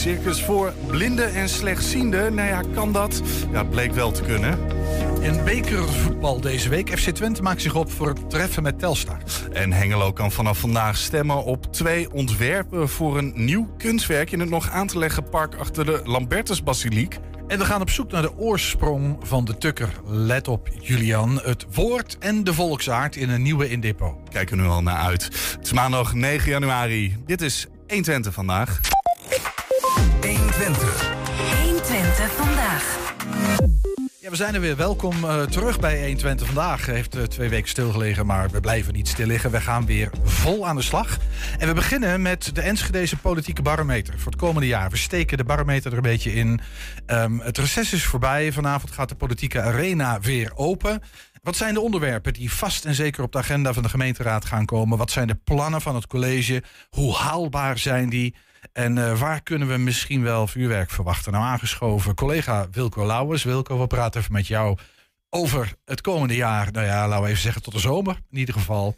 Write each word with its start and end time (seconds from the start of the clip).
circus 0.00 0.42
voor 0.42 0.72
blinden 0.86 1.34
en 1.34 1.48
slechtzienden. 1.48 2.34
Nou 2.34 2.48
ja, 2.48 2.62
kan 2.74 2.92
dat? 2.92 3.22
Ja, 3.52 3.64
bleek 3.64 3.92
wel 3.92 4.10
te 4.10 4.22
kunnen. 4.22 4.58
In 5.20 5.44
bekervoetbal 5.44 6.40
deze 6.40 6.68
week. 6.68 6.98
FC 6.98 7.10
Twente 7.10 7.42
maakt 7.42 7.62
zich 7.62 7.74
op 7.74 7.92
voor 7.92 8.08
het 8.08 8.30
treffen 8.30 8.62
met 8.62 8.78
Telstar. 8.78 9.18
En 9.52 9.72
Hengelo 9.72 10.12
kan 10.12 10.32
vanaf 10.32 10.58
vandaag 10.58 10.96
stemmen 10.96 11.44
op 11.44 11.72
twee 11.72 12.12
ontwerpen 12.12 12.88
voor 12.88 13.18
een 13.18 13.32
nieuw 13.34 13.68
kunstwerk 13.78 14.32
in 14.32 14.40
het 14.40 14.50
nog 14.50 14.70
aan 14.70 14.86
te 14.86 14.98
leggen 14.98 15.28
park 15.28 15.54
achter 15.54 15.84
de 15.84 16.00
Lambertus 16.04 16.62
Basiliek. 16.62 17.18
En 17.46 17.58
we 17.58 17.64
gaan 17.64 17.80
op 17.80 17.90
zoek 17.90 18.10
naar 18.10 18.22
de 18.22 18.36
oorsprong 18.36 19.16
van 19.22 19.44
de 19.44 19.58
tukker. 19.58 19.92
Let 20.06 20.48
op, 20.48 20.68
Julian. 20.80 21.40
Het 21.42 21.66
woord 21.74 22.16
en 22.18 22.44
de 22.44 22.54
volksaard 22.54 23.16
in 23.16 23.30
een 23.30 23.42
nieuwe 23.42 23.70
in 23.70 23.80
depot. 23.80 24.28
Kijken 24.28 24.56
we 24.56 24.62
nu 24.62 24.68
al 24.68 24.82
naar 24.82 24.98
uit. 24.98 25.24
Het 25.24 25.58
is 25.62 25.72
maandag 25.72 26.14
9 26.14 26.50
januari. 26.50 27.16
Dit 27.26 27.42
is 27.42 27.66
120 27.86 28.34
vandaag. 28.34 28.80
120. 30.60 31.08
120 31.62 32.32
vandaag. 32.32 33.12
Ja, 34.20 34.30
we 34.30 34.36
zijn 34.36 34.54
er 34.54 34.60
weer. 34.60 34.76
Welkom 34.76 35.24
uh, 35.24 35.42
terug 35.42 35.80
bij 35.80 35.98
120 35.98 36.46
vandaag. 36.46 36.86
Heeft 36.86 37.16
uh, 37.16 37.22
twee 37.22 37.48
weken 37.48 37.68
stilgelegen, 37.68 38.26
maar 38.26 38.50
we 38.50 38.60
blijven 38.60 38.92
niet 38.92 39.08
stil 39.08 39.26
liggen. 39.26 39.50
We 39.50 39.60
gaan 39.60 39.86
weer 39.86 40.10
vol 40.22 40.66
aan 40.66 40.76
de 40.76 40.82
slag. 40.82 41.18
En 41.58 41.68
we 41.68 41.74
beginnen 41.74 42.22
met 42.22 42.54
de 42.54 42.60
Enschedeze 42.60 43.16
politieke 43.16 43.62
barometer 43.62 44.18
voor 44.18 44.32
het 44.32 44.40
komende 44.40 44.66
jaar. 44.66 44.90
We 44.90 44.96
steken 44.96 45.36
de 45.36 45.44
barometer 45.44 45.90
er 45.90 45.96
een 45.96 46.02
beetje 46.02 46.34
in. 46.34 46.60
Um, 47.06 47.40
het 47.40 47.58
reces 47.58 47.92
is 47.92 48.04
voorbij. 48.04 48.52
Vanavond 48.52 48.92
gaat 48.92 49.08
de 49.08 49.14
politieke 49.14 49.60
arena 49.60 50.20
weer 50.20 50.52
open. 50.54 51.02
Wat 51.42 51.56
zijn 51.56 51.74
de 51.74 51.80
onderwerpen 51.80 52.32
die 52.32 52.52
vast 52.52 52.84
en 52.84 52.94
zeker 52.94 53.22
op 53.22 53.32
de 53.32 53.38
agenda 53.38 53.72
van 53.72 53.82
de 53.82 53.88
gemeenteraad 53.88 54.44
gaan 54.44 54.64
komen? 54.64 54.98
Wat 54.98 55.10
zijn 55.10 55.26
de 55.26 55.38
plannen 55.44 55.80
van 55.80 55.94
het 55.94 56.06
college? 56.06 56.62
Hoe 56.90 57.14
haalbaar 57.14 57.78
zijn 57.78 58.08
die? 58.08 58.34
En 58.72 58.96
uh, 58.96 59.18
waar 59.20 59.42
kunnen 59.42 59.68
we 59.68 59.76
misschien 59.76 60.22
wel 60.22 60.46
vuurwerk 60.46 60.90
verwachten? 60.90 61.32
Nou, 61.32 61.44
aangeschoven 61.44 62.14
collega 62.14 62.68
Wilco 62.70 63.06
Lauwers. 63.06 63.42
Wilco, 63.42 63.80
we 63.80 63.86
praten 63.86 64.20
even 64.20 64.32
met 64.32 64.46
jou 64.46 64.78
over 65.28 65.74
het 65.84 66.00
komende 66.00 66.36
jaar. 66.36 66.72
Nou 66.72 66.86
ja, 66.86 67.08
laten 67.08 67.24
we 67.24 67.28
even 67.28 67.42
zeggen 67.42 67.62
tot 67.62 67.72
de 67.72 67.78
zomer 67.78 68.20
in 68.30 68.38
ieder 68.38 68.54
geval. 68.54 68.96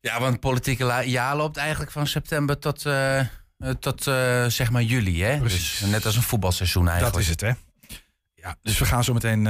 Ja, 0.00 0.20
want 0.20 0.32
het 0.32 0.40
politieke 0.40 1.02
jaar 1.04 1.36
loopt 1.36 1.56
eigenlijk 1.56 1.90
van 1.90 2.06
september 2.06 2.58
tot, 2.58 2.84
uh, 2.84 3.20
tot 3.80 4.06
uh, 4.06 4.46
zeg 4.46 4.70
maar 4.70 4.82
juli. 4.82 5.22
Hè? 5.22 5.40
Dus 5.40 5.80
net 5.86 6.06
als 6.06 6.16
een 6.16 6.22
voetbalseizoen 6.22 6.88
eigenlijk. 6.88 7.14
Dat 7.14 7.22
is 7.22 7.28
het, 7.28 7.40
hè? 7.40 7.52
Ja, 8.34 8.56
dus 8.62 8.78
we 8.78 8.84
gaan 8.84 9.04
zo 9.04 9.12
meteen... 9.12 9.42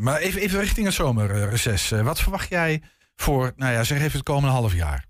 maar 0.00 0.16
even, 0.18 0.40
even 0.40 0.60
richting 0.60 0.86
het 0.86 0.94
zomerreces. 0.94 1.90
wat 1.90 2.20
verwacht 2.20 2.48
jij 2.48 2.82
voor, 3.16 3.52
nou 3.56 3.72
ja, 3.72 3.84
zeg 3.84 3.98
even 3.98 4.12
het 4.12 4.22
komende 4.22 4.50
half 4.50 4.74
jaar? 4.74 5.07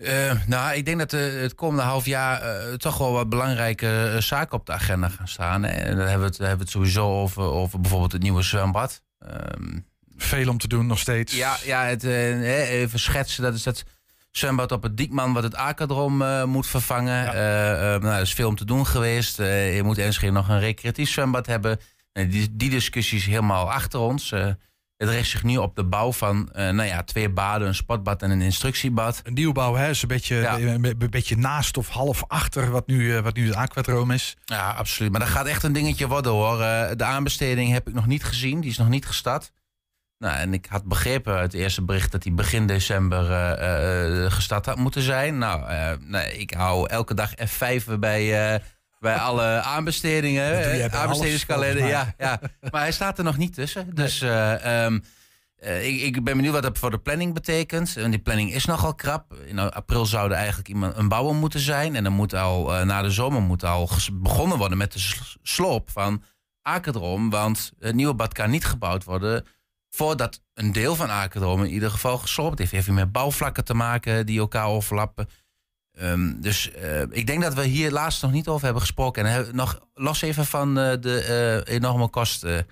Uh, 0.00 0.32
nou, 0.46 0.74
ik 0.76 0.84
denk 0.84 0.98
dat 0.98 1.12
uh, 1.12 1.40
het 1.40 1.54
komende 1.54 1.82
half 1.82 2.06
jaar 2.06 2.42
uh, 2.42 2.74
toch 2.74 2.98
wel 2.98 3.12
wat 3.12 3.28
belangrijke 3.28 4.16
zaken 4.18 4.58
op 4.58 4.66
de 4.66 4.72
agenda 4.72 5.08
gaan 5.08 5.28
staan. 5.28 5.64
En 5.64 5.96
dan 5.96 6.06
hebben 6.06 6.20
we 6.20 6.26
het, 6.26 6.38
hebben 6.38 6.56
we 6.56 6.62
het 6.62 6.70
sowieso 6.70 7.20
over, 7.20 7.42
over 7.42 7.80
bijvoorbeeld 7.80 8.12
het 8.12 8.22
nieuwe 8.22 8.42
zwembad. 8.42 9.02
Um, 9.58 9.86
Veel 10.16 10.48
om 10.48 10.58
te 10.58 10.68
doen 10.68 10.86
nog 10.86 10.98
steeds. 10.98 11.36
Ja, 11.36 11.56
ja 11.64 11.84
het, 11.84 12.04
even 12.04 12.98
schetsen. 12.98 13.42
Dat 13.42 13.54
is 13.54 13.62
dat 13.62 13.84
zwembad 14.30 14.72
op 14.72 14.82
het 14.82 14.96
Diekman 14.96 15.32
wat 15.32 15.42
het 15.42 15.54
Akadrom 15.54 16.16
moet 16.48 16.66
vervangen. 16.66 17.24
Ja. 17.24 17.98
nou, 17.98 18.14
er 18.14 18.20
is 18.20 18.34
veel 18.34 18.48
om 18.48 18.56
te 18.56 18.64
doen 18.64 18.86
geweest. 18.86 19.36
je 19.36 19.80
moet 19.84 19.96
misschien 19.96 20.32
nog 20.32 20.48
een 20.48 20.60
recreatief 20.60 21.10
zwembad 21.10 21.46
hebben. 21.46 21.80
die, 22.12 22.48
die 22.56 22.70
discussie 22.70 23.18
is 23.18 23.26
helemaal 23.26 23.72
achter 23.72 24.00
ons. 24.00 24.34
Het 25.00 25.08
richt 25.08 25.28
zich 25.28 25.42
nu 25.42 25.56
op 25.56 25.76
de 25.76 25.84
bouw 25.84 26.12
van 26.12 26.48
uh, 26.52 26.70
nou 26.70 26.88
ja, 26.88 27.02
twee 27.02 27.30
baden, 27.30 27.68
een 27.68 27.74
sportbad 27.74 28.22
en 28.22 28.30
een 28.30 28.40
instructiebad. 28.40 29.20
Een 29.24 29.34
nieuwbouw, 29.34 29.74
hè? 29.74 29.88
Is 29.88 30.02
een 30.02 30.08
beetje, 30.08 30.36
ja. 30.36 30.58
een, 30.58 30.84
een, 30.84 31.10
beetje 31.10 31.36
naast 31.36 31.76
of 31.76 31.88
half 31.88 32.24
achter 32.26 32.70
wat 32.70 32.86
nu, 32.86 33.00
uh, 33.00 33.20
wat 33.20 33.34
nu 33.36 33.46
het 33.46 33.54
aquadroom 33.54 34.10
is. 34.10 34.36
Ja, 34.44 34.70
absoluut. 34.70 35.10
Maar 35.10 35.20
dat 35.20 35.28
gaat 35.28 35.46
echt 35.46 35.62
een 35.62 35.72
dingetje 35.72 36.08
worden 36.08 36.32
hoor. 36.32 36.60
Uh, 36.60 36.90
de 36.96 37.04
aanbesteding 37.04 37.72
heb 37.72 37.88
ik 37.88 37.94
nog 37.94 38.06
niet 38.06 38.24
gezien. 38.24 38.60
Die 38.60 38.70
is 38.70 38.78
nog 38.78 38.88
niet 38.88 39.06
gestart. 39.06 39.52
Nou, 40.18 40.36
en 40.36 40.54
ik 40.54 40.66
had 40.66 40.84
begrepen 40.84 41.34
uit 41.34 41.52
het 41.52 41.60
eerste 41.60 41.82
bericht 41.82 42.12
dat 42.12 42.22
die 42.22 42.32
begin 42.32 42.66
december 42.66 43.24
gestart 44.30 44.66
had 44.66 44.76
moeten 44.76 45.02
zijn. 45.02 45.38
Nou, 45.38 45.70
nee, 46.00 46.38
ik 46.38 46.50
hou 46.54 46.88
elke 46.88 47.14
dag 47.14 47.30
F5 47.30 47.98
bij 47.98 48.60
bij 49.00 49.16
alle 49.16 49.60
aanbestedingen. 49.60 50.92
Aanbestedingskalender, 50.92 51.86
ja, 51.86 52.14
ja. 52.18 52.40
Maar 52.70 52.80
hij 52.80 52.92
staat 52.92 53.18
er 53.18 53.24
nog 53.24 53.36
niet 53.36 53.54
tussen. 53.54 53.94
Dus 53.94 54.22
uh, 54.22 54.84
um, 54.84 55.02
uh, 55.64 55.86
ik, 55.86 56.00
ik, 56.00 56.24
ben 56.24 56.36
benieuwd 56.36 56.52
wat 56.52 56.62
dat 56.62 56.78
voor 56.78 56.90
de 56.90 56.98
planning 56.98 57.34
betekent. 57.34 57.96
En 57.96 58.10
die 58.10 58.20
planning 58.20 58.52
is 58.52 58.64
nogal 58.64 58.94
krap. 58.94 59.34
In 59.46 59.58
april 59.58 60.06
zou 60.06 60.30
er 60.30 60.36
eigenlijk 60.36 60.68
iemand, 60.68 60.96
een 60.96 61.08
bouwer 61.08 61.34
moeten 61.34 61.60
zijn. 61.60 61.96
En 61.96 62.04
dan 62.04 62.12
moet 62.12 62.34
al 62.34 62.74
uh, 62.74 62.82
na 62.82 63.02
de 63.02 63.10
zomer 63.10 63.42
moet 63.42 63.64
al 63.64 63.88
begonnen 64.12 64.58
worden 64.58 64.78
met 64.78 64.92
de 64.92 65.16
sloop 65.42 65.90
van 65.90 66.22
Akerdrom. 66.62 67.30
Want 67.30 67.72
het 67.78 67.94
nieuwe 67.94 68.14
bad 68.14 68.32
kan 68.32 68.50
niet 68.50 68.64
gebouwd 68.64 69.04
worden 69.04 69.46
voordat 69.90 70.42
een 70.54 70.72
deel 70.72 70.94
van 70.94 71.10
Akerdrom 71.10 71.64
in 71.64 71.70
ieder 71.70 71.90
geval 71.90 72.18
gesloopt 72.18 72.58
heeft. 72.58 72.70
Heeft 72.72 72.90
met 72.90 73.12
bouwvlakken 73.12 73.64
te 73.64 73.74
maken 73.74 74.26
die 74.26 74.38
elkaar 74.38 74.66
overlappen. 74.66 75.28
Um, 76.02 76.40
dus 76.40 76.70
uh, 76.82 77.00
ik 77.10 77.26
denk 77.26 77.42
dat 77.42 77.54
we 77.54 77.64
hier 77.64 77.90
laatst 77.90 78.22
nog 78.22 78.32
niet 78.32 78.48
over 78.48 78.64
hebben 78.64 78.82
gesproken. 78.82 79.26
En 79.26 79.48
nog 79.52 79.80
los 79.94 80.22
even 80.22 80.46
van 80.46 80.68
uh, 80.78 80.92
de 81.00 81.62
uh, 81.66 81.74
enorme 81.74 82.08
kosten. 82.08 82.66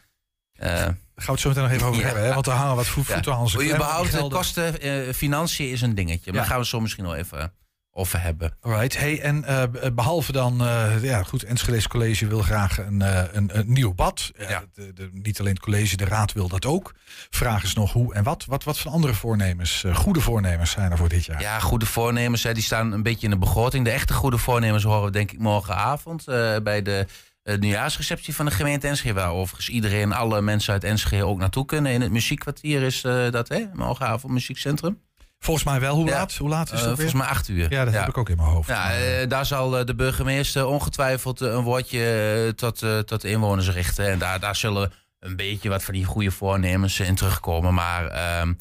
gaan 0.57 0.97
we 1.15 1.31
het 1.31 1.41
zo 1.41 1.49
meteen 1.49 1.63
nog 1.63 1.73
even 1.73 1.87
over 1.87 2.01
ja. 2.01 2.07
hebben, 2.07 2.25
hè? 2.25 2.35
want 2.35 2.47
er 2.47 2.53
hangen 2.53 2.77
wat 2.77 2.87
voeten 2.87 3.33
aan 3.33 3.39
onze 3.39 3.65
Überhaupt 3.65 4.13
de 4.13 4.29
kosten, 4.29 4.75
financiën 5.15 5.71
is 5.71 5.81
een 5.81 5.95
dingetje. 5.95 6.33
Maar 6.33 6.35
ja. 6.35 6.41
daar 6.41 6.51
gaan 6.51 6.61
we 6.61 6.67
zo 6.67 6.81
misschien 6.81 7.05
nog 7.05 7.15
even 7.15 7.53
over 7.99 8.23
hebben. 8.23 8.57
Alright. 8.61 8.99
Hey, 8.99 9.21
en 9.21 9.45
uh, 9.49 9.63
behalve 9.95 10.33
dan, 10.33 10.63
uh, 10.63 11.03
ja 11.03 11.23
goed, 11.23 11.43
Enschede 11.43 11.89
College 11.89 12.27
wil 12.27 12.43
graag 12.43 12.79
een, 12.79 13.01
uh, 13.01 13.23
een, 13.33 13.59
een, 13.59 13.73
nieuw 13.73 13.95
bad. 13.95 14.31
Ja. 14.49 14.65
De, 14.75 14.93
de, 14.93 15.09
niet 15.13 15.41
alleen 15.41 15.53
het 15.53 15.63
college, 15.63 15.97
de 15.97 16.05
raad 16.05 16.33
wil 16.33 16.49
dat 16.49 16.67
ook. 16.67 16.95
Vraag 17.31 17.63
is 17.63 17.75
nog 17.75 17.93
hoe 17.93 18.15
en 18.15 18.23
wat. 18.23 18.45
Wat, 18.45 18.65
wat 18.65 18.79
voor 18.79 18.91
andere 18.91 19.15
voornemens, 19.15 19.85
goede 19.93 20.21
voornemens 20.21 20.71
zijn 20.71 20.91
er 20.91 20.97
voor 20.97 21.09
dit 21.09 21.25
jaar? 21.25 21.41
Ja, 21.41 21.61
goede 21.61 21.87
voornemens, 21.87 22.43
hè, 22.43 22.55
die 22.55 22.63
staan 22.63 22.93
een 22.93 23.03
beetje 23.03 23.25
in 23.25 23.33
de 23.33 23.39
begroting. 23.39 23.85
De 23.85 23.91
echte 23.91 24.13
goede 24.13 24.39
voornemens 24.39 24.85
horen 24.85 25.05
we 25.05 25.11
denk 25.11 25.33
ik 25.33 25.39
morgenavond 25.39 26.25
bij 26.63 26.83
de 26.83 27.07
nieuwjaarsreceptie 27.43 28.35
van 28.35 28.45
de 28.45 28.51
gemeente 28.51 28.89
Enschede. 28.89 29.15
Waar 29.15 29.33
overigens 29.33 29.69
iedereen, 29.69 30.13
alle 30.13 30.41
mensen 30.41 30.73
uit 30.73 30.85
Enschede 30.85 31.25
ook 31.25 31.39
naartoe 31.39 31.65
kunnen. 31.65 31.93
In 31.93 32.01
het 32.01 32.11
muziekkwartier 32.11 32.83
is 32.83 33.01
dat, 33.31 33.49
hè, 33.49 33.65
morgenavond, 33.73 34.33
muziekcentrum. 34.33 34.99
Volgens 35.39 35.67
mij 35.67 35.81
wel. 35.81 35.95
Hoe 35.95 36.09
laat? 36.09 36.35
Hoe 36.35 36.49
laat 36.49 36.73
is 36.73 36.81
dat? 36.81 36.89
Uh, 36.89 36.95
volgens 36.95 37.13
mij 37.13 37.27
acht 37.27 37.49
uur. 37.49 37.73
Ja, 37.73 37.85
dat 37.85 37.93
ja. 37.95 38.01
heb 38.01 38.09
ik 38.09 38.19
ook 38.19 38.29
in 38.29 38.37
mijn 38.37 38.49
hoofd. 38.49 38.69
Ja, 38.69 38.99
uh, 38.99 39.29
daar 39.29 39.47
zal 39.47 39.71
de 39.71 39.95
burgemeester 39.95 40.67
ongetwijfeld 40.67 41.41
een 41.41 41.63
woordje 41.63 42.53
tot, 42.57 42.79
tot 43.05 43.21
de 43.21 43.31
inwoners 43.31 43.71
richten. 43.71 44.11
En 44.11 44.19
daar, 44.19 44.41
daar 44.41 44.57
zullen 44.57 44.93
een 45.21 45.37
beetje 45.37 45.69
wat 45.69 45.83
van 45.83 45.95
die 45.95 46.05
goede 46.05 46.31
voornemens 46.31 47.01
in 47.01 47.15
terugkomen. 47.15 47.75
Maar 47.75 48.05
uh, 48.05 48.53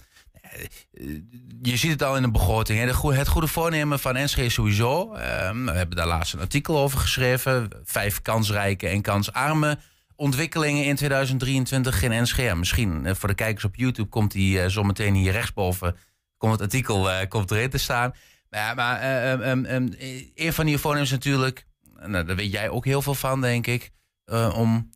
je 1.62 1.78
ziet 1.78 1.92
het 1.92 2.04
al 2.04 2.16
in 2.16 2.22
de 2.22 2.32
begroting. 2.32 2.80
Hè. 2.80 2.86
Het 3.16 3.28
goede 3.28 3.48
voornemen 3.48 4.00
van 4.00 4.16
Enschede 4.16 4.50
sowieso. 4.50 5.14
Ehm, 5.14 5.66
we 5.66 5.72
hebben 5.72 5.98
daar 5.98 6.08
laatst 6.08 6.34
een 6.34 6.40
artikel 6.40 6.78
over 6.78 7.00
geschreven. 7.00 7.70
Vijf 7.84 8.22
kansrijke 8.22 8.88
en 8.88 9.02
kansarme 9.02 9.78
ontwikkelingen 10.16 10.86
in 10.86 10.96
2023 10.96 12.04
in 12.04 12.12
Enschede. 12.12 12.56
Misschien 12.56 13.16
voor 13.16 13.30
de 13.30 13.36
kijkers 13.36 13.64
op 13.64 13.76
YouTube 13.76 14.10
komt 14.10 14.32
die 14.32 14.70
zometeen 14.70 15.14
hier 15.14 15.32
rechtsboven 15.32 15.96
komt 16.38 16.52
het 16.52 16.62
artikel 16.62 17.10
uh, 17.10 17.18
komt 17.28 17.52
erin 17.52 17.70
te 17.70 17.78
staan. 17.78 18.14
Maar 18.50 19.02
uh, 19.04 19.50
um, 19.50 19.66
um, 19.66 19.94
een 20.36 20.54
van 20.54 20.66
die 20.66 20.78
voornemens 20.78 21.12
natuurlijk, 21.12 21.66
nou, 22.06 22.26
daar 22.26 22.36
weet 22.36 22.52
jij 22.52 22.70
ook 22.70 22.86
heel 22.86 23.02
veel 23.02 23.16
van, 23.16 23.42
denk 23.42 23.68
ik, 23.68 23.92
uh, 24.26 24.54
om 24.58 24.90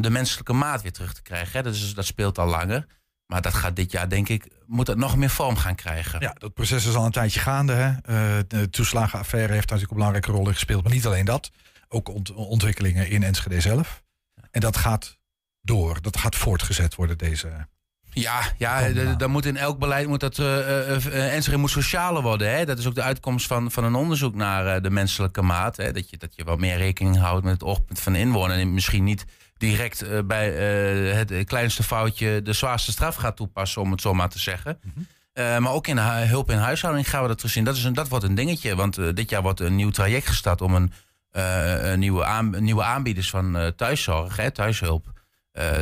de 0.00 0.10
menselijke 0.10 0.52
maat 0.52 0.82
weer 0.82 0.92
terug 0.92 1.14
te 1.14 1.22
krijgen. 1.22 1.52
Hè? 1.52 1.62
Dat, 1.62 1.74
is, 1.74 1.94
dat 1.94 2.04
speelt 2.04 2.38
al 2.38 2.46
langer. 2.46 2.86
Maar 3.26 3.42
dat 3.42 3.54
gaat 3.54 3.76
dit 3.76 3.92
jaar, 3.92 4.08
denk 4.08 4.28
ik, 4.28 4.48
moet 4.66 4.86
het 4.86 4.98
nog 4.98 5.16
meer 5.16 5.30
vorm 5.30 5.56
gaan 5.56 5.74
krijgen. 5.74 6.20
Ja, 6.20 6.34
dat 6.38 6.54
proces 6.54 6.86
is 6.86 6.94
al 6.94 7.04
een 7.04 7.10
tijdje 7.10 7.40
gaande. 7.40 7.72
Hè? 7.72 8.46
de 8.46 8.70
toeslagenaffaire 8.70 9.52
heeft 9.52 9.70
natuurlijk 9.70 9.90
een 9.90 9.96
belangrijke 9.96 10.30
rol 10.30 10.46
in 10.46 10.54
gespeeld. 10.54 10.82
Maar 10.82 10.92
niet 10.92 11.06
alleen 11.06 11.24
dat. 11.24 11.50
Ook 11.88 12.08
ont 12.08 12.32
ontwikkelingen 12.32 13.08
in 13.08 13.22
Enschede 13.22 13.60
zelf. 13.60 14.02
En 14.50 14.60
dat 14.60 14.76
gaat 14.76 15.18
door. 15.60 16.02
Dat 16.02 16.16
gaat 16.16 16.36
voortgezet 16.36 16.94
worden, 16.94 17.18
deze... 17.18 17.66
Ja, 18.14 18.40
ja 18.58 18.88
dan 19.16 19.30
moet 19.30 19.46
in 19.46 19.56
elk 19.56 19.78
beleid 19.78 20.06
moet 20.06 20.20
dat 20.20 20.38
uh, 20.38 21.48
uh, 21.48 21.56
moet 21.56 21.70
socialer 21.70 22.22
worden. 22.22 22.50
Hè? 22.50 22.64
Dat 22.64 22.78
is 22.78 22.86
ook 22.86 22.94
de 22.94 23.02
uitkomst 23.02 23.46
van, 23.46 23.70
van 23.70 23.84
een 23.84 23.94
onderzoek 23.94 24.34
naar 24.34 24.76
uh, 24.76 24.82
de 24.82 24.90
menselijke 24.90 25.42
maat. 25.42 25.76
Hè? 25.76 25.92
Dat, 25.92 26.10
je, 26.10 26.16
dat 26.16 26.34
je 26.36 26.44
wel 26.44 26.56
meer 26.56 26.76
rekening 26.76 27.18
houdt 27.18 27.44
met 27.44 27.52
het 27.52 27.62
oogpunt 27.62 28.00
van 28.00 28.12
de 28.12 28.18
inwoner. 28.18 28.58
En 28.58 28.74
misschien 28.74 29.04
niet 29.04 29.24
direct 29.56 30.26
bij 30.26 30.50
het 30.50 31.44
kleinste 31.44 31.82
foutje 31.82 32.42
de 32.42 32.52
zwaarste 32.52 32.92
straf 32.92 33.14
gaat 33.14 33.36
toepassen, 33.36 33.82
om 33.82 33.90
het 33.90 34.00
zo 34.00 34.14
maar 34.14 34.28
te 34.28 34.38
zeggen. 34.38 34.78
Mm 34.82 34.92
-hmm. 34.94 35.06
uh, 35.34 35.58
maar 35.58 35.72
ook 35.72 35.86
in 35.86 35.98
hulp 35.98 36.50
in 36.50 36.58
huishouding 36.58 37.10
gaan 37.10 37.22
we 37.22 37.28
dat 37.28 37.36
terugzien. 37.36 37.64
Dat, 37.64 37.76
is 37.76 37.84
een, 37.84 37.92
dat 37.92 38.08
wordt 38.08 38.24
een 38.24 38.34
dingetje, 38.34 38.76
want 38.76 38.98
uh, 38.98 39.08
dit 39.14 39.30
jaar 39.30 39.42
wordt 39.42 39.60
een 39.60 39.76
nieuw 39.76 39.90
traject 39.90 40.26
gestart 40.26 40.60
om 40.60 40.74
een, 40.74 40.92
uh, 41.32 41.90
een 41.90 41.98
nieuwe, 41.98 42.24
aan, 42.24 42.64
nieuwe 42.64 42.82
aanbieders 42.82 43.30
van 43.30 43.72
thuiszorg, 43.76 44.36
hè, 44.36 44.50
thuishulp, 44.50 45.11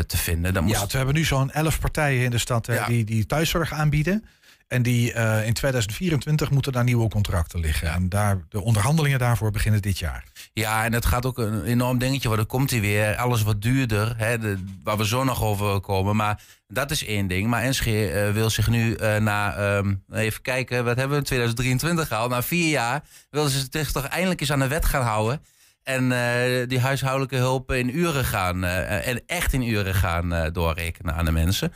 te 0.07 0.17
vinden. 0.17 0.65
Moest... 0.65 0.81
Ja, 0.81 0.87
we 0.87 0.97
hebben 0.97 1.15
nu 1.15 1.25
zo'n 1.25 1.51
elf 1.51 1.81
partijen 1.81 2.25
in 2.25 2.31
de 2.31 2.39
stad 2.39 2.67
ja. 2.67 2.87
die, 2.87 3.05
die 3.05 3.27
thuiszorg 3.27 3.73
aanbieden. 3.73 4.25
En 4.71 4.83
die 4.83 5.15
uh, 5.15 5.47
in 5.47 5.53
2024 5.53 6.51
moeten 6.51 6.73
daar 6.73 6.85
nieuwe 6.85 7.09
contracten 7.09 7.61
liggen. 7.61 7.87
Ja. 7.87 7.95
En 7.95 8.09
daar, 8.09 8.39
de 8.49 8.61
onderhandelingen 8.61 9.19
daarvoor 9.19 9.51
beginnen 9.51 9.83
dit 9.83 9.99
jaar. 9.99 10.25
Ja, 10.53 10.85
en 10.85 10.93
het 10.93 11.07
gaat 11.07 11.27
ook 11.27 11.39
een 11.39 11.65
enorm 11.65 11.99
dingetje 11.99 12.29
worden. 12.29 12.47
Komt 12.47 12.71
hij 12.71 12.81
weer? 12.81 13.17
Alles 13.17 13.43
wat 13.43 13.63
duurder, 13.63 14.15
hè, 14.17 14.39
de, 14.39 14.65
waar 14.85 14.97
we 14.97 15.07
zo 15.07 15.25
nog 15.25 15.43
over 15.43 15.81
komen. 15.81 16.17
Maar 16.17 16.43
dat 16.69 16.91
is 16.91 17.05
één 17.05 17.27
ding. 17.27 17.47
Maar 17.47 17.63
Enschede 17.63 18.27
uh, 18.27 18.33
wil 18.33 18.51
zich 18.51 18.69
nu 18.69 18.97
uh, 18.97 19.17
na, 19.17 19.77
um, 19.77 20.05
even 20.13 20.43
kijken, 20.43 20.85
wat 20.85 20.97
hebben 20.97 21.11
we 21.11 21.23
in 21.23 21.25
2023 21.25 22.09
gehaald? 22.09 22.31
Na 22.31 22.43
vier 22.43 22.71
jaar 22.71 23.03
willen 23.31 23.51
ze 23.51 23.67
zich 23.71 23.93
toch 23.93 24.05
eindelijk 24.05 24.41
eens 24.41 24.53
aan 24.53 24.59
de 24.59 24.69
wet 24.69 24.85
gaan 24.85 25.05
houden. 25.05 25.43
En 25.83 26.11
uh, 26.11 26.69
die 26.69 26.81
huishoudelijke 26.81 27.37
hulp 27.37 27.73
in 27.73 27.99
uren 27.99 28.25
gaan, 28.25 28.65
en 28.65 29.23
echt 29.27 29.53
in 29.53 29.63
uren 29.63 29.95
gaan 29.95 30.53
doorrekenen 30.53 31.15
aan 31.15 31.25
de 31.25 31.33
mensen. 31.33 31.73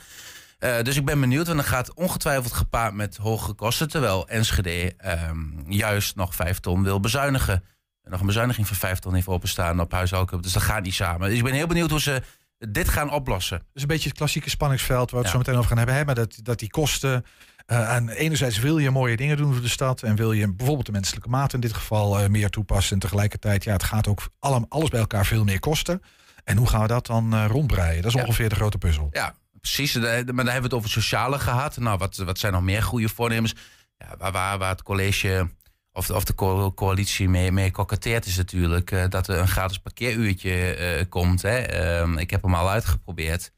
Dus 0.81 0.95
ik 0.95 1.05
ben 1.05 1.19
benieuwd, 1.19 1.47
want 1.47 1.59
dat 1.59 1.67
gaat 1.67 1.93
ongetwijfeld 1.93 2.53
gepaard 2.53 2.93
met 2.93 3.17
hogere 3.17 3.53
kosten. 3.53 3.89
Terwijl 3.89 4.27
Enschede 4.27 4.93
um, 5.29 5.63
juist 5.67 6.15
nog 6.15 6.35
vijf 6.35 6.59
ton 6.59 6.83
wil 6.83 6.99
bezuinigen. 6.99 7.63
En 8.03 8.11
nog 8.11 8.19
een 8.19 8.25
bezuiniging 8.25 8.67
van 8.67 8.75
vijf 8.75 8.99
ton 8.99 9.13
heeft 9.13 9.27
openstaan 9.27 9.79
op 9.79 9.91
huishoudelijke. 9.91 10.45
Dus 10.45 10.53
dat 10.53 10.63
gaat 10.63 10.83
niet 10.83 10.93
samen. 10.93 11.29
Dus 11.29 11.37
ik 11.37 11.43
ben 11.43 11.53
heel 11.53 11.67
benieuwd 11.67 11.89
hoe 11.89 12.01
ze 12.01 12.21
dit 12.57 12.89
gaan 12.89 13.11
oplossen. 13.11 13.57
Dat 13.57 13.67
is 13.73 13.81
een 13.81 13.87
beetje 13.87 14.09
het 14.09 14.17
klassieke 14.17 14.49
spanningsveld 14.49 15.11
waar 15.11 15.21
we 15.21 15.25
het 15.25 15.25
ja. 15.25 15.31
zo 15.31 15.37
meteen 15.37 15.55
over 15.55 15.67
gaan 15.67 15.77
hebben. 15.77 15.95
Hè? 15.95 16.05
Maar 16.05 16.15
dat, 16.15 16.39
dat 16.43 16.59
die 16.59 16.69
kosten. 16.69 17.25
Uh, 17.71 17.95
en 17.95 18.09
enerzijds 18.09 18.59
wil 18.59 18.77
je 18.77 18.89
mooie 18.89 19.17
dingen 19.17 19.37
doen 19.37 19.53
voor 19.53 19.61
de 19.61 19.67
stad. 19.67 20.03
En 20.03 20.15
wil 20.15 20.31
je 20.31 20.53
bijvoorbeeld 20.53 20.85
de 20.85 20.91
menselijke 20.91 21.29
maat 21.29 21.53
in 21.53 21.59
dit 21.59 21.73
geval 21.73 22.21
uh, 22.21 22.27
meer 22.27 22.49
toepassen. 22.49 22.93
En 22.93 22.99
tegelijkertijd, 22.99 23.63
ja, 23.63 23.73
het 23.73 23.83
gaat 23.83 24.07
ook 24.07 24.29
allem, 24.39 24.65
alles 24.69 24.89
bij 24.89 24.99
elkaar 24.99 25.25
veel 25.25 25.43
meer 25.43 25.59
kosten. 25.59 26.01
En 26.43 26.57
hoe 26.57 26.67
gaan 26.67 26.81
we 26.81 26.87
dat 26.87 27.05
dan 27.05 27.33
uh, 27.33 27.45
rondbreien? 27.47 28.01
Dat 28.01 28.11
is 28.11 28.19
ja. 28.19 28.25
ongeveer 28.25 28.49
de 28.49 28.55
grote 28.55 28.77
puzzel. 28.77 29.07
Ja, 29.11 29.35
precies. 29.61 29.93
Maar 29.95 30.03
daar 30.03 30.25
hebben 30.35 30.45
we 30.45 30.61
het 30.61 30.73
over 30.73 30.89
sociale 30.89 31.39
gehad. 31.39 31.77
Nou, 31.77 31.97
wat, 31.97 32.15
wat 32.15 32.39
zijn 32.39 32.53
nog 32.53 32.61
meer 32.61 32.83
goede 32.83 33.09
voornemens? 33.09 33.55
Ja, 33.97 34.15
waar, 34.17 34.31
waar, 34.31 34.57
waar 34.57 34.69
het 34.69 34.83
college 34.83 35.49
of, 35.93 36.09
of 36.09 36.23
de 36.23 36.35
co 36.35 36.73
coalitie 36.73 37.29
mee, 37.29 37.51
mee 37.51 37.71
koketteert 37.71 38.25
is 38.25 38.37
natuurlijk 38.37 38.91
uh, 38.91 39.03
dat 39.09 39.27
er 39.27 39.37
een 39.37 39.47
gratis 39.47 39.77
parkeeruurtje 39.79 40.77
uh, 40.99 41.05
komt. 41.09 41.41
Hè. 41.41 41.99
Um, 41.99 42.17
ik 42.17 42.29
heb 42.29 42.41
hem 42.41 42.55
al 42.55 42.69
uitgeprobeerd. 42.69 43.51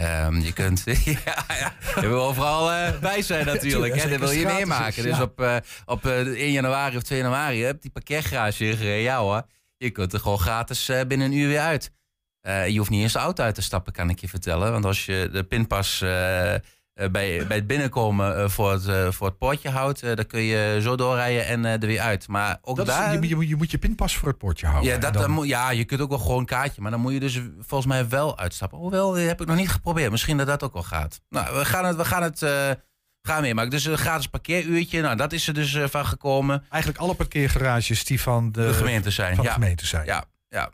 Um, 0.00 0.40
je 0.40 0.52
kunt, 0.52 0.82
ja, 1.24 1.44
ja, 1.48 1.74
je 2.00 2.08
wil 2.08 2.22
overal 2.22 2.72
uh, 2.72 2.98
bij 2.98 3.22
zijn 3.22 3.46
natuurlijk. 3.46 3.94
hè. 3.94 4.08
Dat 4.08 4.18
wil 4.18 4.30
je 4.30 4.46
meemaken. 4.46 5.02
Dus 5.02 5.20
op, 5.20 5.62
op 5.84 6.06
1 6.06 6.52
januari 6.52 6.96
of 6.96 7.02
2 7.02 7.18
januari 7.18 7.62
heb 7.62 7.82
die 7.82 7.90
parkeergarage 7.90 8.76
gereden. 8.76 9.02
Ja 9.02 9.18
hoor, 9.18 9.42
je 9.76 9.90
kunt 9.90 10.12
er 10.12 10.20
gewoon 10.20 10.38
gratis 10.38 10.90
binnen 11.06 11.26
een 11.26 11.38
uur 11.38 11.48
weer 11.48 11.60
uit. 11.60 11.90
Je 12.42 12.78
hoeft 12.78 12.90
niet 12.90 13.02
eens 13.02 13.12
de 13.12 13.18
auto 13.18 13.44
uit 13.44 13.54
te 13.54 13.62
stappen, 13.62 13.92
kan 13.92 14.10
ik 14.10 14.18
je 14.18 14.28
vertellen. 14.28 14.72
Want 14.72 14.84
als 14.84 15.06
je 15.06 15.28
de 15.32 15.44
pinpas 15.44 16.04
bij, 17.10 17.46
bij 17.46 17.56
het 17.56 17.66
binnenkomen 17.66 18.38
uh, 18.38 18.48
voor, 18.48 18.72
het, 18.72 19.14
voor 19.14 19.26
het 19.26 19.38
poortje 19.38 19.68
houdt... 19.70 20.00
dan 20.00 20.26
kun 20.26 20.40
je 20.40 20.78
zo 20.82 20.96
doorrijden 20.96 21.46
en 21.46 21.64
er 21.64 21.78
weer 21.78 22.00
uit. 22.00 22.28
Maar 22.28 22.58
ook 22.62 22.76
dat 22.76 22.86
daar... 22.86 23.14
Is, 23.14 23.28
je, 23.28 23.36
je, 23.38 23.48
je, 23.48 23.56
moet 23.56 23.70
je 23.70 23.78
pinpas 23.78 24.16
voor 24.16 24.28
het 24.28 24.38
poortje 24.38 24.66
houden. 24.66 24.92
Ja, 24.92 24.98
dat, 24.98 25.12
dan... 25.12 25.34
Dan, 25.34 25.46
ja, 25.46 25.70
je 25.70 25.84
kunt 25.84 26.00
ook 26.00 26.08
wel 26.08 26.18
gewoon 26.18 26.38
een 26.38 26.46
kaartje. 26.46 26.82
Maar 26.82 26.90
dan 26.90 27.00
moet 27.00 27.12
je 27.12 27.20
dus 27.20 27.40
volgens 27.58 27.92
mij 27.92 28.08
wel 28.08 28.38
uitstappen. 28.38 28.78
Hoewel, 28.78 29.12
dat 29.12 29.22
heb 29.22 29.40
ik 29.40 29.46
nog 29.46 29.56
niet 29.56 29.70
geprobeerd. 29.70 30.10
Misschien 30.10 30.36
dat 30.36 30.46
dat 30.46 30.62
ook 30.62 30.72
wel 30.72 30.82
gaat. 30.82 31.20
Nou, 31.28 31.58
we 31.58 31.64
gaan 31.64 31.84
het... 31.84 31.96
We 31.96 32.04
gaan 32.04 32.22
het 32.22 32.42
gaan 33.22 33.42
meemaken. 33.42 33.70
Dus 33.70 33.84
een 33.84 33.98
gratis 33.98 34.26
parkeeruurtje, 34.26 35.00
nou, 35.00 35.16
dat 35.16 35.32
is 35.32 35.48
er 35.48 35.54
dus 35.54 35.78
van 35.84 36.06
gekomen. 36.06 36.64
Eigenlijk 36.70 37.02
alle 37.02 37.14
parkeergarages 37.14 38.04
die 38.04 38.20
van 38.20 38.52
de, 38.52 38.66
de 38.66 38.72
gemeente 38.72 39.10
zijn. 39.10 39.34
Van 39.34 39.44
ja. 39.44 39.50
de 39.50 39.60
gemeente 39.60 39.86
zijn. 39.86 40.06
Ja, 40.06 40.24
ja. 40.48 40.70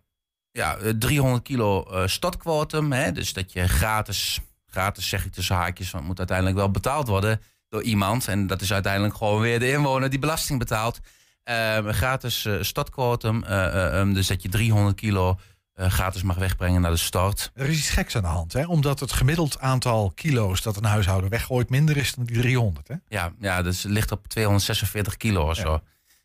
Ja, 0.50 0.76
300 0.98 1.42
kilo 1.42 1.86
uh, 1.90 2.06
stadquotum. 2.06 2.92
Hè? 2.92 3.12
Dus 3.12 3.32
dat 3.32 3.52
je 3.52 3.68
gratis, 3.68 4.40
gratis 4.74 5.08
zeg 5.08 5.24
ik 5.24 5.32
tussen 5.32 5.56
haakjes, 5.56 5.90
want 5.90 5.98
het 5.98 6.06
moet 6.06 6.18
uiteindelijk 6.18 6.56
wel 6.56 6.70
betaald 6.70 7.08
worden 7.08 7.40
door 7.68 7.82
iemand. 7.82 8.28
En 8.28 8.46
dat 8.46 8.60
is 8.60 8.72
uiteindelijk 8.72 9.14
gewoon 9.16 9.40
weer 9.40 9.58
de 9.58 9.70
inwoner 9.70 10.10
die 10.10 10.18
belasting 10.18 10.58
betaalt. 10.58 11.00
Uh, 11.44 11.88
gratis 11.88 12.44
uh, 12.44 12.62
stadquotum. 12.62 13.44
Um, 13.44 14.14
dus 14.14 14.26
dat 14.26 14.42
je 14.42 14.48
300 14.48 14.96
kilo 14.96 15.38
gratis 15.76 16.22
mag 16.22 16.36
wegbrengen 16.36 16.80
naar 16.80 16.90
de 16.90 16.96
start. 16.96 17.50
Er 17.54 17.68
is 17.68 17.78
iets 17.78 17.90
geks 17.90 18.16
aan 18.16 18.22
de 18.22 18.28
hand, 18.28 18.52
hè? 18.52 18.66
omdat 18.66 19.00
het 19.00 19.12
gemiddeld 19.12 19.60
aantal 19.60 20.12
kilo's 20.14 20.62
dat 20.62 20.76
een 20.76 20.84
huishouden 20.84 21.30
weggooit 21.30 21.70
minder 21.70 21.96
is 21.96 22.14
dan 22.14 22.24
die 22.24 22.40
300. 22.40 22.88
Hè? 22.88 22.94
Ja, 23.08 23.32
ja, 23.38 23.62
dus 23.62 23.82
het 23.82 23.92
ligt 23.92 24.12
op 24.12 24.28
246 24.28 25.16
kilo 25.16 25.48
of 25.48 25.56
ja. 25.56 25.62
zo. 25.62 25.80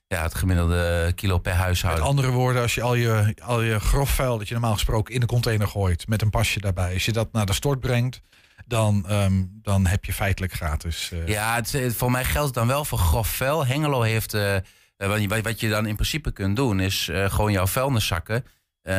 Ja, 0.08 0.22
het 0.22 0.36
gemiddelde 0.36 1.12
kilo 1.16 1.38
per 1.38 1.54
huishouden. 1.54 2.04
Met 2.04 2.10
andere 2.10 2.32
woorden, 2.32 2.62
als 2.62 2.76
je 2.76 2.82
al 2.82 2.96
je, 2.96 3.36
al 3.44 3.62
je 3.62 3.80
grof 3.80 4.10
vuil 4.10 4.38
dat 4.38 4.48
je 4.48 4.54
normaal 4.54 4.74
gesproken 4.74 5.14
in 5.14 5.20
de 5.20 5.26
container 5.26 5.68
gooit 5.68 6.08
met 6.08 6.22
een 6.22 6.30
pasje 6.30 6.60
daarbij, 6.60 6.94
als 6.94 7.06
je 7.06 7.12
dat 7.12 7.32
naar 7.32 7.46
de 7.46 7.54
stort 7.54 7.80
brengt, 7.80 8.22
dan, 8.70 9.06
um, 9.12 9.60
dan 9.62 9.86
heb 9.86 10.06
je 10.06 10.14
feitelijk 10.14 10.54
gratis. 10.54 11.12
Uh... 11.14 11.28
Ja, 11.28 11.56
het, 11.56 11.72
het, 11.72 11.96
voor 11.96 12.12
mij 12.12 12.26
geldt 12.26 12.46
het 12.46 12.56
dan 12.56 12.68
wel 12.68 12.86
voor 12.86 12.98
grof 12.98 13.28
vuil. 13.28 13.66
Hengelo 13.66 14.02
heeft, 14.02 14.34
uh, 14.34 14.56
wat, 14.98 15.42
wat, 15.42 15.60
je 15.60 15.70
dan 15.70 15.86
in 15.86 15.96
principe 15.96 16.32
kunt 16.32 16.56
doen, 16.56 16.80
is 16.80 17.10
gewoon 17.14 17.52
jouw 17.52 17.68
vuilniszakken 17.68 18.46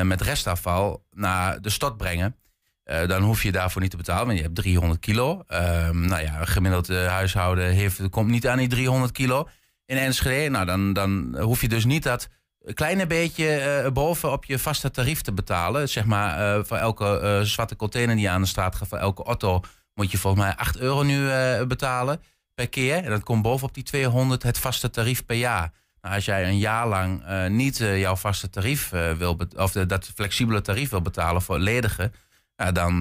met 0.03 0.21
restafval 0.21 1.07
naar 1.11 1.61
de 1.61 1.71
stort 1.71 1.97
brengen. 1.97 2.37
dan 2.85 3.23
hoef 3.23 3.43
je 3.43 3.53
daarvoor 3.53 3.81
niet 3.83 3.91
te 3.91 3.97
betalen, 3.97 4.27
want 4.27 4.39
je 4.39 4.45
hebt 4.45 4.55
300 4.55 5.01
kilo. 5.01 5.45
Um, 5.49 6.07
nou 6.07 6.23
ja, 6.23 6.41
een 6.41 6.47
gemiddeld 6.47 6.89
huishouden 6.89 7.71
heeft, 7.71 8.09
komt 8.09 8.31
niet 8.31 8.49
aan 8.49 8.59
die 8.59 8.69
300 8.69 9.13
kilo 9.13 9.49
in 9.87 9.97
Enschede. 9.97 10.51
Nou, 10.51 10.67
dan, 10.67 10.93
dan 10.93 11.37
hoef 11.41 11.61
je 11.61 11.69
dus 11.69 11.85
niet 11.85 12.03
dat 12.03 12.29
kleine 12.65 13.07
beetje 13.07 13.83
uh, 13.85 13.91
boven 13.93 14.33
op 14.33 14.45
je 14.45 14.59
vaste 14.59 14.91
tarief 14.91 15.21
te 15.21 15.33
betalen. 15.33 15.89
Zeg 15.89 16.05
maar, 16.05 16.59
uh, 16.59 16.65
voor 16.65 16.77
elke 16.77 17.21
uh, 17.23 17.41
zwarte 17.41 17.77
container 17.77 18.17
die 18.17 18.31
aan 18.31 18.41
de 18.41 18.47
straat 18.47 18.75
gaat, 18.75 18.89
voor 18.89 18.99
elke 18.99 19.23
auto 19.23 19.61
moet 19.95 20.11
je 20.11 20.19
volgens 20.19 20.43
mij 20.43 20.57
8 20.57 20.79
euro 20.79 21.03
nu 21.03 21.29
betalen 21.67 22.21
per 22.55 22.69
keer. 22.69 22.97
En 22.97 23.11
dat 23.11 23.23
komt 23.23 23.43
bovenop 23.43 23.75
die 23.75 23.83
200 23.83 24.43
het 24.43 24.59
vaste 24.59 24.90
tarief 24.90 25.26
per 25.26 25.37
jaar. 25.37 25.73
Nou, 26.00 26.14
als 26.14 26.25
jij 26.25 26.49
een 26.49 26.59
jaar 26.59 26.88
lang 26.88 27.23
niet 27.49 27.76
jouw 27.76 28.17
vaste 28.17 28.50
tarief 28.50 28.90
wil, 29.19 29.40
of 29.57 29.73
dat 29.73 30.11
flexibele 30.14 30.61
tarief 30.61 30.90
wil 30.90 31.02
betalen 31.02 31.43
voor 31.43 31.59
ledigen, 31.59 32.12
ja, 32.57 32.73
dan, 32.73 33.00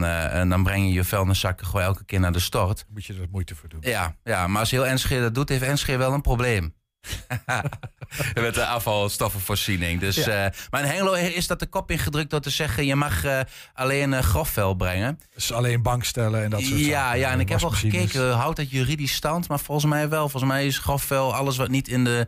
dan 0.49 0.63
breng 0.63 0.85
je 0.85 0.93
je 0.93 1.03
vuilniszakken 1.03 1.65
gewoon 1.65 1.81
elke 1.81 2.05
keer 2.05 2.19
naar 2.19 2.31
de 2.31 2.39
stort. 2.39 2.85
Moet 2.89 3.05
je 3.05 3.13
er 3.13 3.27
moeite 3.31 3.55
voor 3.55 3.69
doen. 3.69 3.79
Ja, 3.83 4.15
ja, 4.23 4.47
maar 4.47 4.59
als 4.59 4.71
heel 4.71 4.85
Enschede 4.85 5.21
dat 5.21 5.35
doet, 5.35 5.49
heeft 5.49 5.63
Enschede 5.63 5.97
wel 5.97 6.13
een 6.13 6.21
probleem. 6.21 6.73
Met 8.33 8.53
de 8.53 8.65
afvalstoffenvoorziening. 8.65 9.99
Dus, 9.99 10.15
ja. 10.15 10.45
uh, 10.45 10.51
maar 10.69 10.83
in 10.83 10.89
Hengelo 10.89 11.13
is 11.13 11.47
dat 11.47 11.59
de 11.59 11.65
kop 11.67 11.91
ingedrukt 11.91 12.29
door 12.29 12.39
te 12.39 12.49
zeggen... 12.49 12.85
je 12.85 12.95
mag 12.95 13.25
uh, 13.25 13.39
alleen 13.73 14.11
uh, 14.11 14.19
grofvuil 14.19 14.73
brengen. 14.73 15.19
Dus 15.33 15.51
alleen 15.51 15.81
bankstellen 15.81 16.43
en 16.43 16.49
dat 16.49 16.61
soort 16.61 16.79
Ja, 16.79 17.01
zaken. 17.03 17.19
ja 17.19 17.31
en 17.31 17.39
ik 17.39 17.49
heb 17.49 17.63
al 17.63 17.69
gekeken, 17.69 18.31
houdt 18.31 18.57
dat 18.57 18.71
juridisch 18.71 19.13
stand? 19.13 19.47
Maar 19.47 19.59
volgens 19.59 19.91
mij 19.91 20.09
wel. 20.09 20.29
Volgens 20.29 20.51
mij 20.51 20.65
is 20.65 20.77
grofvuil 20.77 21.35
alles 21.35 21.57
wat 21.57 21.69
niet 21.69 21.87
in 21.87 22.03
de, 22.03 22.27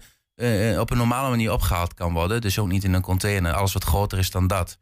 op 0.79 0.91
een 0.91 0.97
normale 0.97 1.29
manier 1.29 1.51
opgehaald 1.51 1.93
kan 1.93 2.13
worden. 2.13 2.41
Dus 2.41 2.59
ook 2.59 2.67
niet 2.67 2.83
in 2.83 2.93
een 2.93 3.01
container. 3.01 3.53
Alles 3.53 3.73
wat 3.73 3.83
groter 3.83 4.17
is 4.17 4.31
dan 4.31 4.47
dat. 4.47 4.77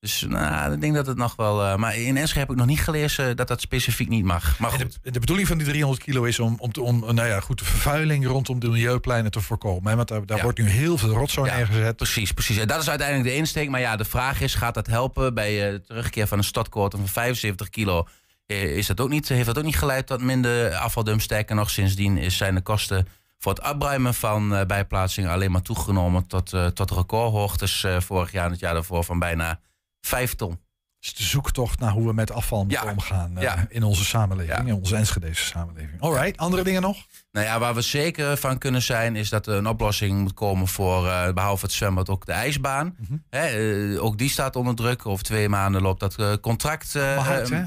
Dus 0.00 0.24
nou, 0.28 0.72
ik 0.72 0.80
denk 0.80 0.94
dat 0.94 1.06
het 1.06 1.16
nog 1.16 1.36
wel... 1.36 1.62
Uh, 1.62 1.76
maar 1.76 1.96
in 1.96 2.16
Enschede 2.16 2.40
heb 2.40 2.50
ik 2.50 2.56
nog 2.56 2.66
niet 2.66 2.80
gelezen 2.80 3.36
dat 3.36 3.48
dat 3.48 3.60
specifiek 3.60 4.08
niet 4.08 4.24
mag. 4.24 4.58
Maar 4.58 4.70
goed. 4.70 4.98
De, 5.02 5.10
de 5.10 5.20
bedoeling 5.20 5.48
van 5.48 5.58
die 5.58 5.66
300 5.66 6.02
kilo 6.02 6.22
is 6.22 6.38
om, 6.38 6.56
om, 6.58 6.70
om 6.80 7.14
nou 7.14 7.28
ja, 7.28 7.40
goed, 7.40 7.58
de 7.58 7.64
vervuiling 7.64 8.26
rondom 8.26 8.60
de 8.60 8.68
milieupleinen 8.68 9.30
te 9.30 9.40
voorkomen. 9.40 9.90
Hè? 9.90 9.96
Want 9.96 10.08
daar, 10.08 10.26
daar 10.26 10.36
ja. 10.36 10.42
wordt 10.42 10.58
nu 10.58 10.68
heel 10.68 10.98
veel 10.98 11.08
rotzooi 11.08 11.50
ja, 11.50 11.56
neergezet. 11.56 11.96
Precies, 11.96 12.32
precies. 12.32 12.56
En 12.56 12.66
dat 12.66 12.80
is 12.80 12.88
uiteindelijk 12.88 13.28
de 13.28 13.36
insteek. 13.36 13.68
Maar 13.68 13.80
ja, 13.80 13.96
de 13.96 14.04
vraag 14.04 14.40
is, 14.40 14.54
gaat 14.54 14.74
dat 14.74 14.86
helpen 14.86 15.34
bij 15.34 15.66
uh, 15.66 15.72
de 15.72 15.82
terugkeer 15.82 16.26
van 16.26 16.38
een 16.38 16.44
stadquotum 16.44 16.98
van 16.98 17.08
75 17.08 17.68
kilo? 17.68 18.06
Is 18.46 18.86
dat 18.86 19.00
ook 19.00 19.08
niet, 19.08 19.28
heeft 19.28 19.46
dat 19.46 19.58
ook 19.58 19.64
niet 19.64 19.78
geleid 19.78 20.06
tot 20.06 20.22
minder 20.22 20.74
afvaldump? 20.74 21.20
Sterker 21.20 21.54
nog, 21.54 21.70
sindsdien 21.70 22.18
is, 22.18 22.36
zijn 22.36 22.54
de 22.54 22.60
kosten 22.60 23.08
voor 23.38 23.52
het 23.52 23.72
opruimen 23.72 24.14
van 24.14 24.64
bijplaatsingen 24.66 25.30
alleen 25.30 25.50
maar 25.50 25.62
toegenomen 25.62 26.26
tot, 26.26 26.52
tot 26.74 26.90
recordhoogtes 26.90 27.86
vorig 27.98 28.32
jaar 28.32 28.44
en 28.44 28.50
het 28.50 28.60
jaar 28.60 28.74
daarvoor 28.74 29.04
van 29.04 29.18
bijna... 29.18 29.60
Vijf 30.00 30.34
ton. 30.34 30.60
is 31.02 31.14
de 31.14 31.22
zoektocht 31.22 31.78
naar 31.78 31.90
hoe 31.90 32.06
we 32.06 32.12
met 32.12 32.32
afval 32.32 32.64
moeten 32.64 32.84
Ja. 32.86 32.90
omgaan 32.92 33.36
eh, 33.36 33.42
Ja. 33.42 33.66
in 33.68 33.82
onze 33.82 34.04
samenleving, 34.04 34.58
Ja. 34.58 34.64
in 34.64 34.74
onze 34.74 34.96
Enschedese 34.96 35.44
samenleving. 35.44 36.00
Alright, 36.00 36.36
andere 36.36 36.62
dingen 36.62 36.82
nog? 36.82 36.96
Nou 37.32 37.46
ja, 37.46 37.58
waar 37.58 37.74
we 37.74 37.80
zeker 37.80 38.36
van 38.36 38.58
kunnen 38.58 38.82
zijn, 38.82 39.16
is 39.16 39.28
dat 39.28 39.46
er 39.46 39.54
een 39.54 39.66
oplossing 39.66 40.20
moet 40.20 40.34
komen 40.34 40.68
voor, 40.68 41.08
eh, 41.08 41.32
behalve 41.32 41.64
het 41.64 41.74
zwembad, 41.74 42.08
ook 42.08 42.26
de 42.26 42.32
ijsbaan. 42.32 42.96
Mhm. 42.98 43.16
Hè, 43.30 43.46
eh, 43.94 44.04
ook 44.04 44.18
die 44.18 44.30
staat 44.30 44.56
onder 44.56 44.74
druk. 44.74 45.06
Over 45.06 45.24
twee 45.24 45.48
maanden 45.48 45.82
loopt 45.82 46.00
dat 46.00 46.40
contract. 46.40 46.92
hard, 46.92 47.50
eh, 47.50 47.58
hè? 47.58 47.64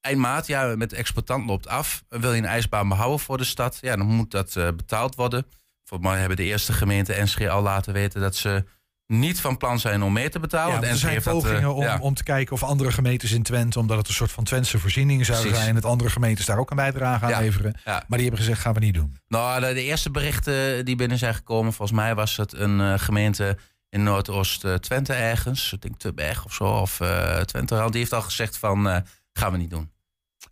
eind 0.00 0.18
maart, 0.20 0.46
ja, 0.46 0.76
met 0.76 0.90
de 0.90 0.96
exploitant 0.96 1.46
loopt 1.46 1.68
af. 1.68 2.04
Wil 2.08 2.32
je 2.32 2.38
een 2.38 2.44
ijsbaan 2.46 2.88
behouden 2.88 3.18
voor 3.20 3.38
de 3.38 3.44
stad, 3.44 3.78
ja, 3.80 3.96
dan 3.96 4.06
moet 4.06 4.30
dat 4.30 4.52
betaald 4.54 5.14
worden. 5.14 5.46
Voor 5.84 6.00
mij 6.00 6.18
hebben 6.18 6.36
de 6.36 6.44
eerste 6.44 6.72
gemeente 6.72 7.14
Enschede 7.14 7.50
al 7.50 7.62
laten 7.62 7.92
weten 7.92 8.20
dat 8.20 8.36
ze 8.36 8.64
niet 9.12 9.40
van 9.40 9.56
plan 9.56 9.78
zijn 9.78 10.02
om 10.02 10.12
mee 10.12 10.28
te 10.28 10.38
betalen. 10.40 10.80
Ja, 10.80 10.86
er 10.88 10.96
zijn 10.96 11.14
dat, 11.14 11.24
eh, 11.26 11.32
pogingen 11.32 11.74
om, 11.74 12.00
om 12.00 12.14
te 12.14 12.22
kijken 12.22 12.52
of 12.54 12.62
andere 12.62 12.92
gemeentes 12.92 13.32
in 13.32 13.42
Twente, 13.42 13.78
omdat 13.78 13.96
het 13.98 14.08
een 14.08 14.14
soort 14.14 14.32
van 14.32 14.44
Twentse 14.44 14.78
voorziening 14.78 15.26
zou 15.26 15.40
Precies. 15.40 15.58
zijn, 15.58 15.74
dat 15.74 15.84
andere 15.84 16.10
gemeentes 16.10 16.46
daar 16.46 16.58
ook 16.58 16.70
een 16.70 16.76
bijdrage 16.76 17.24
aan 17.24 17.30
Ja. 17.30 17.38
leveren. 17.40 17.74
Ja. 17.84 17.92
Maar 17.92 18.18
die 18.18 18.20
hebben 18.28 18.38
gezegd, 18.38 18.60
gaan 18.60 18.74
we 18.74 18.80
niet 18.80 18.94
doen. 18.94 19.16
Nou, 19.28 19.60
de, 19.60 19.74
de 19.74 19.82
eerste 19.82 20.10
berichten 20.10 20.84
die 20.84 20.96
binnen 20.96 21.18
zijn 21.18 21.34
gekomen, 21.34 21.72
volgens 21.72 21.98
mij 21.98 22.14
was 22.14 22.36
het 22.36 22.52
een 22.54 22.80
eh, 22.80 22.94
gemeente 22.96 23.58
in 23.90 24.02
Noordoost-Twente 24.02 25.12
ergens. 25.12 25.72
Ik 25.72 25.80
denk 25.82 25.98
Tubberg 25.98 26.44
of 26.44 26.52
zo, 26.54 26.64
of 26.64 27.00
eh 27.00 27.40
Twente. 27.40 27.86
Die 27.90 27.98
heeft 28.00 28.12
al 28.12 28.22
gezegd 28.22 28.56
van, 28.58 28.88
eh, 28.88 28.96
gaan 29.32 29.52
we 29.52 29.58
niet 29.58 29.70
doen. 29.70 29.90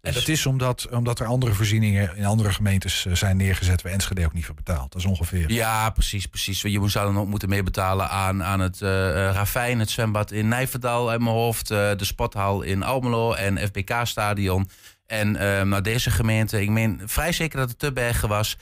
En 0.01 0.13
Dus- 0.13 0.15
dat 0.15 0.29
is 0.29 0.47
omdat, 0.47 0.89
omdat 0.91 1.21
er 1.21 1.27
andere 1.27 1.53
voorzieningen 1.53 2.17
in 2.17 2.25
andere 2.25 2.53
gemeentes 2.53 3.07
eh, 3.07 3.15
zijn 3.15 3.37
neergezet 3.37 3.83
waar 3.83 3.93
Enschede 3.93 4.25
ook 4.25 4.33
niet 4.33 4.45
voor 4.45 4.55
betaalt. 4.55 4.93
Dat 4.93 5.03
is 5.03 5.09
ongeveer. 5.09 5.51
Ja, 5.51 5.91
precies, 5.91 6.27
precies. 6.27 6.63
Je 6.63 6.89
zou 6.89 7.07
dan 7.07 7.19
ook 7.23 7.29
moeten 7.29 7.49
meebetalen 7.49 8.09
aan, 8.09 8.43
aan 8.43 8.61
het 8.61 8.83
eh, 8.83 8.89
Ravijn, 9.33 9.79
het 9.79 9.91
zwembad 9.91 10.31
in 10.31 10.49
Nijverdal 10.49 11.11
uit 11.11 11.21
mijn 11.21 11.35
hoofd, 11.35 11.69
de 11.69 11.97
sporthal 11.99 12.63
in 12.63 12.83
Almelo 12.83 13.33
en 13.33 13.59
FBK-stadion. 13.59 14.69
En 15.07 15.33
nou, 15.69 15.81
deze 15.81 16.11
gemeente, 16.11 16.63
ik 16.63 16.71
meen 16.71 17.01
vrij 17.05 17.33
zeker 17.33 17.59
dat 17.59 17.69
het 17.69 17.79
Tubbergen 17.79 18.29
was, 18.29 18.57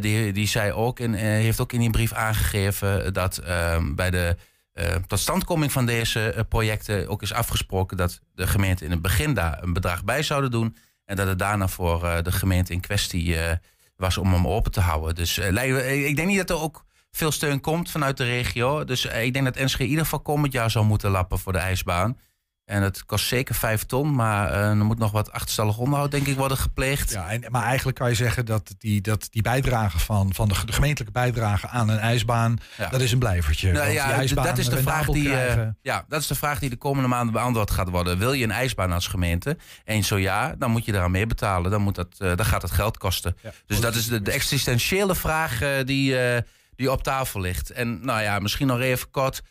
die, 0.00 0.32
die 0.32 0.46
zei 0.46 0.72
ook 0.72 1.00
en 1.00 1.12
heeft 1.14 1.60
ook 1.60 1.72
in 1.72 1.80
die 1.80 1.90
brief 1.90 2.12
aangegeven 2.12 3.12
dat 3.12 3.38
eh, 3.38 3.76
bij 3.94 4.10
de 4.10 4.36
eh, 4.72 4.94
totstandkoming 5.06 5.72
van 5.72 5.86
deze 5.86 6.30
eh, 6.32 6.44
projecten 6.48 7.08
ook 7.08 7.22
is 7.22 7.32
afgesproken 7.32 7.96
dat 7.96 8.20
de 8.34 8.46
gemeente 8.46 8.84
in 8.84 8.90
het 8.90 9.02
begin 9.02 9.34
daar 9.34 9.62
een 9.62 9.72
bedrag 9.72 10.04
bij 10.04 10.22
zouden 10.22 10.50
doen. 10.50 10.76
En 11.04 11.16
dat 11.16 11.26
het 11.26 11.38
daarna 11.38 11.68
voor 11.68 12.04
eh, 12.04 12.22
de 12.22 12.32
gemeente 12.32 12.72
in 12.72 12.80
kwestie 12.80 13.36
was 13.96 14.18
om 14.18 14.32
hem 14.32 14.46
open 14.46 14.72
te 14.72 14.80
houden. 14.80 15.14
Dus 15.14 15.38
ik 15.38 16.16
denk 16.16 16.28
niet 16.28 16.36
dat 16.36 16.50
er 16.50 16.60
ook 16.60 16.84
veel 17.10 17.32
steun 17.32 17.60
komt 17.60 17.90
vanuit 17.90 18.16
de 18.16 18.24
regio. 18.24 18.84
Dus 18.84 19.04
ik 19.04 19.32
denk 19.32 19.44
dat 19.44 19.56
Enschede 19.56 19.84
in 19.84 19.90
ieder 19.90 20.04
geval 20.04 20.20
komend 20.20 20.52
jaar 20.52 20.70
zou 20.70 20.84
moeten 20.84 21.10
lappen 21.10 21.38
voor 21.38 21.52
de 21.52 21.58
ijsbaan. 21.58 22.18
En 22.64 22.80
dat 22.80 23.04
kost 23.06 23.26
zeker 23.26 23.54
vijf 23.54 23.84
ton, 23.84 24.14
maar 24.14 24.50
eh, 24.50 24.68
er 24.68 24.76
moet 24.76 24.98
nog 24.98 25.10
wat 25.12 25.32
achterstallig 25.32 25.78
onderhoud 25.78 26.10
denk 26.10 26.26
ik 26.26 26.36
worden 26.36 26.56
gepleegd. 26.58 27.10
Ja, 27.10 27.28
en, 27.30 27.44
maar 27.50 27.62
eigenlijk 27.62 27.98
kan 27.98 28.08
je 28.08 28.14
zeggen 28.14 28.46
dat 28.46 28.74
die, 28.78 29.00
dat 29.00 29.26
die 29.30 29.42
bijdrage 29.42 29.98
van, 29.98 30.34
van 30.34 30.48
de, 30.48 30.54
ge- 30.54 30.66
de 30.66 30.72
gemeentelijke 30.72 31.12
bijdrage 31.12 31.68
aan 31.68 31.88
een 31.88 31.98
ijsbaan, 31.98 32.58
Ja. 32.76 32.88
dat 32.88 33.00
is 33.00 33.12
een 33.12 33.18
blijvertje. 33.18 33.72
Nou 33.72 33.90
ja, 33.90 34.12
ijsbaan 34.12 34.44
dat 34.44 34.58
is 34.58 34.68
de 34.68 34.82
vraag 34.82 35.06
die, 35.06 35.36
eh, 35.36 35.68
ja, 35.82 36.04
dat 36.08 36.20
is 36.20 36.26
de 36.26 36.34
vraag 36.34 36.58
die 36.58 36.70
de 36.70 36.76
komende 36.76 37.08
maanden 37.08 37.32
beantwoord 37.32 37.70
gaat 37.70 37.88
worden. 37.88 38.18
Wil 38.18 38.32
je 38.32 38.44
een 38.44 38.50
ijsbaan 38.50 38.92
als 38.92 39.06
gemeente? 39.06 39.56
En 39.84 40.04
zo 40.04 40.18
ja, 40.18 40.54
dan 40.58 40.70
moet 40.70 40.84
je 40.84 40.94
eraan 40.94 41.10
mee 41.10 41.26
betalen. 41.26 41.70
Dan, 41.70 41.82
moet 41.82 41.94
dat, 41.94 42.14
eh, 42.18 42.36
dan 42.36 42.46
gaat 42.46 42.62
het 42.62 42.70
geld 42.70 42.98
kosten. 42.98 43.36
Ja, 43.42 43.50
Dus 43.66 43.80
dat 43.80 43.94
is 43.94 44.06
de, 44.06 44.22
de 44.22 44.30
existentiële 44.32 45.14
vraag 45.14 45.58
die, 45.84 46.16
die 46.76 46.90
op 46.90 47.02
tafel 47.02 47.40
ligt. 47.40 47.70
En 47.70 48.04
nou 48.04 48.22
ja, 48.22 48.38
misschien 48.38 48.66
nog 48.66 48.80
even 48.80 49.10
kort. 49.10 49.42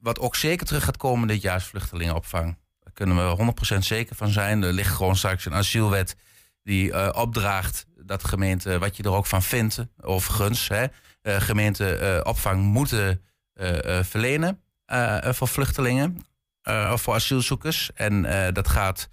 Wat 0.00 0.18
ook 0.18 0.36
zeker 0.36 0.66
terug 0.66 0.84
gaat 0.84 0.96
komen 0.96 1.28
dit 1.28 1.42
jaar 1.42 1.56
is 1.56 1.64
vluchtelingenopvang. 1.64 2.58
Daar 2.80 2.92
kunnen 2.92 3.36
we 3.36 3.52
100% 3.74 3.78
zeker 3.78 4.16
van 4.16 4.28
zijn. 4.28 4.62
Er 4.62 4.72
ligt 4.72 4.94
gewoon 4.94 5.16
straks 5.16 5.46
een 5.46 5.54
asielwet 5.54 6.16
die 6.62 6.92
eh, 6.92 7.20
opdraagt 7.20 7.86
dat 7.96 8.24
gemeenten, 8.24 8.80
wat 8.80 8.96
je 8.96 9.02
er 9.02 9.12
ook 9.12 9.26
van 9.26 9.42
vindt, 9.42 9.86
overigens, 10.00 10.68
hè, 10.68 10.86
eh, 11.22 11.40
gemeenten 11.40 12.00
eh, 12.00 12.20
opvang 12.22 12.62
moeten 12.62 13.22
verlenen 14.02 14.62
voor 15.22 15.48
vluchtelingen 15.48 16.26
of 16.92 17.02
voor 17.02 17.14
asielzoekers. 17.14 17.90
En 17.94 18.22
dat 18.52 18.68
gaat 18.68 19.08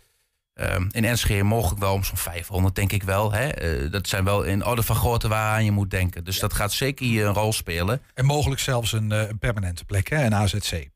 eh, 0.57 0.75
in 0.91 1.05
Enschede 1.05 1.43
mogelijk 1.43 1.79
wel 1.79 1.93
om 1.93 2.03
zo'n 2.03 2.17
500, 2.17 2.75
denk 2.75 2.91
ik 2.91 3.03
wel. 3.03 3.31
Hè. 3.31 3.47
Eh, 3.47 3.91
dat 3.91 4.07
zijn 4.07 4.23
wel 4.23 4.43
in 4.43 4.65
orde 4.65 4.83
van 4.83 4.95
grootte 4.95 5.27
waaraan 5.27 5.65
je 5.65 5.71
moet 5.71 5.91
denken. 5.91 6.23
Dus 6.23 6.39
dat 6.39 6.53
gaat 6.53 6.71
zeker 6.71 7.05
hier 7.05 7.25
een 7.25 7.33
rol 7.33 7.53
spelen. 7.53 8.01
En 8.13 8.25
mogelijk 8.25 8.61
zelfs 8.61 8.91
een, 8.91 9.11
eh, 9.11 9.29
permanente 9.39 9.85
plek, 9.85 10.09
hè, 10.09 10.25
een 10.25 10.35
AZC. 10.35 10.89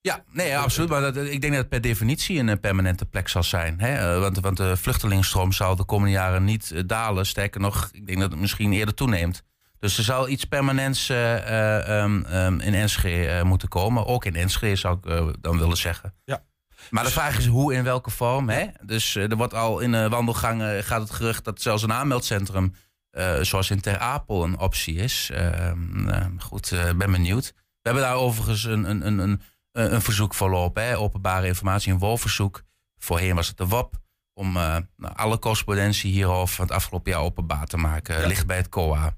Ja, 0.00 0.24
nee, 0.32 0.48
ja, 0.48 0.62
absoluut. 0.62 0.88
Maar 0.88 1.00
dat, 1.00 1.16
ik 1.16 1.40
denk 1.40 1.52
dat 1.52 1.60
het 1.60 1.68
per 1.68 1.80
definitie 1.80 2.38
een 2.38 2.48
eh, 2.48 2.60
permanente 2.60 3.04
plek 3.04 3.28
zal 3.28 3.42
zijn. 3.42 3.80
Hè? 3.80 4.18
Want, 4.18 4.40
want 4.40 4.56
de 4.56 4.76
vluchtelingenstroom 4.76 5.52
zal 5.52 5.76
de 5.76 5.84
komende 5.84 6.12
jaren 6.12 6.44
niet 6.44 6.88
dalen. 6.88 7.26
Sterker 7.26 7.60
nog, 7.60 7.88
ik 7.92 8.06
denk 8.06 8.20
dat 8.20 8.30
het 8.30 8.40
misschien 8.40 8.72
eerder 8.72 8.94
toeneemt. 8.94 9.42
Dus 9.78 9.98
er 9.98 10.04
zal 10.04 10.28
iets 10.28 10.44
permanents 10.44 11.08
eh, 11.08 11.36
eh, 11.36 12.02
ehm, 12.02 12.24
ehm, 12.24 12.60
in 12.60 12.74
Enschede 12.74 13.44
moeten 13.44 13.68
komen. 13.68 14.06
Ook 14.06 14.24
in 14.24 14.34
Enschede 14.34 14.76
zou 14.76 14.98
ik 15.02 15.34
dan 15.40 15.58
willen 15.58 15.76
zeggen. 15.76 16.14
Ja. 16.24 16.42
Maar 16.90 17.04
de 17.04 17.10
vraag 17.10 17.38
is 17.38 17.46
hoe, 17.46 17.74
in 17.74 17.84
welke 17.84 18.10
vorm. 18.10 18.48
Hè? 18.48 18.66
Dus 18.82 19.16
eh, 19.16 19.30
er 19.30 19.36
wordt 19.36 19.54
al 19.54 19.80
in 19.80 19.92
de 19.92 20.08
wandelgangen 20.08 20.84
gaat 20.84 21.00
het 21.00 21.10
gerucht 21.10 21.44
dat 21.44 21.62
zelfs 21.62 21.82
een 21.82 21.92
aanmeldcentrum, 21.92 22.74
eh, 23.10 23.40
zoals 23.40 23.70
in 23.70 23.80
Ter 23.80 23.98
Apel, 23.98 24.44
een 24.44 24.58
optie 24.58 24.94
is. 24.94 25.30
Ehm, 25.32 26.08
eh, 26.08 26.26
goed, 26.38 26.72
eh, 26.72 26.92
ben 26.92 27.10
benieuwd. 27.10 27.52
We 27.54 27.92
hebben 27.92 28.02
daar 28.02 28.16
overigens 28.16 28.64
een, 28.64 28.90
een, 28.90 29.06
een, 29.06 29.18
een, 29.18 29.40
een 29.72 30.02
verzoek 30.02 30.34
voorlopen. 30.34 30.82
Hè? 30.84 30.98
Openbare 30.98 31.46
informatie, 31.46 31.92
een 31.92 31.98
wolverzoek. 31.98 32.62
Voorheen 32.98 33.34
was 33.34 33.48
het 33.48 33.56
de 33.56 33.66
WAP. 33.66 33.94
Om 34.34 34.56
eh, 34.56 34.76
nou, 34.96 35.14
alle 35.14 35.38
correspondentie 35.38 36.10
hierover 36.10 36.54
van 36.54 36.64
het 36.64 36.74
afgelopen 36.74 37.12
jaar 37.12 37.20
openbaar 37.20 37.66
te 37.66 37.76
maken. 37.76 38.20
Ja. 38.20 38.26
Ligt 38.26 38.46
bij 38.46 38.56
het 38.56 38.68
COA. 38.68 39.16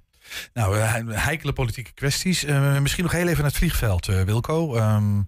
Nou, 0.53 0.79
eh, 0.79 0.95
heikele 1.09 1.53
politieke 1.53 1.93
kwesties. 1.93 2.45
Eh, 2.45 2.79
misschien 2.79 3.05
nog 3.05 3.13
heel 3.13 3.27
even 3.27 3.37
naar 3.37 3.47
het 3.47 3.57
vliegveld, 3.57 4.09
eh, 4.09 4.23
Wilco. 4.23 4.75
Ehm, 4.75 5.23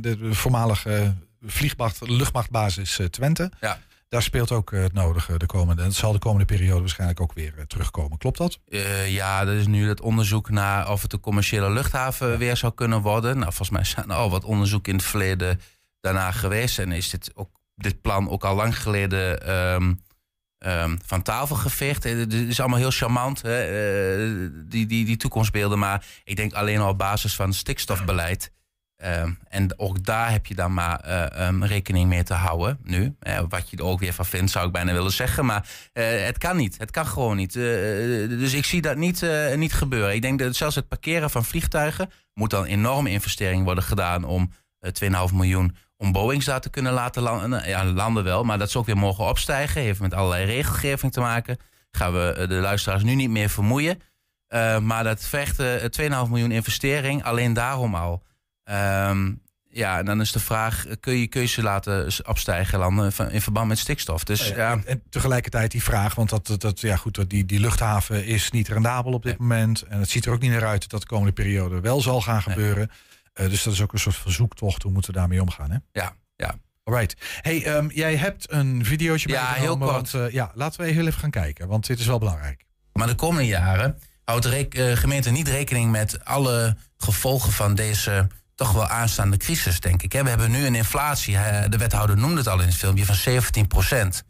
de 0.00 0.34
voormalige 0.34 1.14
vliegmacht, 1.46 2.08
luchtmachtbasis 2.08 2.98
eh, 2.98 3.06
Twente. 3.06 3.50
Ja. 3.60 3.80
Daar 4.08 4.22
speelt 4.22 4.50
ook 4.50 4.72
eh, 4.72 4.82
het 4.82 4.92
nodige 4.92 5.38
de 5.38 5.46
komende. 5.46 5.82
Het 5.82 5.94
zal 5.94 6.12
de 6.12 6.18
komende 6.18 6.44
periode 6.44 6.80
waarschijnlijk 6.80 7.20
ook 7.20 7.32
weer 7.32 7.54
eh, 7.56 7.64
terugkomen. 7.64 8.18
Klopt 8.18 8.38
dat? 8.38 8.58
Ja, 9.06 9.40
er 9.40 9.54
is 9.54 9.66
nu 9.66 9.88
het 9.88 10.00
onderzoek 10.00 10.50
naar 10.50 10.90
of 10.90 11.02
het 11.02 11.12
een 11.12 11.20
commerciële 11.20 11.70
luchthaven 11.70 12.38
weer 12.38 12.56
zou 12.56 12.72
kunnen 12.74 13.00
worden. 13.00 13.32
Nou, 13.38 13.44
volgens 13.52 13.70
mij 13.70 13.84
zijn 13.84 14.10
er 14.10 14.16
al 14.16 14.30
wat 14.30 14.44
onderzoeken 14.44 14.92
in 14.92 14.98
het 14.98 15.06
verleden 15.06 15.60
daarna 16.00 16.30
geweest. 16.30 16.78
En 16.78 16.92
is 16.92 17.10
dit, 17.10 17.30
ook, 17.34 17.50
dit 17.74 18.00
plan 18.00 18.28
ook 18.28 18.44
al 18.44 18.54
lang 18.54 18.78
geleden 18.78 19.46
ehm, 19.46 19.94
ehm, 20.58 20.96
van 21.04 21.22
tafel 21.22 21.56
geveegd. 21.56 22.04
Het 22.04 22.32
is 22.32 22.60
allemaal 22.60 22.78
heel 22.78 22.90
charmant, 22.90 23.42
hè, 23.42 24.68
die, 24.68 24.86
die, 24.86 25.04
die 25.04 25.16
toekomstbeelden. 25.16 25.78
Maar 25.78 26.06
ik 26.24 26.36
denk 26.36 26.52
alleen 26.52 26.80
al 26.80 26.88
op 26.88 26.98
basis 26.98 27.34
van 27.34 27.52
stikstofbeleid. 27.52 28.52
Ehm, 29.02 29.30
en 29.48 29.78
ook 29.78 30.04
daar 30.04 30.30
heb 30.30 30.46
je 30.46 30.54
dan 30.54 30.74
maar 30.74 31.00
eh, 31.00 31.46
ehm, 31.46 31.62
rekening 31.62 32.08
mee 32.08 32.22
te 32.22 32.34
houden 32.34 32.78
nu. 32.82 33.14
Eh, 33.18 33.40
wat 33.48 33.70
je 33.70 33.76
er 33.76 33.84
ook 33.84 34.00
weer 34.00 34.12
van 34.12 34.26
vindt, 34.26 34.50
zou 34.50 34.66
ik 34.66 34.72
bijna 34.72 34.92
willen 34.92 35.12
zeggen. 35.12 35.44
Maar 35.44 35.68
eh, 35.92 36.24
het 36.24 36.38
kan 36.38 36.56
niet. 36.56 36.78
Het 36.78 36.90
kan 36.90 37.06
gewoon 37.06 37.36
niet. 37.36 37.52
Dus 37.52 38.52
ik 38.52 38.64
zie 38.64 38.80
dat 38.82 38.96
niet, 38.96 39.26
niet 39.56 39.72
gebeuren. 39.72 40.14
Ik 40.14 40.22
denk 40.22 40.38
dat 40.38 40.56
zelfs 40.56 40.74
het 40.74 40.88
parkeren 40.88 41.30
van 41.30 41.44
vliegtuigen... 41.44 42.10
moet 42.34 42.50
dan 42.50 42.64
enorme 42.64 43.10
investering 43.10 43.64
worden 43.64 43.84
gedaan 43.84 44.24
om 44.24 44.52
eh 44.78 44.90
2,5 45.28 45.34
miljoen... 45.34 45.76
om 45.96 46.12
Boeings 46.12 46.44
daar 46.44 46.60
te 46.60 46.70
kunnen 46.70 46.92
laten 46.92 47.22
landen. 47.22 47.68
Ja, 47.68 47.84
landen 47.84 48.24
wel, 48.24 48.44
maar 48.44 48.58
dat 48.58 48.70
ze 48.70 48.78
ook 48.78 48.86
weer 48.86 48.96
mogen 48.96 49.28
opstijgen. 49.28 49.80
Heeft 49.80 50.00
met 50.00 50.14
allerlei 50.14 50.44
regelgeving 50.44 51.12
te 51.12 51.20
maken. 51.20 51.58
Gaan 51.90 52.12
we 52.12 52.44
de 52.48 52.54
luisteraars 52.54 53.02
nu 53.02 53.14
niet 53.14 53.30
meer 53.30 53.50
vermoeien. 53.50 54.00
Maar 54.82 55.04
dat 55.04 55.28
eh, 55.32 56.24
2,5 56.24 56.30
miljoen 56.30 56.50
investering, 56.50 57.24
alleen 57.24 57.52
daarom 57.52 57.94
al. 57.94 58.22
Ehm, 58.72 59.32
ja, 59.68 59.98
en 59.98 60.04
dan 60.04 60.20
is 60.20 60.32
de 60.32 60.40
vraag, 60.40 60.84
kun 61.00 61.14
je, 61.16 61.26
kun 61.26 61.40
je 61.40 61.46
ze 61.46 61.62
laten 61.62 62.06
opstijgen 62.26 62.78
landen 62.78 63.12
in 63.30 63.40
verband 63.40 63.68
met 63.68 63.78
stikstof? 63.78 64.24
Dus 64.24 64.48
ja, 64.48 64.70
En, 64.72 64.86
en 64.86 65.02
tegelijkertijd 65.10 65.70
die 65.70 65.82
vraag, 65.82 66.14
want 66.14 66.30
dat, 66.30 66.54
dat- 66.60 66.80
ja, 66.80 66.96
goed, 66.96 67.14
dat 67.14 67.30
die, 67.30 67.44
die 67.46 67.60
luchthaven 67.60 68.24
is 68.24 68.50
niet 68.50 68.68
rendabel 68.68 69.12
op 69.12 69.22
dit 69.22 69.38
moment. 69.38 69.82
En 69.82 69.98
het 69.98 70.10
ziet 70.10 70.26
er 70.26 70.32
ook 70.32 70.40
niet 70.40 70.50
naar 70.50 70.66
uit 70.66 70.80
dat 70.80 70.90
dat 70.90 71.00
de 71.00 71.06
komende 71.06 71.32
periode 71.32 71.80
wel 71.80 72.00
zal 72.00 72.20
gaan 72.20 72.42
gebeuren. 72.42 72.90
Eh, 73.32 73.48
dus 73.48 73.62
dat 73.62 73.72
is 73.72 73.80
ook 73.80 73.92
een 73.92 73.98
soort 73.98 74.16
van 74.16 74.32
zoektocht. 74.32 74.82
Hoe 74.82 74.92
moeten 74.92 75.12
we 75.12 75.18
daarmee 75.18 75.40
omgaan? 75.40 75.70
Hè? 75.70 75.76
ja, 75.92 76.12
ja. 76.36 76.54
Alright. 76.84 77.16
Hey, 77.40 77.64
ehm, 77.64 77.88
jij 77.90 78.16
hebt 78.16 78.52
een 78.52 78.84
videootje 78.84 79.28
Ja, 79.28 79.42
meegenomen, 79.50 79.86
heel 79.88 79.92
kort. 79.94 80.10
Want, 80.12 80.26
eh, 80.28 80.34
ja, 80.34 80.50
laten 80.54 80.80
we 80.80 80.90
heel 80.90 81.06
even 81.06 81.20
gaan 81.20 81.30
kijken, 81.30 81.68
want 81.68 81.86
dit 81.86 81.98
is 81.98 82.06
wel 82.06 82.18
belangrijk. 82.18 82.64
Maar 82.92 83.06
de 83.06 83.14
komende 83.14 83.46
jaren 83.46 83.98
houdt 84.24 84.42
de 84.44 84.68
eh, 84.68 84.96
gemeente 84.96 85.30
niet 85.30 85.48
rekening 85.48 85.90
met 85.90 86.24
alle 86.24 86.76
gevolgen 86.96 87.52
van 87.52 87.74
deze 87.74 88.28
toch 88.54 88.72
wel 88.72 88.88
aanstaande 88.88 89.36
crisis, 89.36 89.80
denk 89.80 90.02
ik. 90.02 90.12
hè. 90.12 90.22
We 90.22 90.28
hebben 90.28 90.50
nu 90.50 90.66
een 90.66 90.74
inflatie, 90.74 91.36
de 91.68 91.76
wethouder 91.78 92.16
noemde 92.16 92.36
het 92.36 92.48
al 92.48 92.60
in 92.60 92.66
het 92.66 92.76
filmpje, 92.76 93.04
van 93.04 93.14
17 93.14 93.66
procent. 93.66 94.22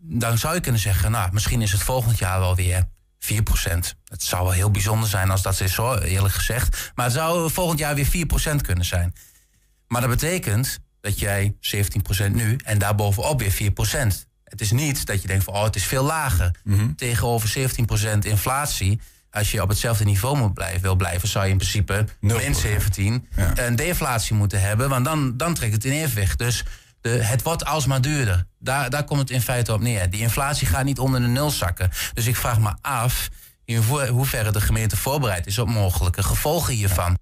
dan 0.00 0.38
zou 0.38 0.54
je 0.54 0.60
kunnen 0.60 0.80
zeggen, 0.80 1.10
nou, 1.10 1.32
misschien 1.32 1.62
is 1.62 1.72
het 1.72 1.82
volgend 1.82 2.18
jaar 2.18 2.38
wel 2.38 2.54
weer 2.54 2.88
4 3.18 3.42
procent. 3.42 3.94
Het 4.04 4.22
zou 4.22 4.42
wel 4.42 4.52
heel 4.52 4.70
bijzonder 4.70 5.08
zijn 5.08 5.30
als 5.30 5.42
dat 5.42 5.60
is, 5.60 5.74
hoor, 5.74 5.98
eerlijk 5.98 6.34
gezegd. 6.34 6.92
Maar 6.94 7.04
het 7.04 7.14
zou 7.14 7.50
volgend 7.50 7.78
jaar 7.78 7.94
weer 7.94 8.06
4 8.06 8.26
procent 8.26 8.62
kunnen 8.62 8.84
zijn. 8.84 9.14
Maar 9.86 10.00
dat 10.00 10.10
betekent 10.10 10.78
dat 11.00 11.18
jij 11.18 11.56
17% 12.28 12.30
nu 12.32 12.56
en 12.64 12.78
daarbovenop 12.78 13.40
weer 13.40 13.52
4%. 13.52 14.26
Het 14.44 14.60
is 14.60 14.70
niet 14.70 15.06
dat 15.06 15.22
je 15.22 15.28
denkt 15.28 15.44
van 15.44 15.54
oh, 15.54 15.62
het 15.62 15.76
is 15.76 15.84
veel 15.84 16.04
lager. 16.04 16.54
Tegenover 16.96 17.70
17% 18.14 18.18
inflatie, 18.18 19.00
als 19.30 19.50
je 19.50 19.62
op 19.62 19.68
hetzelfde 19.68 20.04
niveau 20.04 20.36
moet 20.36 20.54
blijven, 20.54 20.80
wil 20.80 20.94
blijven, 20.96 21.28
zou 21.28 21.44
je 21.44 21.50
in 21.50 21.56
principe 21.56 22.04
min 22.20 22.54
17 22.54 23.28
Ja. 23.36 23.52
een 23.58 23.76
deflatie 23.76 24.34
moeten 24.36 24.60
hebben. 24.60 24.88
Want 24.88 25.04
dan, 25.04 25.36
dan 25.36 25.54
trekt 25.54 25.72
het 25.72 25.84
in 25.84 25.92
evenwicht. 25.92 26.38
Dus 26.38 26.64
de, 27.00 27.08
het 27.10 27.42
wordt 27.42 27.64
alsmaar 27.64 28.00
duurder. 28.00 28.46
Daar, 28.58 28.90
daar 28.90 29.04
komt 29.04 29.20
het 29.20 29.30
in 29.30 29.40
feite 29.40 29.72
op 29.72 29.80
neer. 29.80 30.10
Die 30.10 30.20
inflatie 30.20 30.66
gaat 30.66 30.84
niet 30.84 30.98
onder 30.98 31.20
de 31.20 31.26
nul 31.26 31.50
zakken. 31.50 31.90
Dus 32.14 32.26
ik 32.26 32.36
vraag 32.36 32.58
me 32.60 32.72
af 32.80 33.28
in 33.64 33.76
ho- 33.82 34.06
hoeverre 34.06 34.50
de 34.52 34.60
gemeente 34.60 34.96
voorbereid 34.96 35.46
is 35.46 35.58
op 35.58 35.68
mogelijke 35.68 36.22
gevolgen 36.22 36.74
hiervan. 36.74 37.18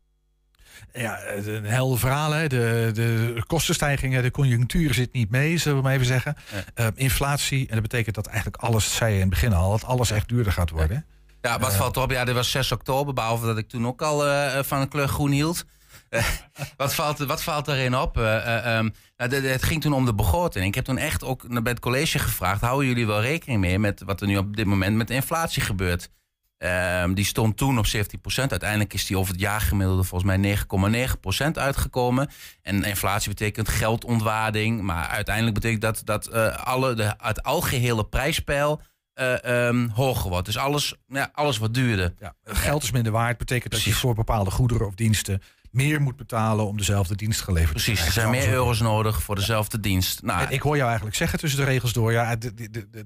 Ja, 0.93 1.19
een 1.27 1.65
helder 1.65 1.99
verhaal. 1.99 2.33
Hè. 2.33 2.47
De, 2.49 2.91
de 2.95 3.43
kostenstijgingen, 3.47 4.23
de 4.23 4.31
conjunctuur 4.31 4.95
zit 4.95 5.13
niet 5.13 5.31
mee, 5.31 5.59
zullen 5.59 5.77
we 5.79 5.83
maar 5.85 5.93
even 5.95 6.07
zeggen. 6.07 6.37
Eh, 6.75 6.87
inflatie, 6.95 7.61
en 7.69 7.73
dat 7.73 7.83
betekent 7.83 8.15
dat 8.15 8.27
eigenlijk 8.27 8.57
alles, 8.57 8.95
zei 8.95 9.09
je 9.11 9.15
in 9.15 9.21
het 9.21 9.31
begin 9.31 9.53
al, 9.53 9.71
dat 9.71 9.85
alles 9.85 10.11
echt 10.11 10.29
duurder 10.29 10.53
gaat 10.53 10.71
worden. 10.71 10.97
Ja, 10.97 11.16
wat 11.41 11.75
valt 11.75 11.97
erop? 11.97 12.11
Ja, 12.11 12.25
dit 12.25 12.35
was 12.35 12.51
6 12.51 12.73
oktober, 12.73 13.15
behalve 13.15 13.47
dat 13.47 13.59
ik 13.59 13.69
toen 13.69 13.87
ook 13.87 14.03
al 14.03 14.27
eh, 14.27 14.63
van 14.63 14.81
een 14.81 14.89
kleur 14.89 15.09
groen 15.09 15.31
hield. 15.31 15.65
Eh, 16.09 16.25
wat, 16.77 16.95
valt, 16.95 17.19
wat 17.19 17.43
valt 17.43 17.69
erin 17.69 17.97
op? 17.97 18.17
Eh, 18.19 18.37
eh, 18.37 18.77
ehm, 18.77 18.89
nou, 19.17 19.31
de- 19.31 19.41
de- 19.41 19.49
het 19.49 19.63
ging 19.63 19.81
toen 19.83 19.93
om 19.93 20.05
de 20.05 20.15
begroting. 20.15 20.65
Ik 20.67 20.75
heb 20.75 20.85
toen 20.85 20.99
echt 20.99 21.25
ook 21.25 21.63
bij 21.63 21.73
het 21.73 21.81
college 21.81 22.19
gevraagd: 22.19 22.61
houden 22.61 22.89
jullie 22.89 23.07
wel 23.07 23.21
rekening 23.21 23.61
mee 23.61 23.79
met 23.79 24.03
wat 24.05 24.21
er 24.21 24.27
nu 24.27 24.37
op 24.37 24.57
dit 24.57 24.67
moment 24.67 24.97
met 24.97 25.09
de 25.09 25.15
inflatie 25.15 25.63
gebeurt? 25.63 26.11
Ehm, 26.59 27.13
die 27.15 27.25
stond 27.25 27.57
toen 27.57 27.79
op 27.79 27.87
17%. 27.87 28.51
Uiteindelijk 28.51 28.95
is 28.95 29.07
die 29.07 29.19
over 29.19 29.33
het 29.33 29.41
jaargemiddelde 29.41 30.05
volgens 30.05 30.37
mij 30.37 30.37
9,9% 30.37 31.59
uitgekomen. 31.59 32.29
En 32.63 32.85
inflatie 32.85 33.29
betekent 33.29 33.69
geldontwaarding. 33.69 34.81
Maar 34.81 35.07
uiteindelijk 35.09 35.55
betekent 35.55 35.81
dat 35.83 36.01
dat 36.05 36.27
eh, 36.27 36.57
alle, 36.65 36.95
de, 36.95 37.15
het 37.19 37.43
algehele 37.43 38.05
prijspeil 38.05 38.81
eh, 39.17 39.67
ehm, 39.69 39.89
hoger 39.89 40.31
wordt. 40.31 40.47
Dus 40.47 40.59
alles, 40.59 40.95
ja, 41.09 41.31
alles 41.33 41.59
wat 41.59 41.75
duurder. 41.75 42.15
Ja, 42.19 42.35
geld 42.45 42.83
is 42.83 42.91
minder 42.91 43.13
waard, 43.13 43.39
betekent 43.39 43.73
dat 43.73 43.83
je 43.83 43.93
voor 43.93 44.15
bepaalde 44.15 44.51
goederen 44.51 44.87
of 44.87 44.95
diensten 44.95 45.43
meer 45.71 46.01
moet 46.01 46.17
betalen 46.17 46.67
om 46.67 46.77
dezelfde 46.77 47.17
dienst 47.17 47.41
geleverd 47.41 47.77
te 47.77 47.83
Precies, 47.85 48.05
er 48.05 48.11
krijgen. 48.11 48.33
zijn 48.33 48.45
meer 48.45 48.55
euro's 48.55 48.81
nodig 48.81 49.23
voor 49.23 49.35
dezelfde 49.35 49.81
dienst. 49.81 50.23
Nou, 50.23 50.47
En 50.47 50.53
ik 50.53 50.63
hoor 50.63 50.75
jou 50.77 50.87
eigenlijk 50.87 51.17
zeggen 51.17 51.39
tussen 51.39 51.59
de 51.59 51.65
regels 51.65 51.93
door, 51.93 52.13
ja, 52.13 52.25
het, 52.29 52.53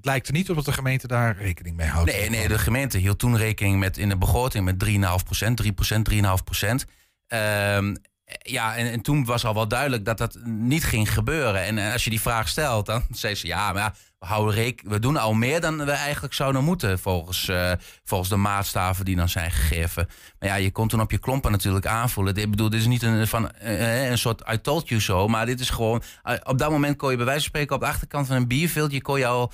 lijkt 0.02 0.26
er 0.26 0.32
niet 0.32 0.50
op 0.50 0.56
dat 0.56 0.64
de 0.64 0.72
gemeente 0.72 1.06
daar 1.06 1.36
rekening 1.36 1.76
mee 1.76 1.88
houdt. 1.88 2.12
Nee, 2.12 2.30
nee, 2.30 2.48
de 2.48 2.58
gemeente 2.58 2.98
hield 2.98 3.18
toen 3.18 3.36
rekening 3.36 3.78
met 3.78 3.98
in 3.98 4.08
de 4.08 4.18
begroting 4.18 4.64
met 4.64 4.84
3,5 4.84 5.24
procent, 5.24 5.56
3 5.56 5.72
procent, 5.72 6.10
3,5 6.12 6.18
procent. 6.44 6.84
Ehm, 7.26 7.94
ja, 8.42 8.76
en, 8.76 8.92
en 8.92 9.00
toen 9.00 9.24
was 9.24 9.44
al 9.44 9.54
wel 9.54 9.68
duidelijk 9.68 10.04
dat 10.04 10.18
dat 10.18 10.38
niet 10.44 10.84
ging 10.84 11.12
gebeuren. 11.12 11.64
En 11.64 11.78
eh, 11.78 11.92
als 11.92 12.04
je 12.04 12.10
die 12.10 12.20
vraag 12.20 12.48
stelt, 12.48 12.86
dan 12.86 13.02
zei 13.22 13.34
ze 13.34 13.46
ja, 13.46 13.72
maar 13.72 13.82
ja, 13.82 13.94
we, 14.20 14.74
we 14.82 14.98
doen 14.98 15.16
al 15.16 15.34
meer 15.34 15.60
dan 15.60 15.84
we 15.84 15.90
eigenlijk 15.90 16.34
zouden 16.34 16.64
moeten 16.64 16.98
volgens, 16.98 17.48
eh, 17.48 17.72
volgens 18.04 18.30
de 18.30 18.36
maatstaven 18.36 19.04
die 19.04 19.16
dan 19.16 19.28
zijn 19.28 19.50
gegeven. 19.50 20.08
Maar 20.38 20.48
ja, 20.48 20.54
je 20.54 20.70
kon 20.70 20.88
toen 20.88 21.00
op 21.00 21.10
je 21.10 21.18
klompen 21.18 21.50
natuurlijk 21.50 21.86
aanvoelen. 21.86 22.34
Ik 22.34 22.50
bedoel, 22.50 22.70
dit 22.70 22.80
is 22.80 22.86
niet 22.86 23.02
een, 23.02 23.28
van, 23.28 23.50
eh, 23.50 24.10
een 24.10 24.18
soort 24.18 24.42
I 24.52 24.60
told 24.60 24.88
you 24.88 25.00
so, 25.00 25.28
maar 25.28 25.46
dit 25.46 25.60
is 25.60 25.70
gewoon, 25.70 26.02
eh, 26.22 26.34
op 26.42 26.58
dat 26.58 26.70
moment 26.70 26.96
kon 26.96 27.10
je 27.10 27.16
bij 27.16 27.24
wijze 27.24 27.40
van 27.40 27.48
spreken 27.48 27.74
op 27.74 27.80
de 27.80 27.86
achterkant 27.86 28.26
van 28.26 28.36
een 28.36 28.48
bierveeltje 28.48 29.02
kon 29.02 29.18
je 29.18 29.26
al 29.26 29.52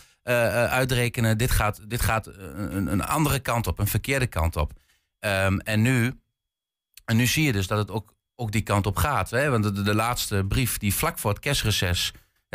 uitrekenen, 0.68 1.38
dit 1.38 1.50
gaat, 1.50 1.90
dit 1.90 2.00
gaat 2.00 2.26
een, 2.26 2.86
een 2.86 3.04
andere 3.04 3.38
kant 3.38 3.66
op, 3.66 3.78
een 3.78 3.86
verkeerde 3.86 4.26
kant 4.26 4.56
op. 4.56 4.72
Ehm, 5.18 5.58
en, 5.58 5.82
nu, 5.82 6.20
en 7.04 7.16
nu 7.16 7.26
zie 7.26 7.44
je 7.44 7.52
dus 7.52 7.66
dat 7.66 7.78
het 7.78 7.90
ook, 7.90 8.14
ook 8.36 8.52
die 8.52 8.62
kant 8.62 8.86
op 8.86 8.96
gaat. 8.96 9.30
Hè? 9.30 9.50
Want 9.50 9.62
de, 9.62 9.82
de 9.82 9.94
laatste 9.94 10.44
brief 10.48 10.78
die 10.78 10.94
vlak 10.94 11.18
voor 11.18 11.30
het 11.30 11.40
kerstreces... 11.40 12.12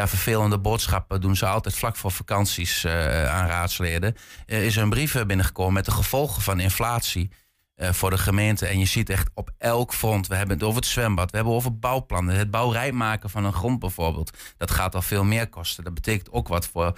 Vervelende 0.07 0.59
boodschappen 0.59 1.21
doen 1.21 1.35
ze 1.35 1.45
altijd 1.45 1.75
vlak 1.75 1.95
voor 1.95 2.11
vakanties 2.11 2.83
eh, 2.83 3.33
aan 3.33 3.47
raadsleden. 3.47 4.15
Is 4.45 4.75
een 4.75 4.89
brief 4.89 5.15
eh, 5.15 5.25
binnengekomen 5.25 5.73
met 5.73 5.85
de 5.85 5.91
gevolgen 5.91 6.41
van 6.41 6.59
inflatie 6.59 7.31
eh, 7.75 7.91
voor 7.91 8.09
de 8.09 8.17
gemeente. 8.17 8.65
En 8.65 8.79
je 8.79 8.85
ziet 8.85 9.09
echt 9.09 9.29
op 9.33 9.51
elk 9.57 9.93
front. 9.93 10.27
We 10.27 10.35
hebben 10.35 10.55
het 10.55 10.65
over 10.65 10.79
het 10.79 10.89
zwembad, 10.89 11.31
we 11.31 11.35
hebben 11.35 11.55
het 11.55 11.63
over 11.63 11.79
bouwplannen. 11.79 12.35
Het 12.35 12.51
bouwrijk 12.51 12.93
maken 12.93 13.29
van 13.29 13.45
een 13.45 13.53
grond 13.53 13.79
bijvoorbeeld. 13.79 14.37
Dat 14.57 14.71
gaat 14.71 14.95
al 14.95 15.01
veel 15.01 15.23
meer 15.23 15.49
kosten. 15.49 15.83
Dat 15.83 15.93
betekent 15.93 16.31
ook 16.31 16.47
wat 16.47 16.67
voor 16.67 16.97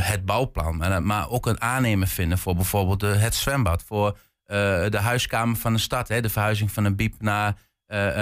het 0.00 0.24
bouwplan. 0.24 1.04
Maar, 1.06 1.28
ook 1.28 1.46
een 1.46 1.60
aannemer 1.60 2.08
vinden 2.08 2.38
voor 2.38 2.54
bijvoorbeeld 2.54 3.00
de, 3.00 3.06
het 3.06 3.34
zwembad. 3.34 3.82
Voor 3.82 4.18
de 4.46 4.98
huiskamer 5.00 5.56
van 5.56 5.72
de 5.72 5.78
stad. 5.78 6.08
Hè, 6.08 6.20
de 6.20 6.28
verhuizing 6.28 6.72
van 6.72 6.84
een 6.84 6.96
biep 6.96 7.14
naar 7.18 7.56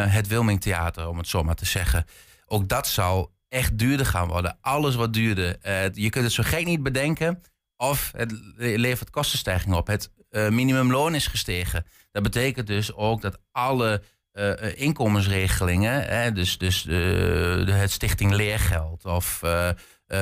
het 0.09 0.27
Wilmingtheater, 0.27 1.09
om 1.09 1.19
het 1.19 1.29
zo 1.29 1.43
maar 1.43 1.55
te 1.55 1.67
zeggen. 1.67 2.05
Ook 2.47 2.69
dat 2.69 2.87
zal 2.87 3.34
echt 3.55 3.79
duurder 3.79 4.07
gaan 4.07 4.29
worden. 4.29 4.59
Alles 4.61 4.95
wat 4.95 5.13
duurder. 5.13 5.57
Eh, 5.61 5.93
je 5.93 6.11
kunt 6.11 6.25
het 6.25 6.33
zo 6.33 6.43
gek 6.47 6.65
niet 6.65 6.83
bedenken. 6.83 7.43
Of 7.77 8.13
het 8.17 8.33
le- 8.57 8.77
levert 8.77 9.11
kostenstijging 9.11 9.75
op. 9.75 9.87
Het 9.87 10.11
eh, 10.31 10.49
minimumloon 10.49 11.15
is 11.15 11.27
gestegen. 11.27 11.87
Dat 12.13 12.23
betekent 12.23 12.67
dus 12.67 12.95
ook 12.95 13.21
dat 13.21 13.39
alle 13.53 14.03
eh, 14.33 14.53
inkomensregelingen, 14.81 16.05
hè, 16.05 16.33
dus, 16.33 16.59
dus 16.59 16.83
de, 16.83 17.65
het 17.71 17.91
stichting 17.91 18.33
leergeld 18.33 19.05
of 19.05 19.41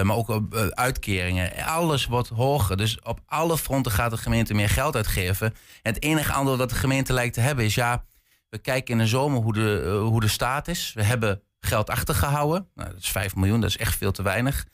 maar 0.02 0.16
ook 0.16 0.40
uitkeringen, 0.70 1.64
alles 1.64 2.06
wordt 2.06 2.28
hoger. 2.28 2.76
Dus 2.76 3.00
op 3.00 3.20
alle 3.26 3.58
fronten 3.58 3.92
gaat 3.92 4.10
de 4.10 4.16
gemeente 4.16 4.54
meer 4.54 4.68
geld 4.68 4.96
uitgeven. 4.96 5.46
En 5.82 5.92
het 5.92 6.02
enige 6.02 6.32
antwoord 6.32 6.58
dat 6.58 6.68
de 6.68 6.74
gemeente 6.74 7.12
lijkt 7.12 7.34
te 7.34 7.40
hebben 7.40 7.64
is 7.64 7.74
ja, 7.74 8.04
we 8.48 8.58
kijken 8.58 8.92
in 8.92 8.98
de 8.98 9.06
zomer 9.06 9.42
hoe 9.42 9.52
de, 9.52 9.98
hoe 10.02 10.20
de 10.20 10.28
staat 10.28 10.68
is. 10.68 10.92
We 10.94 11.02
hebben 11.02 11.42
geld 11.66 11.90
achtergehouden. 11.90 12.68
Nou, 12.74 12.88
dat 12.90 12.98
is 12.98 13.08
5 13.10 13.34
miljoen, 13.36 13.60
dat 13.60 13.70
is 13.70 13.76
echt 13.76 13.96
veel 13.96 14.12
te 14.12 14.22
weinig. 14.22 14.64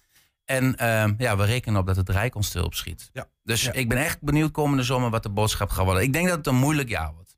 En 0.45 0.77
ehm, 0.77 1.15
ja, 1.19 1.37
we 1.37 1.45
rekenen 1.45 1.81
op 1.81 1.87
dat 1.87 1.97
het 1.97 2.09
Rijk 2.09 2.35
ons 2.35 2.47
stil 2.47 2.65
opschiet. 2.65 3.11
Ja. 3.13 3.29
Dus 3.43 3.63
Ja. 3.63 3.73
ik 3.73 3.89
ben 3.89 3.99
echt 3.99 4.21
benieuwd 4.23 4.51
komende 4.51 4.83
zomer 4.83 5.11
wat 5.11 5.23
de 5.23 5.29
boodschap 5.31 5.71
gaat 5.71 5.85
worden. 5.85 6.03
Ik 6.03 6.13
denk 6.13 6.29
dat 6.29 6.37
het 6.37 6.47
een 6.47 6.55
moeilijk 6.57 6.89
jaar 6.89 7.13
wordt. 7.15 7.37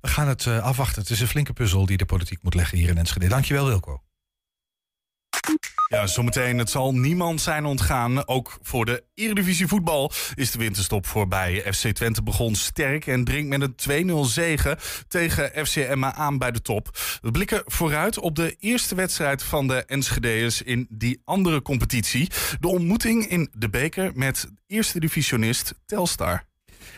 We 0.00 0.08
gaan 0.08 0.28
het 0.28 0.46
eh, 0.46 0.58
afwachten. 0.62 1.02
Het 1.02 1.10
is 1.10 1.20
een 1.20 1.26
flinke 1.28 1.52
puzzel 1.52 1.86
die 1.86 1.96
de 1.96 2.04
politiek 2.04 2.42
moet 2.42 2.54
leggen 2.54 2.78
hier 2.78 2.88
in 2.88 2.98
Enschede. 2.98 3.28
Dankjewel 3.28 3.66
Wilco. 3.66 4.02
Ja, 5.88 6.06
zometeen. 6.06 6.58
Het 6.58 6.70
zal 6.70 6.94
niemand 6.94 7.40
zijn 7.40 7.64
ontgaan. 7.64 8.28
Ook 8.28 8.58
voor 8.62 8.84
de 8.84 9.04
Eredivisie 9.14 9.66
voetbal 9.66 10.12
is 10.34 10.50
de 10.50 10.58
winterstop 10.58 11.06
voorbij. 11.06 11.72
FC 11.72 11.88
Twente 11.88 12.22
begon 12.22 12.54
sterk 12.54 13.06
en 13.06 13.24
dringt 13.24 13.48
met 13.48 13.86
een 13.86 14.24
2-0 14.24 14.30
zege 14.30 14.78
tegen 15.08 15.66
FC 15.66 15.76
Emma 15.76 16.14
aan 16.14 16.38
bij 16.38 16.50
de 16.50 16.62
top. 16.62 16.98
We 17.20 17.30
blikken 17.30 17.62
vooruit 17.66 18.18
op 18.18 18.36
de 18.36 18.56
eerste 18.58 18.94
wedstrijd 18.94 19.42
van 19.42 19.66
de 19.66 19.84
Enschedeërs 19.84 20.62
in 20.62 20.86
die 20.90 21.20
andere 21.24 21.62
competitie. 21.62 22.30
De 22.60 22.68
ontmoeting 22.68 23.26
in 23.26 23.50
de 23.52 23.70
beker 23.70 24.10
met 24.14 24.50
eerste 24.66 25.00
divisionist 25.00 25.74
Telstar. 25.86 26.44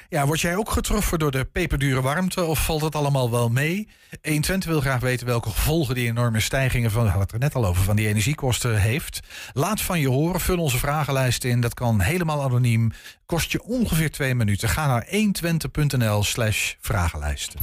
Ja, 0.09 0.27
word 0.27 0.41
jij 0.41 0.57
ook 0.57 0.71
getroffen 0.71 1.19
door 1.19 1.31
de 1.31 1.45
peperdure 1.45 2.01
warmte 2.01 2.45
of 2.45 2.65
valt 2.65 2.83
het 2.83 2.95
allemaal 2.95 3.31
wel 3.31 3.49
mee? 3.49 3.89
120 4.23 4.71
wil 4.71 4.81
graag 4.81 5.01
weten 5.01 5.27
welke 5.27 5.51
gevolgen 5.51 5.95
die 5.95 6.07
enorme 6.09 6.41
stijgingen 6.41 6.91
van, 6.91 7.03
we 7.03 7.09
hadden 7.09 7.27
het 7.27 7.33
er 7.33 7.39
net 7.39 7.55
al 7.55 7.67
over, 7.67 7.83
van 7.83 7.97
die 7.97 8.09
energiekosten 8.09 8.81
heeft. 8.81 9.21
Laat 9.53 9.81
van 9.81 10.01
je 10.01 10.09
horen, 10.09 10.41
vul 10.41 10.59
onze 10.59 10.79
vragenlijst 10.79 11.45
in. 11.45 11.61
Dat 11.61 11.75
kan 11.75 12.01
helemaal 12.01 12.43
anoniem. 12.43 12.93
Kost 13.27 13.53
je 13.53 13.63
ongeveer 13.63 14.11
twee 14.11 14.35
minuten. 14.35 14.69
Ga 14.69 14.87
naar 14.87 15.07
120.nl 15.07 16.25
slash 16.25 16.75
vragenlijsten. 16.81 17.61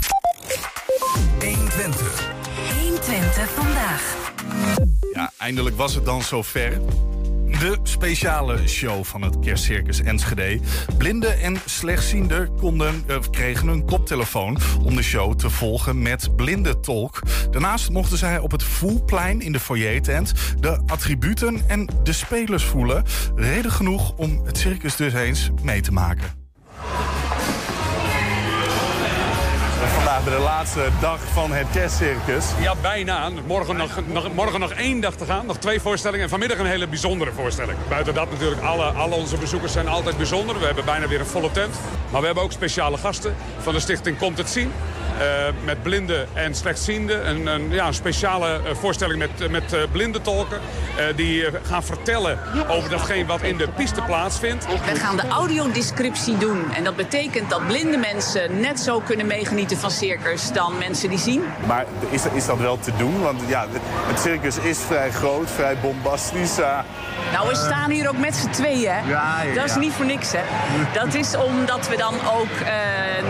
120 2.80 3.50
vandaag. 3.50 4.34
Ja, 5.14 5.32
eindelijk 5.38 5.78
was 5.78 5.96
het 5.96 6.06
dan 6.06 6.22
zover. 6.22 6.82
De 7.46 7.80
speciale 7.84 8.68
show 8.68 9.04
van 9.04 9.22
het 9.22 9.40
kerstcircus 9.40 10.02
Enschede. 10.02 10.60
Blinden 10.98 11.42
en 11.42 11.58
slechtzienden 11.66 12.56
konden, 12.56 13.04
eh, 13.08 13.18
kregen 13.32 13.68
een 13.68 13.86
koptelefoon 13.86 14.58
om 14.84 14.96
de 14.96 15.04
show 15.04 15.36
te 15.36 15.50
volgen 15.50 16.02
met 16.02 16.36
blinde 16.36 16.80
tolk. 16.80 17.22
Daarnaast 17.52 17.90
mochten 17.90 18.18
zij 18.18 18.40
op 18.40 18.52
het 18.52 18.64
voelplein 18.64 19.42
in 19.42 19.52
de 19.52 19.60
foyertent 19.60 20.34
de 20.60 20.80
attributen 20.86 21.62
en 21.68 21.90
de 22.04 22.14
spelers 22.14 22.64
voelen. 22.64 23.04
Reden 23.36 23.72
genoeg 23.72 24.14
om 24.16 24.42
het 24.46 24.58
circus 24.58 24.96
dus 24.96 25.14
eens 25.14 25.50
mee 25.64 25.82
te 25.82 25.92
maken. 25.92 26.45
Vandaag 30.06 30.38
de 30.38 30.44
laatste 30.44 30.90
dag 31.02 31.20
van 31.34 31.52
het 31.52 31.68
kerstcircus. 31.72 32.46
Ja, 32.60 32.76
bijna. 32.82 33.30
Morgen 33.48 33.76
nog, 33.76 34.00
nog, 34.06 34.34
morgen 34.34 34.60
nog 34.60 34.72
één 34.72 35.00
dag 35.00 35.16
te 35.16 35.26
gaan. 35.26 35.46
Nog 35.46 35.58
twee 35.58 35.82
voorstellingen. 35.82 36.24
En 36.24 36.30
vanmiddag 36.30 36.58
een 36.58 36.66
hele 36.66 36.88
bijzondere 36.88 37.32
voorstelling. 37.32 37.78
Buiten 37.90 38.14
dat 38.14 38.32
natuurlijk, 38.32 38.62
alle, 38.62 38.84
alle 38.84 39.16
onze 39.16 39.38
bezoekers 39.38 39.72
zijn 39.72 39.88
altijd 39.88 40.18
bijzonder. 40.18 40.60
We 40.60 40.66
hebben 40.66 40.86
bijna 40.86 41.08
weer 41.08 41.20
een 41.20 41.26
volle 41.26 41.52
tent. 41.52 41.76
Maar 42.12 42.20
we 42.20 42.26
hebben 42.26 42.44
ook 42.44 42.52
speciale 42.52 42.98
gasten 42.98 43.36
van 43.60 43.74
de 43.74 43.80
stichting 43.80 44.18
Komt 44.18 44.38
het 44.38 44.50
Zien. 44.50 44.72
Met 45.64 45.84
blinden 45.84 46.28
en 46.34 46.56
slechtzienden. 46.56 47.30
Een, 47.30 47.48
een, 47.48 47.72
ja, 47.72 47.88
een 47.88 47.94
speciale 47.94 48.60
voorstelling 48.74 49.20
met, 49.20 49.52
met 49.52 49.92
blinde 49.92 50.22
tolken. 50.22 50.60
die 51.16 51.46
gaan 51.64 51.84
vertellen 51.84 52.40
over 52.68 52.90
datgene 52.90 53.26
wat 53.26 53.42
in 53.42 53.58
de 53.58 53.68
piste 53.68 54.02
plaatsvindt. 54.02 54.66
We 54.66 55.00
gaan 55.00 55.16
de 55.16 55.28
audiodescriptie 55.28 56.38
doen. 56.38 56.74
En 56.74 56.84
dat 56.84 56.96
betekent 56.96 57.50
dat 57.50 57.68
blinde 57.68 57.98
mensen 57.98 58.60
net 58.60 58.80
zo 58.80 59.00
kunnen 59.00 59.26
meegenieten 59.28 59.78
van 59.78 59.92
circus 59.92 60.52
dan 60.52 60.78
mensen 60.78 61.10
die 61.10 61.20
zien. 61.20 61.44
Maar 61.68 61.86
is, 62.10 62.22
is 62.34 62.46
dat 62.46 62.58
wel 62.58 62.80
te 62.80 62.92
doen? 62.98 63.22
Want 63.22 63.42
ja, 63.48 63.66
het 64.08 64.20
circus 64.20 64.58
is 64.58 64.78
vrij 64.80 65.12
groot, 65.12 65.52
vrij 65.52 65.78
bombastisch. 65.78 66.58
Nou, 67.32 67.48
we 67.48 67.56
staan 67.56 67.90
hier 67.90 68.10
ook 68.10 68.18
met 68.18 68.36
z'n 68.36 68.50
tweeën. 68.50 68.92
Hè? 68.92 69.10
Ja, 69.10 69.42
ja, 69.44 69.54
Dat 69.54 69.66
is 69.66 69.76
niet 69.76 69.94
voor 69.94 70.06
niks, 70.06 70.32
hè. 70.32 70.42
Dat 70.94 71.14
is 71.14 71.36
omdat 71.36 71.90
we 71.90 71.98
dan 71.98 72.14
ook 72.14 72.52
uh, 72.62 72.68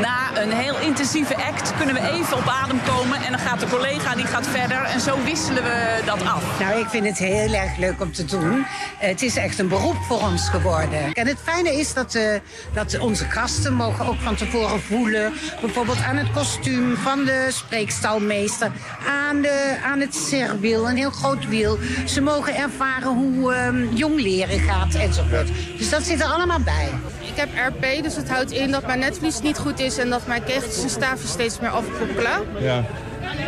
na 0.01 0.41
een 0.41 0.51
heel 0.51 0.79
intensieve 0.79 1.35
act... 1.35 1.73
kunnen 1.77 1.95
we 1.95 2.09
even 2.11 2.37
op 2.37 2.47
adem 2.47 2.79
komen. 2.83 3.21
En 3.21 3.31
dan 3.31 3.39
gaat 3.39 3.59
de 3.59 3.67
collega 3.67 4.15
die 4.15 4.25
gaat 4.25 4.47
verder. 4.47 4.81
En 4.81 4.99
zo 4.99 5.23
wisselen 5.23 5.63
we 5.63 6.01
dat 6.05 6.21
af. 6.23 6.59
Nou, 6.59 6.79
ik 6.79 6.87
vind 6.89 7.05
het 7.05 7.17
heel 7.17 7.53
erg 7.53 7.77
leuk 7.77 8.01
om 8.01 8.11
te 8.11 8.25
doen. 8.25 8.65
het 8.97 9.21
is 9.21 9.35
echt 9.35 9.59
een 9.59 9.67
beroep 9.67 9.97
voor 10.07 10.21
ons 10.21 10.49
geworden. 10.49 11.13
En 11.13 11.27
het 11.27 11.37
fijne 11.43 11.79
is 11.79 11.93
dat, 11.93 12.15
uh, 12.15 12.33
dat 12.73 12.99
onze 12.99 13.25
gasten 13.25 13.73
mogen 13.73 14.05
ook 14.05 14.19
van 14.19 14.35
tevoren 14.35 14.81
voelen. 14.81 15.33
Bijvoorbeeld 15.61 16.01
aan 16.01 16.17
het 16.17 16.31
kostuum 16.31 16.95
van 16.95 17.25
de 17.25 17.47
spreekstalmeester. 17.51 18.71
Aan, 19.07 19.41
de, 19.41 19.75
aan 19.83 19.99
het 19.99 20.15
serwiel, 20.15 20.89
een 20.89 20.97
heel 20.97 21.11
groot 21.11 21.47
wiel. 21.47 21.77
Ze 22.05 22.21
mogen 22.21 22.55
ervaren 22.55 23.13
hoe... 23.13 23.53
Uh, 23.53 23.97
jong 23.97 24.21
leren 24.21 24.59
gaat 24.59 24.93
enzovoort. 24.93 25.47
Dus 25.77 25.89
dat 25.89 26.03
zit 26.03 26.19
er 26.19 26.27
allemaal 26.27 26.59
bij. 26.59 26.89
Ik 27.19 27.35
heb 27.35 27.49
RP, 27.73 28.03
dus 28.03 28.15
het 28.15 28.29
houdt 28.29 28.51
in 28.51 28.71
dat 28.71 28.85
mijn 28.85 28.99
netvlies 28.99 29.41
niet 29.41 29.57
goed 29.57 29.79
is... 29.79 29.97
en 29.97 30.09
dat 30.09 30.27
mijn 30.27 30.43
kegeltjes 30.43 30.83
en 30.83 30.89
staafjes 30.89 31.31
steeds 31.31 31.59
meer 31.65 31.73
afkoppelen. 31.73 32.47
Ja. 32.59 32.83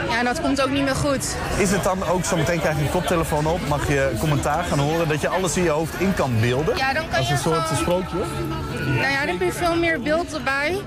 Ja, 0.09 0.17
en 0.19 0.25
dat 0.25 0.41
komt 0.41 0.61
ook 0.61 0.69
niet 0.69 0.83
meer 0.83 0.95
goed. 0.95 1.35
Is 1.57 1.71
het 1.71 1.83
dan 1.83 2.03
ook, 2.03 2.25
zo 2.25 2.35
meteen 2.37 2.59
krijg 2.59 2.77
je 2.77 2.83
een 2.83 2.89
koptelefoon 2.89 3.45
op... 3.45 3.67
mag 3.67 3.87
je 3.87 4.11
commentaar 4.19 4.63
gaan 4.63 4.79
horen 4.79 5.07
dat 5.07 5.21
je 5.21 5.27
alles 5.27 5.57
in 5.57 5.63
je 5.63 5.69
hoofd 5.69 5.99
in 5.99 6.13
kan 6.13 6.39
beelden? 6.39 6.77
Ja, 6.77 6.93
dan 6.93 7.09
kan 7.09 7.19
Als 7.19 7.29
een 7.29 7.37
soort 7.37 7.67
sprookje? 7.77 8.17
Nou 8.85 9.11
ja, 9.11 9.25
dan 9.25 9.37
heb 9.37 9.41
je 9.41 9.51
veel 9.51 9.75
meer 9.75 10.01
beeld 10.01 10.33
erbij... 10.33 10.81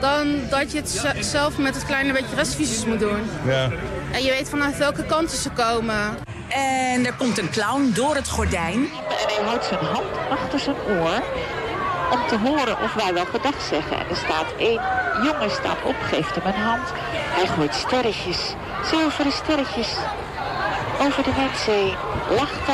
dan 0.00 0.26
dat 0.50 0.72
je 0.72 0.78
het 0.78 1.04
zelf 1.20 1.58
met 1.58 1.74
het 1.74 1.84
kleine 1.84 2.12
beetje 2.12 2.36
restvisies 2.36 2.84
moet 2.84 3.00
doen. 3.00 3.20
Ja. 3.44 3.70
En 4.12 4.22
je 4.22 4.30
weet 4.30 4.48
vanaf 4.48 4.76
welke 4.78 5.04
kanten 5.04 5.38
ze 5.38 5.50
komen. 5.50 6.16
En 6.48 7.06
er 7.06 7.14
komt 7.14 7.38
een 7.38 7.50
clown 7.50 7.90
door 7.94 8.14
het 8.14 8.28
gordijn. 8.28 8.74
En 8.74 9.34
hij 9.36 9.44
houdt 9.44 9.64
zijn 9.64 9.84
hand 9.84 10.06
achter 10.30 10.60
zijn 10.60 10.76
oor 10.88 11.22
om 12.10 12.26
te 12.28 12.38
horen 12.38 12.80
of 12.82 12.94
wij 12.94 13.14
wel 13.14 13.24
gedag 13.24 13.60
zeggen. 13.60 13.98
En 13.98 14.08
er 14.08 14.16
staat 14.16 14.46
één 14.58 14.80
jongen 15.24 15.50
staat 15.50 15.82
op, 15.84 15.96
geeft 16.00 16.34
hem 16.34 16.46
een 16.46 16.62
hand. 16.62 16.88
Hij 17.36 17.46
gooit 17.46 17.74
sterretjes, 17.74 18.54
zilveren 18.84 19.32
sterretjes, 19.32 19.96
over 21.00 21.22
de 21.22 21.32
mensen, 21.36 21.96
lacht 22.36 22.66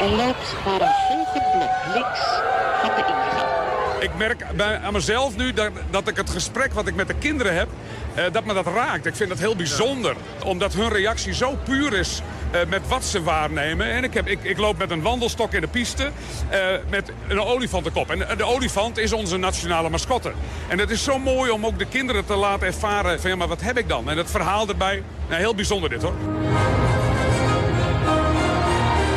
en 0.00 0.16
loopt 0.16 0.54
naar 0.64 0.80
een 0.80 0.94
volgend 1.08 1.50
blok 1.52 1.94
links 1.94 2.20
van 2.80 2.90
de 2.94 3.04
ingang. 3.06 3.50
Ik 4.00 4.10
merk 4.16 4.56
bij, 4.56 4.80
aan 4.80 4.92
mezelf 4.92 5.36
nu 5.36 5.52
dat, 5.52 5.70
dat 5.90 6.08
ik 6.08 6.16
het 6.16 6.30
gesprek 6.30 6.72
wat 6.72 6.86
ik 6.86 6.94
met 6.94 7.08
de 7.08 7.14
kinderen 7.14 7.54
heb, 7.54 7.68
eh, 8.14 8.24
dat 8.32 8.44
me 8.44 8.54
dat 8.54 8.66
raakt. 8.66 9.06
Ik 9.06 9.16
vind 9.16 9.28
dat 9.28 9.38
heel 9.38 9.56
bijzonder, 9.56 10.16
omdat 10.44 10.72
hun 10.72 10.88
reactie 10.88 11.34
zo 11.34 11.58
puur 11.64 11.92
is 11.92 12.22
met 12.68 12.88
wat 12.88 13.04
ze 13.04 13.22
waarnemen. 13.22 13.90
En 13.90 14.04
ik, 14.04 14.14
heb, 14.14 14.26
ik, 14.26 14.42
ik 14.42 14.58
loop 14.58 14.78
met 14.78 14.90
een 14.90 15.02
wandelstok 15.02 15.52
in 15.52 15.60
de 15.60 15.66
piste 15.66 16.10
uh, 16.52 16.58
met 16.88 17.12
een 17.28 17.40
olifantenkop. 17.40 18.10
En 18.10 18.36
de 18.36 18.44
olifant 18.44 18.98
is 18.98 19.12
onze 19.12 19.36
nationale 19.36 19.90
mascotte. 19.90 20.32
En 20.68 20.78
het 20.78 20.90
is 20.90 21.04
zo 21.04 21.18
mooi 21.18 21.50
om 21.50 21.66
ook 21.66 21.78
de 21.78 21.84
kinderen 21.84 22.24
te 22.24 22.34
laten 22.34 22.66
ervaren 22.66 23.20
van 23.20 23.30
ja, 23.30 23.36
maar 23.36 23.48
wat 23.48 23.60
heb 23.60 23.78
ik 23.78 23.88
dan? 23.88 24.10
En 24.10 24.16
het 24.16 24.30
verhaal 24.30 24.68
erbij, 24.68 25.02
nou, 25.28 25.40
heel 25.40 25.54
bijzonder 25.54 25.90
dit 25.90 26.02
hoor. 26.02 26.14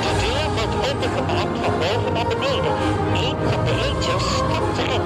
De 0.02 0.12
deur 0.20 0.50
wordt 0.56 0.90
opengemaakt 0.92 1.60
van 1.64 1.80
boven 1.80 2.14
naar 2.14 2.28
beneden. 2.28 2.72
Eén 3.14 3.38
van 3.50 3.66
de 3.66 3.72
angels 3.72 4.36
stapt 4.36 4.78
erin, 4.78 5.02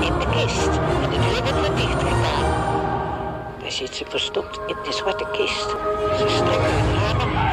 in 0.00 0.18
de 0.18 0.26
kist. 0.30 0.68
En 1.02 1.10
de 1.10 1.18
deur 1.18 1.42
wordt 1.42 1.60
weer 1.60 1.74
dichtgedaan. 1.76 2.44
Daar 3.62 3.72
zit 3.72 3.94
ze 3.94 4.04
verstopt 4.08 4.60
in 4.66 4.76
de 4.84 4.92
zwarte 4.92 5.26
kist. 5.32 5.68
Ze 6.18 6.26
strekken 6.28 6.91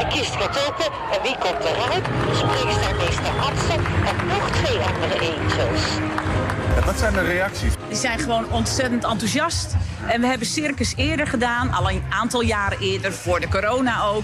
kist 0.10 0.36
gaat 0.36 0.68
open 0.68 0.86
en 0.86 1.22
wie 1.22 1.38
komt 1.38 1.64
eruit? 1.66 2.06
Spreekstermeester 2.34 3.34
Hansen 3.38 3.76
en 4.06 4.28
nog 4.28 4.50
twee 4.50 4.78
andere 4.80 5.20
angels. 5.20 5.82
Ja, 6.76 6.86
wat 6.86 7.00
zijn 7.00 7.14
de 7.14 7.22
reacties? 7.22 7.74
Die 7.88 7.98
zijn 7.98 8.20
gewoon 8.20 8.52
ontzettend 8.52 9.04
enthousiast. 9.04 9.76
En 10.08 10.22
we 10.22 10.28
hebben 10.28 10.48
circus 10.48 10.94
eerder 10.96 11.28
gedaan, 11.28 11.74
al 11.74 11.90
een 11.90 12.04
aantal 12.10 12.42
jaren 12.42 12.80
eerder, 12.80 13.14
voor 13.14 13.40
de 13.40 13.48
corona 13.48 14.04
ook. 14.04 14.24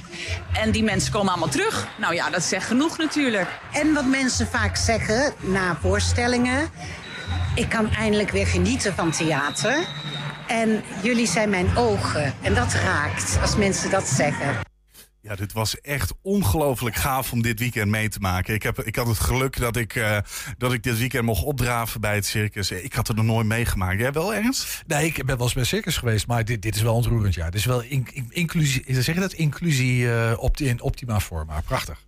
En 0.54 0.72
die 0.72 0.84
mensen 0.84 1.12
komen 1.12 1.32
allemaal 1.32 1.50
terug. 1.50 1.88
Nou 1.98 2.14
ja, 2.14 2.30
dat 2.30 2.44
zegt 2.44 2.68
genoeg 2.68 2.98
natuurlijk. 2.98 3.48
En 3.72 3.94
wat 3.94 4.06
mensen 4.06 4.48
vaak 4.48 4.76
zeggen 4.76 5.34
na 5.40 5.78
voorstellingen... 5.82 6.70
ik 7.56 7.70
kan 7.70 7.90
eindelijk 7.90 8.32
weer 8.32 8.48
genieten 8.48 8.96
van 8.96 9.12
theater... 9.12 9.78
En 10.48 10.84
jullie 11.02 11.28
zijn 11.28 11.50
mijn 11.50 11.78
ogen. 11.78 12.34
En 12.42 12.54
dat 12.54 12.74
raakt 12.74 13.38
als 13.42 13.56
mensen 13.56 13.90
dat 13.90 14.08
zeggen. 14.08 14.75
Ja, 15.26 15.36
dit 15.36 15.54
was 15.54 15.82
echt 15.82 16.14
ongelooflijk 16.22 16.96
gaaf 16.96 17.32
om 17.32 17.42
dit 17.42 17.60
weekend 17.60 17.92
mee 17.92 18.10
te 18.10 18.20
maken. 18.20 18.54
Ik, 18.54 18.64
heb, 18.64 18.82
ik 18.82 18.96
had 18.96 19.08
het 19.08 19.20
geluk 19.20 19.60
dat 19.60 19.76
ik, 19.76 19.96
uh, 19.96 20.18
dat 20.58 20.74
ik 20.74 20.84
dit 20.84 20.98
weekend 20.98 21.26
mocht 21.26 21.44
opdraven 21.44 22.02
bij 22.02 22.16
het 22.16 22.26
circus. 22.26 22.72
Ik 22.72 22.94
had 22.94 23.08
er 23.08 23.16
nog 23.16 23.26
nooit 23.26 23.48
meegemaakt. 23.48 24.00
Jij 24.00 24.12
wel 24.12 24.34
ergens? 24.34 24.84
Nee, 24.88 25.06
ik 25.06 25.26
ben 25.26 25.38
wel 25.38 25.46
eens 25.46 25.54
bij 25.54 25.64
circus 25.64 25.98
geweest, 25.98 26.28
maar 26.28 26.46
dit, 26.46 26.62
dit 26.62 26.76
is 26.76 26.82
wel 26.82 26.96
ontroerend. 26.96 27.34
Ja. 27.34 27.46
Dit 27.46 27.60
is 27.60 27.66
wel 27.66 27.82
in, 27.82 28.08
in, 28.14 28.28
inclusie, 28.30 28.84
zeg 28.88 29.16
je 29.16 29.22
dat? 29.22 29.34
Inclusie 29.34 30.02
uh, 30.02 30.34
op, 30.38 30.58
in 30.58 30.82
optima 30.82 31.20
forma. 31.20 31.62
Prachtig. 31.62 32.06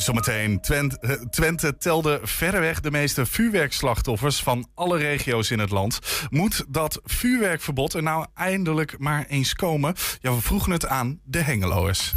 Zometeen, 0.00 0.60
Twente, 0.60 0.98
eh, 1.00 1.12
Twente 1.12 1.76
telde 1.76 2.20
verreweg 2.22 2.80
de 2.80 2.90
meeste 2.90 3.26
vuurwerkslachtoffers 3.26 4.42
van 4.42 4.68
alle 4.74 4.98
regio's 4.98 5.50
in 5.50 5.58
het 5.58 5.70
land. 5.70 5.98
Moet 6.30 6.64
dat 6.68 7.00
vuurwerkverbod 7.04 7.94
er 7.94 8.02
nou 8.02 8.26
eindelijk 8.34 8.98
maar 8.98 9.24
eens 9.28 9.54
komen? 9.54 9.94
Ja, 10.20 10.34
we 10.34 10.40
vroegen 10.40 10.72
het 10.72 10.86
aan 10.86 11.20
de 11.24 11.38
Hengeloers. 11.38 12.14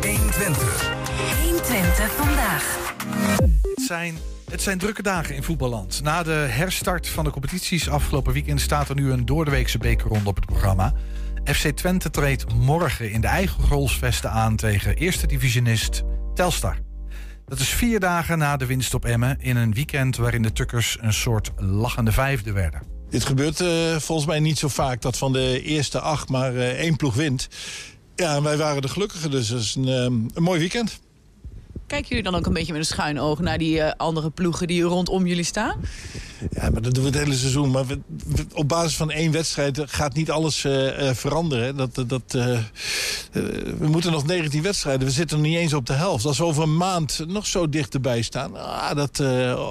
120. 0.00 0.90
120 1.42 2.12
vandaag. 2.12 2.94
Het 3.62 3.84
zijn, 3.86 4.18
het 4.50 4.62
zijn 4.62 4.78
drukke 4.78 5.02
dagen 5.02 5.34
in 5.34 5.42
voetballand. 5.42 6.00
Na 6.02 6.22
de 6.22 6.30
herstart 6.30 7.08
van 7.08 7.24
de 7.24 7.30
competities 7.30 7.88
afgelopen 7.88 8.32
weekend 8.32 8.60
staat 8.60 8.88
er 8.88 8.94
nu 8.94 9.10
een 9.10 9.26
doordeweekse 9.26 9.78
bekerronde 9.78 10.28
op 10.28 10.36
het 10.36 10.46
programma. 10.46 10.92
FC 11.54 11.68
Twente 11.68 12.10
treedt 12.10 12.54
morgen 12.54 13.10
in 13.10 13.20
de 13.20 13.26
eigen 13.26 13.64
rolsvesten 13.68 14.30
aan 14.30 14.56
tegen 14.56 14.96
eerste 14.96 15.26
divisionist 15.26 16.02
Telstar. 16.34 16.78
Dat 17.46 17.58
is 17.58 17.68
vier 17.68 18.00
dagen 18.00 18.38
na 18.38 18.56
de 18.56 18.66
winst 18.66 18.94
op 18.94 19.04
Emmen 19.04 19.40
in 19.40 19.56
een 19.56 19.74
weekend 19.74 20.16
waarin 20.16 20.42
de 20.42 20.52
Tukkers 20.52 20.98
een 21.00 21.12
soort 21.12 21.52
lachende 21.56 22.12
vijfde 22.12 22.52
werden. 22.52 22.82
Dit 23.10 23.24
gebeurt 23.24 23.60
uh, 23.60 23.96
volgens 23.96 24.26
mij 24.26 24.40
niet 24.40 24.58
zo 24.58 24.68
vaak 24.68 25.02
dat 25.02 25.18
van 25.18 25.32
de 25.32 25.62
eerste 25.62 26.00
acht 26.00 26.28
maar 26.28 26.54
uh, 26.54 26.68
één 26.68 26.96
ploeg 26.96 27.14
wint. 27.14 27.48
Ja, 28.14 28.42
wij 28.42 28.56
waren 28.56 28.82
de 28.82 28.88
gelukkige, 28.88 29.28
dus 29.28 29.48
dat 29.48 29.60
is 29.60 29.74
een, 29.74 29.88
um, 29.88 30.26
een 30.34 30.42
mooi 30.42 30.58
weekend. 30.58 31.00
Kijken 31.86 32.08
jullie 32.08 32.24
dan 32.24 32.34
ook 32.34 32.46
een 32.46 32.52
beetje 32.52 32.72
met 32.72 32.80
een 32.80 32.86
schuin 32.86 33.20
oog 33.20 33.40
naar 33.40 33.58
die 33.58 33.76
uh, 33.76 33.90
andere 33.96 34.30
ploegen 34.30 34.66
die 34.66 34.82
rondom 34.82 35.26
jullie 35.26 35.44
staan? 35.44 35.80
Ja, 36.50 36.70
maar 36.70 36.82
dat 36.82 36.94
doen 36.94 37.04
we 37.04 37.10
het 37.10 37.18
hele 37.18 37.34
seizoen. 37.34 37.70
Maar 37.70 37.84
op 38.54 38.68
basis 38.68 38.96
van 38.96 39.10
één 39.10 39.32
wedstrijd 39.32 39.80
gaat 39.86 40.14
niet 40.14 40.30
alles 40.30 40.64
uh, 40.64 41.00
uh, 41.02 41.14
veranderen. 41.14 41.76
Dat, 41.76 41.94
dat, 42.06 42.32
we 43.78 43.86
moeten 43.86 44.12
nog 44.12 44.26
19 44.26 44.62
wedstrijden. 44.62 45.06
We 45.06 45.12
zitten 45.12 45.36
nog 45.36 45.46
niet 45.46 45.56
eens 45.56 45.74
op 45.74 45.86
de 45.86 45.92
helft. 45.92 46.24
Als 46.24 46.38
we 46.38 46.44
over 46.44 46.62
een 46.62 46.76
maand 46.76 47.24
nog 47.26 47.46
zo 47.46 47.68
dichterbij 47.68 48.22
staan, 48.22 48.56
ah, 48.56 48.94
dat, 48.96 49.22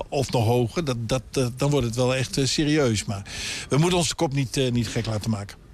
of 0.09 0.31
nog 0.31 0.45
hoger, 0.45 0.85
dat, 0.85 0.97
dat, 0.99 1.51
dan 1.57 1.69
wordt 1.69 1.85
het 1.85 1.95
wel 1.95 2.15
echt 2.15 2.39
serieus. 2.43 3.05
Maar 3.05 3.21
we 3.69 3.77
moeten 3.77 3.97
onze 3.97 4.15
kop 4.15 4.33
niet, 4.33 4.71
niet 4.71 4.87
gek 4.87 5.05
laten 5.05 5.29
maken 5.29 5.64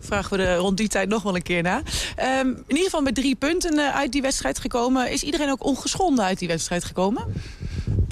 vragen 0.00 0.36
we 0.36 0.44
er 0.44 0.56
rond 0.56 0.76
die 0.76 0.88
tijd 0.88 1.08
nog 1.08 1.22
wel 1.22 1.34
een 1.34 1.42
keer 1.42 1.62
na. 1.62 1.76
Um, 1.76 2.48
in 2.48 2.64
ieder 2.66 2.84
geval 2.84 3.00
met 3.00 3.14
drie 3.14 3.36
punten 3.36 3.78
uh, 3.78 3.94
uit 3.94 4.12
die 4.12 4.22
wedstrijd 4.22 4.58
gekomen. 4.58 5.10
Is 5.10 5.22
iedereen 5.22 5.50
ook 5.50 5.64
ongeschonden 5.64 6.24
uit 6.24 6.38
die 6.38 6.48
wedstrijd 6.48 6.84
gekomen? 6.84 7.24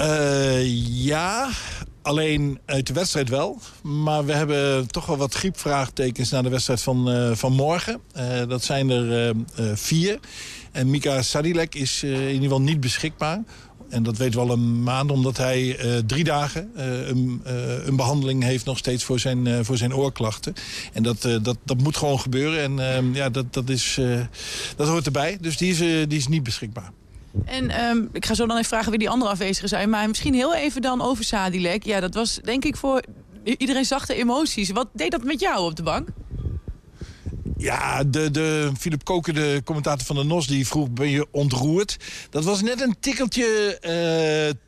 Uh, 0.00 1.04
ja, 1.04 1.48
alleen 2.02 2.58
uit 2.64 2.86
de 2.86 2.92
wedstrijd 2.92 3.28
wel. 3.28 3.60
Maar 3.82 4.24
we 4.24 4.32
hebben 4.32 4.86
toch 4.86 5.06
wel 5.06 5.16
wat 5.16 5.34
griepvraagtekens 5.34 6.30
naar 6.30 6.42
de 6.42 6.48
wedstrijd 6.48 6.82
van, 6.82 7.10
uh, 7.10 7.34
van 7.34 7.52
morgen. 7.52 8.00
dat 8.48 8.64
zijn 8.64 8.90
er 8.90 9.34
vier. 9.74 10.18
En 10.72 10.90
Mika 10.90 11.22
Sadilek 11.22 11.74
is 11.74 12.02
in 12.02 12.26
ieder 12.26 12.42
geval 12.42 12.60
niet 12.60 12.80
beschikbaar. 12.80 13.42
En 13.88 14.02
dat 14.02 14.16
weten 14.16 14.40
we 14.40 14.46
al 14.46 14.52
een 14.52 14.82
maand, 14.82 15.10
omdat 15.10 15.36
hij 15.36 15.84
uh, 15.84 15.98
drie 16.06 16.24
dagen 16.24 16.70
uh, 16.76 17.08
een, 17.08 17.42
uh, 17.46 17.86
een, 17.86 17.96
behandeling 17.96 18.42
heeft 18.42 18.64
nog 18.64 18.78
steeds 18.78 19.04
voor 19.04 19.18
zijn, 19.18 19.64
voor 19.64 19.76
zijn 19.76 19.94
oorklachten. 19.94 20.54
En 20.92 21.02
dat, 21.02 21.22
dat, 21.22 21.56
dat 21.64 21.82
moet 21.82 21.96
gewoon 21.96 22.20
gebeuren. 22.20 22.62
En 22.62 22.94
ehm, 22.94 23.14
ja, 23.14 23.30
dat, 23.30 23.52
dat, 23.54 23.68
is, 23.68 24.00
dat 24.76 24.88
hoort 24.88 25.06
erbij. 25.06 25.38
Dus 25.40 25.56
die 25.56 25.70
is, 25.70 25.78
die 26.08 26.18
is 26.18 26.28
niet 26.28 26.42
beschikbaar. 26.42 26.90
En 27.44 27.84
um, 27.84 28.08
ik 28.12 28.26
ga 28.26 28.34
zo 28.34 28.46
dan 28.46 28.56
even 28.56 28.68
vragen 28.68 28.90
wie 28.90 28.98
die 28.98 29.10
andere 29.10 29.30
afwezigen 29.30 29.68
zijn. 29.68 29.90
Maar 29.90 30.08
misschien 30.08 30.34
heel 30.34 30.54
even 30.54 30.82
dan 30.82 31.02
over 31.02 31.24
Sadilek. 31.24 31.84
Ja, 31.84 32.00
dat 32.00 32.14
was 32.14 32.40
denk 32.44 32.64
ik 32.64 32.76
voor 32.76 33.02
iedereen 33.44 33.84
zag 33.84 34.06
de 34.06 34.14
emoties. 34.14 34.70
Wat 34.70 34.88
deed 34.92 35.10
dat 35.10 35.24
met 35.24 35.40
jou 35.40 35.64
op 35.64 35.76
de 35.76 35.82
bank? 35.82 36.08
Ja, 37.58 38.04
de, 38.04 38.30
de 38.30 38.70
Philip 38.78 39.04
Koken, 39.04 39.34
de 39.34 39.60
commentator 39.64 40.06
van 40.06 40.16
de 40.16 40.24
NOS, 40.24 40.46
die 40.46 40.66
vroeg, 40.66 40.90
ben 40.90 41.08
je 41.08 41.26
ontroerd? 41.30 41.96
Dat 42.30 42.44
was 42.44 42.62
net 42.62 42.80
een 42.80 42.96
tikkeltje 43.00 43.78
eh, 43.80 43.90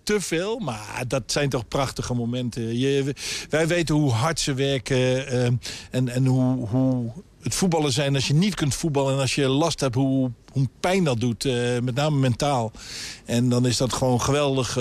te 0.02 0.20
veel, 0.20 0.58
maar 0.58 1.04
dat 1.08 1.22
zijn 1.26 1.48
toch 1.48 1.68
prachtige 1.68 2.14
momenten. 2.14 2.78
Je, 2.78 3.14
wij 3.50 3.66
weten 3.66 3.94
hoe 3.94 4.10
hard 4.10 4.40
ze 4.40 4.54
werken 4.54 5.26
eh, 5.26 5.44
en, 5.90 6.08
en 6.08 6.26
hoe, 6.26 6.66
hoe 6.66 7.12
het 7.42 7.54
voetballen 7.54 7.92
zijn 7.92 8.14
als 8.14 8.26
je 8.26 8.34
niet 8.34 8.54
kunt 8.54 8.74
voetballen... 8.74 9.14
en 9.14 9.20
als 9.20 9.34
je 9.34 9.48
last 9.48 9.80
hebt, 9.80 9.94
hoe, 9.94 10.30
hoe 10.52 10.68
pijn 10.80 11.04
dat 11.04 11.20
doet, 11.20 11.44
eh, 11.44 11.78
met 11.82 11.94
name 11.94 12.16
mentaal. 12.16 12.72
En 13.24 13.48
dan 13.48 13.66
is 13.66 13.76
dat 13.76 13.92
gewoon 13.92 14.20
geweldig 14.20 14.78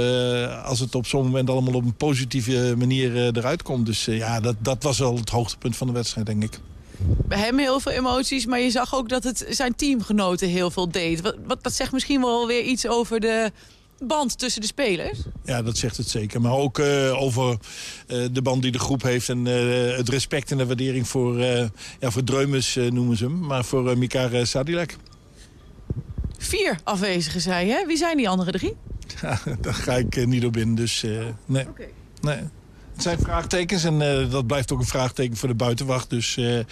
als 0.64 0.80
het 0.80 0.96
op 0.96 1.06
zo'n 1.06 1.26
moment 1.26 1.50
allemaal 1.50 1.74
op 1.74 1.84
een 1.84 1.96
positieve 1.96 2.76
manier 2.78 3.38
eruit 3.38 3.64
komt. 3.64 3.86
Dus 3.86 4.06
ja, 4.06 4.40
dat, 4.40 4.56
dat 4.60 4.84
was 4.84 5.00
wel 5.00 5.16
het 5.16 5.30
hoogtepunt 5.30 5.76
van 5.76 5.88
de 5.88 5.94
wedstrijd, 5.94 6.26
denk 6.26 6.44
ik 6.44 6.60
bij 7.06 7.40
hem 7.40 7.58
heel 7.58 7.80
veel 7.80 7.92
emoties, 7.92 8.46
maar 8.46 8.60
je 8.60 8.72
zag 8.72 8.96
ook 8.96 9.10
dat 9.10 9.24
het 9.24 9.46
zijn 9.50 9.76
teamgenoten 9.76 10.48
heel 10.48 10.72
veel 10.72 10.90
deed. 10.90 11.22
Wat, 11.22 11.36
wat, 11.48 11.64
dat 11.64 11.74
zegt 11.74 11.92
misschien 11.92 12.22
wel 12.22 12.48
weer 12.48 12.64
iets 12.64 12.88
over 12.88 13.20
de 13.20 13.52
band 14.00 14.40
tussen 14.40 14.62
de 14.62 14.68
spelers. 14.68 15.20
Ja, 15.44 15.62
dat 15.62 15.78
zegt 15.78 15.98
het 15.98 16.10
zeker. 16.10 16.42
Maar 16.42 16.52
ook 16.52 16.80
uh, 16.80 17.22
over 17.22 17.58
uh, 18.08 18.26
de 18.32 18.42
band 18.42 18.62
die 18.62 18.72
de 18.72 18.80
groep 18.80 19.02
heeft... 19.02 19.30
en 19.30 19.46
uh, 19.46 19.98
het 19.98 20.10
respect 20.10 20.52
en 20.52 20.58
de 20.58 20.66
waardering 20.66 21.08
voor, 21.08 21.40
ja, 21.40 21.70
voor 22.02 22.24
Dreumes 22.24 22.76
noemen 22.90 23.18
ze 23.18 23.24
hem. 23.24 23.40
Maar 23.40 23.66
voor 23.66 23.98
Mikar 23.98 24.48
Sadilek. 24.48 24.98
Vier 26.38 26.80
afwezigen, 26.84 27.42
zei 27.42 27.68
je. 27.68 27.84
Wie 27.88 27.98
zijn 27.98 28.18
die 28.18 28.30
andere 28.30 28.52
drie? 28.52 28.76
Ja, 29.22 29.40
daar 29.62 29.74
ga 29.74 29.96
ik 29.96 30.26
niet 30.26 30.46
op 30.46 30.58
in, 30.58 30.76
dus 30.76 31.06
nee. 31.46 31.68
Okay. 31.68 31.90
nee. 32.22 32.40
Het 32.98 33.06
zijn 33.06 33.20
vraagtekens 33.20 33.84
en 33.84 34.02
uh, 34.02 34.32
dat 34.32 34.48
blijft 34.48 34.72
ook 34.72 34.80
een 34.80 34.86
vraagteken 34.86 35.38
voor 35.38 35.48
de 35.48 35.56
buitenwacht. 35.56 36.10
Dus 36.10 36.38
uh, 36.38 36.58
uh, 36.58 36.64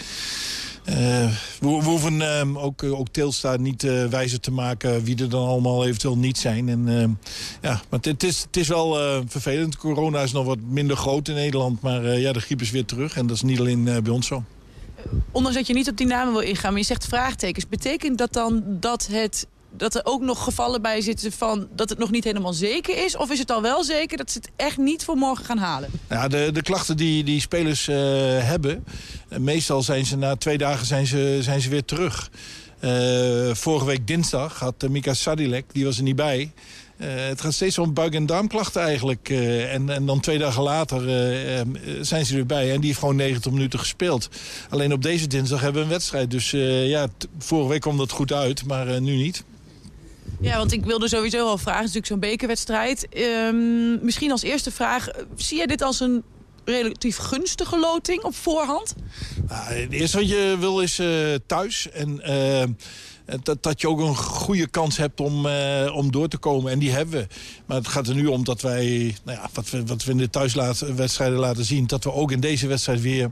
we, 1.60 1.68
hoeven 1.68 2.22
ehm, 2.22 2.58
ook, 2.58 2.84
ook 2.84 3.08
Teelstra 3.08 3.56
niet 3.56 3.82
wijzer 4.10 4.40
te 4.40 4.52
maken 4.52 5.04
wie 5.04 5.22
er 5.22 5.30
dan 5.30 5.48
allemaal 5.48 5.86
eventueel 5.86 6.18
niet 6.18 6.38
zijn. 6.38 6.70
En, 6.70 6.88
ehm, 6.88 7.10
ja, 7.62 7.82
maar 7.90 8.00
het 8.02 8.24
is, 8.24 8.42
het 8.42 8.58
is 8.58 8.68
wel 8.68 9.22
vervelend. 9.28 9.78
Corona 9.78 10.22
is 10.22 10.32
nog 10.32 10.46
wat 10.46 10.58
minder 10.68 10.98
groot 10.98 11.28
in 11.28 11.36
Nederland, 11.36 11.82
maar 11.82 12.20
ja, 12.20 12.34
de 12.34 12.42
griep 12.42 12.62
is 12.62 12.72
weer 12.72 12.86
terug. 12.86 13.18
En 13.18 13.28
dat 13.28 13.36
is 13.36 13.42
niet 13.42 13.60
alleen 13.60 13.84
bij 13.84 14.14
ons 14.14 14.28
zo. 14.28 14.44
Ondanks 15.32 15.58
dat 15.58 15.68
je 15.68 15.74
niet 15.74 15.90
op 15.90 15.98
die 15.98 16.08
namen 16.08 16.34
wil 16.34 16.42
ingaan, 16.42 16.72
maar 16.72 16.82
je 16.82 16.86
zegt 16.86 17.06
vraagtekens. 17.06 17.68
Betekent 17.68 18.18
dat 18.18 18.34
dan 18.34 18.64
dat 18.66 19.08
het 19.12 19.48
dat 19.78 19.96
er 19.96 20.02
ook 20.04 20.22
nog 20.22 20.44
gevallen 20.44 20.82
bij 20.82 21.02
zitten 21.02 21.32
van 21.32 21.68
dat 21.76 21.90
het 21.90 21.98
nog 21.98 22.12
niet 22.12 22.24
helemaal 22.24 22.54
zeker 22.54 23.04
is? 23.06 23.18
Of 23.18 23.32
is 23.32 23.40
het 23.40 23.52
al 23.52 23.62
wel 23.62 23.84
zeker 23.84 24.18
dat 24.18 24.32
ze 24.32 24.38
het 24.38 24.50
echt 24.56 24.78
niet 24.78 25.04
voor 25.04 25.16
morgen 25.16 25.46
gaan 25.46 25.58
halen? 25.58 25.90
Ja, 26.10 26.28
de, 26.28 26.50
de 26.54 26.62
klachten 26.62 26.98
die, 26.98 27.24
die 27.24 27.40
spelers 27.40 27.88
uh, 27.88 27.96
hebben, 28.40 28.84
uh, 29.30 29.38
meestal 29.38 29.82
zijn 29.84 30.06
ze 30.06 30.18
na 30.18 30.36
twee 30.36 30.58
dagen 30.58 30.86
zijn 30.86 31.08
ze, 31.08 31.38
zijn 31.42 31.62
ze 31.62 31.70
weer 31.70 31.86
terug. 31.86 32.30
Uh, 32.80 33.54
vorige 33.54 33.86
week 33.86 34.08
dinsdag 34.08 34.60
had 34.60 34.88
Mika 34.90 35.14
Sadilek, 35.14 35.66
die 35.72 35.86
was 35.86 35.98
er 35.98 36.04
niet 36.04 36.16
bij... 36.16 36.52
Het 36.98 37.42
gaat 37.42 37.54
steeds 37.54 37.78
om 37.78 37.94
buik- 37.94 38.14
en 38.14 38.26
darmklachten 38.26 38.82
eigenlijk. 38.82 39.30
En, 39.30 39.90
en 39.90 40.06
dan 40.06 40.20
twee 40.20 40.38
dagen 40.38 40.64
later 40.64 41.02
zijn 42.02 42.26
ze 42.26 42.38
erbij. 42.38 42.72
En 42.72 42.78
die 42.78 42.86
heeft 42.86 43.00
gewoon 43.00 43.16
90 43.16 43.52
minuten 43.52 43.80
gespeeld. 43.80 44.30
Alleen 44.70 44.94
op 44.94 45.02
deze 45.02 45.28
dinsdag 45.28 45.62
hebben 45.62 45.82
we 45.82 45.88
een 45.88 45.94
wedstrijd. 45.94 46.32
Dus 46.32 46.52
ja, 46.90 47.08
vorige 47.38 47.70
week 47.70 47.82
kwam 47.82 47.98
dat 47.98 48.12
goed 48.12 48.34
uit, 48.34 48.66
maar 48.66 49.02
nu 49.02 49.16
niet. 49.16 49.44
Ja, 50.40 50.58
want 50.58 50.72
ik 50.72 50.86
wilde 50.86 51.08
sowieso 51.08 51.48
al 51.48 51.58
vragen. 51.58 51.82
Het 51.82 51.90
is 51.90 51.96
natuurlijk 51.96 52.22
zo'n 52.22 52.30
bekerwedstrijd. 52.32 53.08
Um, 53.18 54.06
misschien 54.06 54.32
als 54.32 54.44
eerste 54.44 54.72
vraag. 54.72 55.08
Zie 55.36 55.58
jij 55.58 55.66
dit 55.66 55.82
als 55.82 56.00
een 56.00 56.24
relatief 56.66 57.18
gunstige 57.18 57.80
loting 57.80 58.24
op 58.24 58.36
voorhand? 58.36 58.96
Nou, 59.48 59.74
het 59.74 59.92
eerste 59.92 60.18
wat 60.18 60.30
je 60.30 60.56
wil 60.60 60.80
is 60.80 61.00
uh, 61.00 61.34
thuis. 61.46 61.90
En 61.92 62.22
uh, 62.26 62.64
dat, 63.44 63.64
dat 63.64 63.82
je 63.82 63.90
ook 63.90 64.00
een 64.00 64.16
goede 64.16 64.68
kans 64.68 64.98
hebt 64.98 65.20
om, 65.20 65.46
uh, 65.46 65.96
om 65.96 66.12
door 66.12 66.28
te 66.28 66.38
komen. 66.38 66.72
En 66.72 66.80
die 66.80 66.92
hebben 66.92 67.20
we. 67.20 67.28
Maar 67.66 67.78
het 67.78 67.88
gaat 67.88 68.08
er 68.08 68.16
nu 68.16 68.26
om 68.26 68.44
dat 68.44 68.62
wij, 68.62 69.16
nou 69.24 69.38
ja, 69.38 69.50
wat, 69.54 69.70
we, 69.70 69.86
wat 69.86 70.04
we 70.04 70.12
in 70.12 70.18
de 70.18 70.30
thuiswedstrijden 70.30 71.40
laten 71.40 71.66
zien... 71.66 71.88
dat 71.88 72.04
we 72.04 72.14
ook 72.14 72.32
in 72.32 72.40
deze 72.40 72.68
wedstrijd 72.68 73.02
weer 73.02 73.32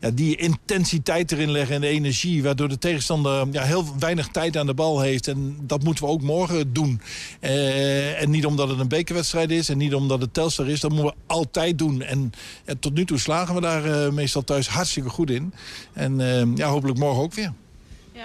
ja, 0.00 0.10
die 0.10 0.36
intensiteit 0.36 1.32
erin 1.32 1.50
leggen 1.50 1.74
en 1.74 1.80
de 1.80 1.86
energie... 1.86 2.42
waardoor 2.42 2.68
de 2.68 2.78
tegenstander 2.78 3.46
ja, 3.50 3.62
heel 3.62 3.84
weinig 3.98 4.28
tijd 4.28 4.56
aan 4.56 4.66
de 4.66 4.74
bal 4.74 5.00
heeft. 5.00 5.28
En 5.28 5.56
dat 5.62 5.82
moeten 5.82 6.04
we 6.04 6.10
ook 6.10 6.22
morgen 6.22 6.72
doen. 6.72 7.00
Uh, 7.40 8.22
en 8.22 8.30
niet 8.30 8.46
omdat 8.46 8.68
het 8.68 8.78
een 8.78 8.88
bekerwedstrijd 8.88 9.50
is 9.50 9.68
en 9.68 9.78
niet 9.78 9.94
omdat 9.94 10.20
het 10.20 10.34
Telstar 10.34 10.68
is. 10.68 10.80
Dat 10.80 10.90
moeten 10.90 11.10
we 11.10 11.14
altijd 11.26 11.78
doen. 11.78 12.02
En 12.02 12.32
tot 12.78 12.94
nu 12.94 13.04
toe 13.04 13.18
slagen 13.18 13.54
we 13.54 13.60
daar 13.60 14.12
meestal 14.12 14.44
thuis 14.44 14.68
hartstikke 14.68 15.08
goed 15.08 15.30
in. 15.30 15.54
En 15.92 16.20
ja, 16.54 16.68
hopelijk 16.68 16.98
morgen 16.98 17.22
ook 17.22 17.34
weer. 17.34 17.52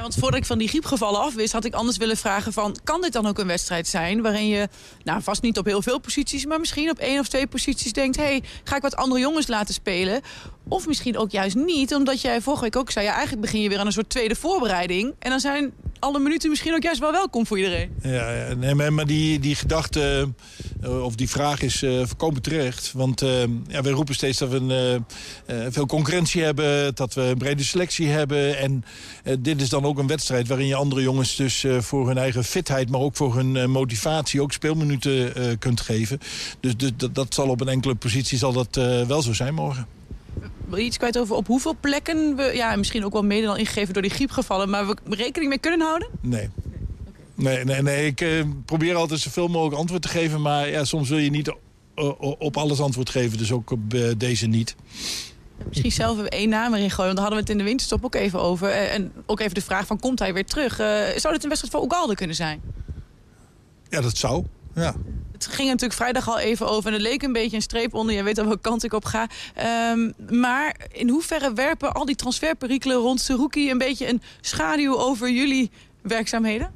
Want 0.01 0.15
voordat 0.15 0.39
ik 0.39 0.45
van 0.45 0.57
die 0.57 0.67
griepgevallen 0.67 1.21
afwist, 1.21 1.53
had 1.53 1.65
ik 1.65 1.73
anders 1.73 1.97
willen 1.97 2.17
vragen 2.17 2.53
van... 2.53 2.77
kan 2.83 3.01
dit 3.01 3.13
dan 3.13 3.25
ook 3.25 3.39
een 3.39 3.47
wedstrijd 3.47 3.87
zijn 3.87 4.21
waarin 4.21 4.47
je, 4.47 4.67
nou 5.03 5.21
vast 5.21 5.41
niet 5.41 5.57
op 5.57 5.65
heel 5.65 5.81
veel 5.81 5.99
posities... 5.99 6.45
maar 6.45 6.59
misschien 6.59 6.89
op 6.89 6.97
één 6.97 7.19
of 7.19 7.27
twee 7.27 7.47
posities 7.47 7.93
denkt... 7.93 8.17
hé, 8.17 8.23
hey, 8.23 8.43
ga 8.63 8.75
ik 8.75 8.81
wat 8.81 8.95
andere 8.95 9.21
jongens 9.21 9.47
laten 9.47 9.73
spelen? 9.73 10.21
Of 10.69 10.87
misschien 10.87 11.17
ook 11.17 11.31
juist 11.31 11.55
niet, 11.55 11.93
omdat 11.93 12.21
jij 12.21 12.41
vorige 12.41 12.63
week 12.63 12.75
ook 12.75 12.91
zei... 12.91 13.05
ja, 13.05 13.11
eigenlijk 13.11 13.41
begin 13.41 13.61
je 13.61 13.69
weer 13.69 13.79
aan 13.79 13.85
een 13.85 13.91
soort 13.91 14.09
tweede 14.09 14.35
voorbereiding... 14.35 15.13
en 15.19 15.29
dan 15.29 15.39
zijn 15.39 15.73
alle 15.99 16.19
minuten 16.19 16.49
misschien 16.49 16.73
ook 16.73 16.83
juist 16.83 16.99
wel 16.99 17.11
welkom 17.11 17.45
voor 17.45 17.57
iedereen. 17.57 17.89
Ja, 18.01 18.31
ja 18.31 18.53
nee, 18.53 18.91
maar 18.91 19.05
die, 19.05 19.39
die 19.39 19.55
gedachte, 19.55 20.29
uh, 20.83 21.03
of 21.03 21.15
die 21.15 21.29
vraag 21.29 21.61
is 21.61 21.81
uh, 21.81 22.05
voorkomen 22.05 22.41
terecht. 22.41 22.91
Want 22.93 23.23
uh, 23.23 23.39
ja, 23.67 23.81
wij 23.81 23.91
roepen 23.91 24.15
steeds 24.15 24.37
dat 24.37 24.49
we 24.49 25.01
veel 25.69 25.85
concurrentie 25.85 26.43
hebben... 26.43 26.95
dat 26.95 27.13
we 27.13 27.21
een 27.21 27.37
brede 27.37 27.63
selectie 27.63 28.07
hebben. 28.07 28.57
En 28.57 28.83
dit 29.39 29.61
is 29.61 29.69
dan 29.69 29.85
ook 29.85 29.97
een 29.97 30.07
wedstrijd 30.07 30.47
waarin 30.47 30.67
je 30.67 30.75
andere 30.75 31.01
jongens... 31.01 31.35
dus 31.35 31.65
voor 31.79 32.07
hun 32.07 32.17
eigen 32.17 32.43
fitheid, 32.43 32.89
maar 32.89 33.01
ook 33.01 33.15
voor 33.15 33.35
hun 33.35 33.69
motivatie... 33.69 34.41
ook 34.41 34.51
speelminuten 34.51 35.33
kunt 35.59 35.81
geven. 35.81 36.19
Dus, 36.59 36.77
dus 36.77 36.91
dat, 36.97 37.15
dat, 37.15 37.33
zal 37.33 37.49
op 37.49 37.61
een 37.61 37.67
enkele 37.67 37.95
positie 37.95 38.37
zal 38.37 38.53
dat, 38.53 38.75
wel 39.07 39.21
zo 39.21 39.33
zijn 39.33 39.53
morgen 39.53 39.96
wil 40.67 40.77
je 40.77 40.83
iets 40.83 40.97
kwijt 40.97 41.17
over 41.17 41.35
op 41.35 41.47
hoeveel 41.47 41.75
plekken 41.79 42.35
we... 42.35 42.51
ja, 42.53 42.75
misschien 42.75 43.05
ook 43.05 43.13
wel 43.13 43.23
mede 43.23 43.45
dan 43.45 43.57
ingegeven 43.57 43.93
door 43.93 44.01
die 44.01 44.11
griepgevallen... 44.11 44.69
maar 44.69 44.87
we 44.87 44.95
rekening 45.09 45.49
mee 45.49 45.59
kunnen 45.59 45.81
houden? 45.81 46.07
Nee. 46.21 46.49
Nee, 47.35 47.63
nee, 47.63 47.81
nee. 47.81 48.05
Ik 48.05 48.21
uh, 48.21 48.43
probeer 48.65 48.95
altijd 48.95 49.19
zoveel 49.19 49.47
mogelijk 49.47 49.75
antwoord 49.75 50.01
te 50.01 50.07
geven... 50.07 50.41
maar 50.41 50.69
ja, 50.69 50.83
soms 50.83 51.09
wil 51.09 51.17
je 51.17 51.29
niet 51.29 51.55
op 52.19 52.57
alles 52.57 52.79
antwoord 52.79 53.09
geven, 53.09 53.37
dus 53.37 53.51
ook 53.51 53.71
op 53.71 53.93
uh, 53.93 54.11
deze 54.17 54.47
niet. 54.47 54.75
Misschien 55.67 55.91
zelf 55.91 56.23
één 56.23 56.49
naam 56.49 56.73
erin 56.73 56.91
gooien, 56.91 57.15
want 57.15 57.17
daar 57.17 57.27
hadden 57.27 57.33
we 57.35 57.39
het 57.43 57.49
in 57.49 57.57
de 57.57 57.63
winterstop 57.63 58.05
ook 58.05 58.15
even 58.15 58.41
over. 58.41 58.69
En 58.69 59.11
ook 59.25 59.39
even 59.39 59.53
de 59.53 59.61
vraag 59.61 59.85
van, 59.85 59.99
komt 59.99 60.19
hij 60.19 60.33
weer 60.33 60.45
terug? 60.45 60.75
zou 61.15 61.33
dit 61.33 61.43
een 61.43 61.49
wedstrijd 61.49 61.69
voor 61.69 61.85
Ugalde 61.85 62.15
kunnen 62.15 62.35
zijn? 62.35 62.61
Ja, 63.89 64.01
dat 64.01 64.17
zou, 64.17 64.43
ja 64.75 64.95
het 65.43 65.53
ging 65.53 65.67
natuurlijk 65.67 65.99
vrijdag 65.99 66.29
al 66.29 66.39
even 66.39 66.67
over 66.67 66.87
en 66.87 66.93
het 66.93 67.01
leek 67.01 67.23
een 67.23 67.33
beetje 67.33 67.55
een 67.55 67.61
streep 67.61 67.93
onder. 67.93 68.15
Je 68.15 68.23
weet 68.23 68.37
al 68.37 68.45
welke 68.45 68.61
kant 68.61 68.83
ik 68.83 68.93
op 68.93 69.05
ga. 69.05 69.29
Um, 69.91 70.13
maar 70.29 70.75
in 70.91 71.09
hoeverre 71.09 71.53
werpen 71.53 71.93
al 71.93 72.05
die 72.05 72.15
transferperikelen 72.15 72.97
rond 72.97 73.21
Seruki 73.21 73.71
een 73.71 73.77
beetje 73.77 74.07
een 74.07 74.21
schaduw 74.41 74.97
over 74.97 75.31
jullie 75.31 75.71
werkzaamheden? 76.01 76.71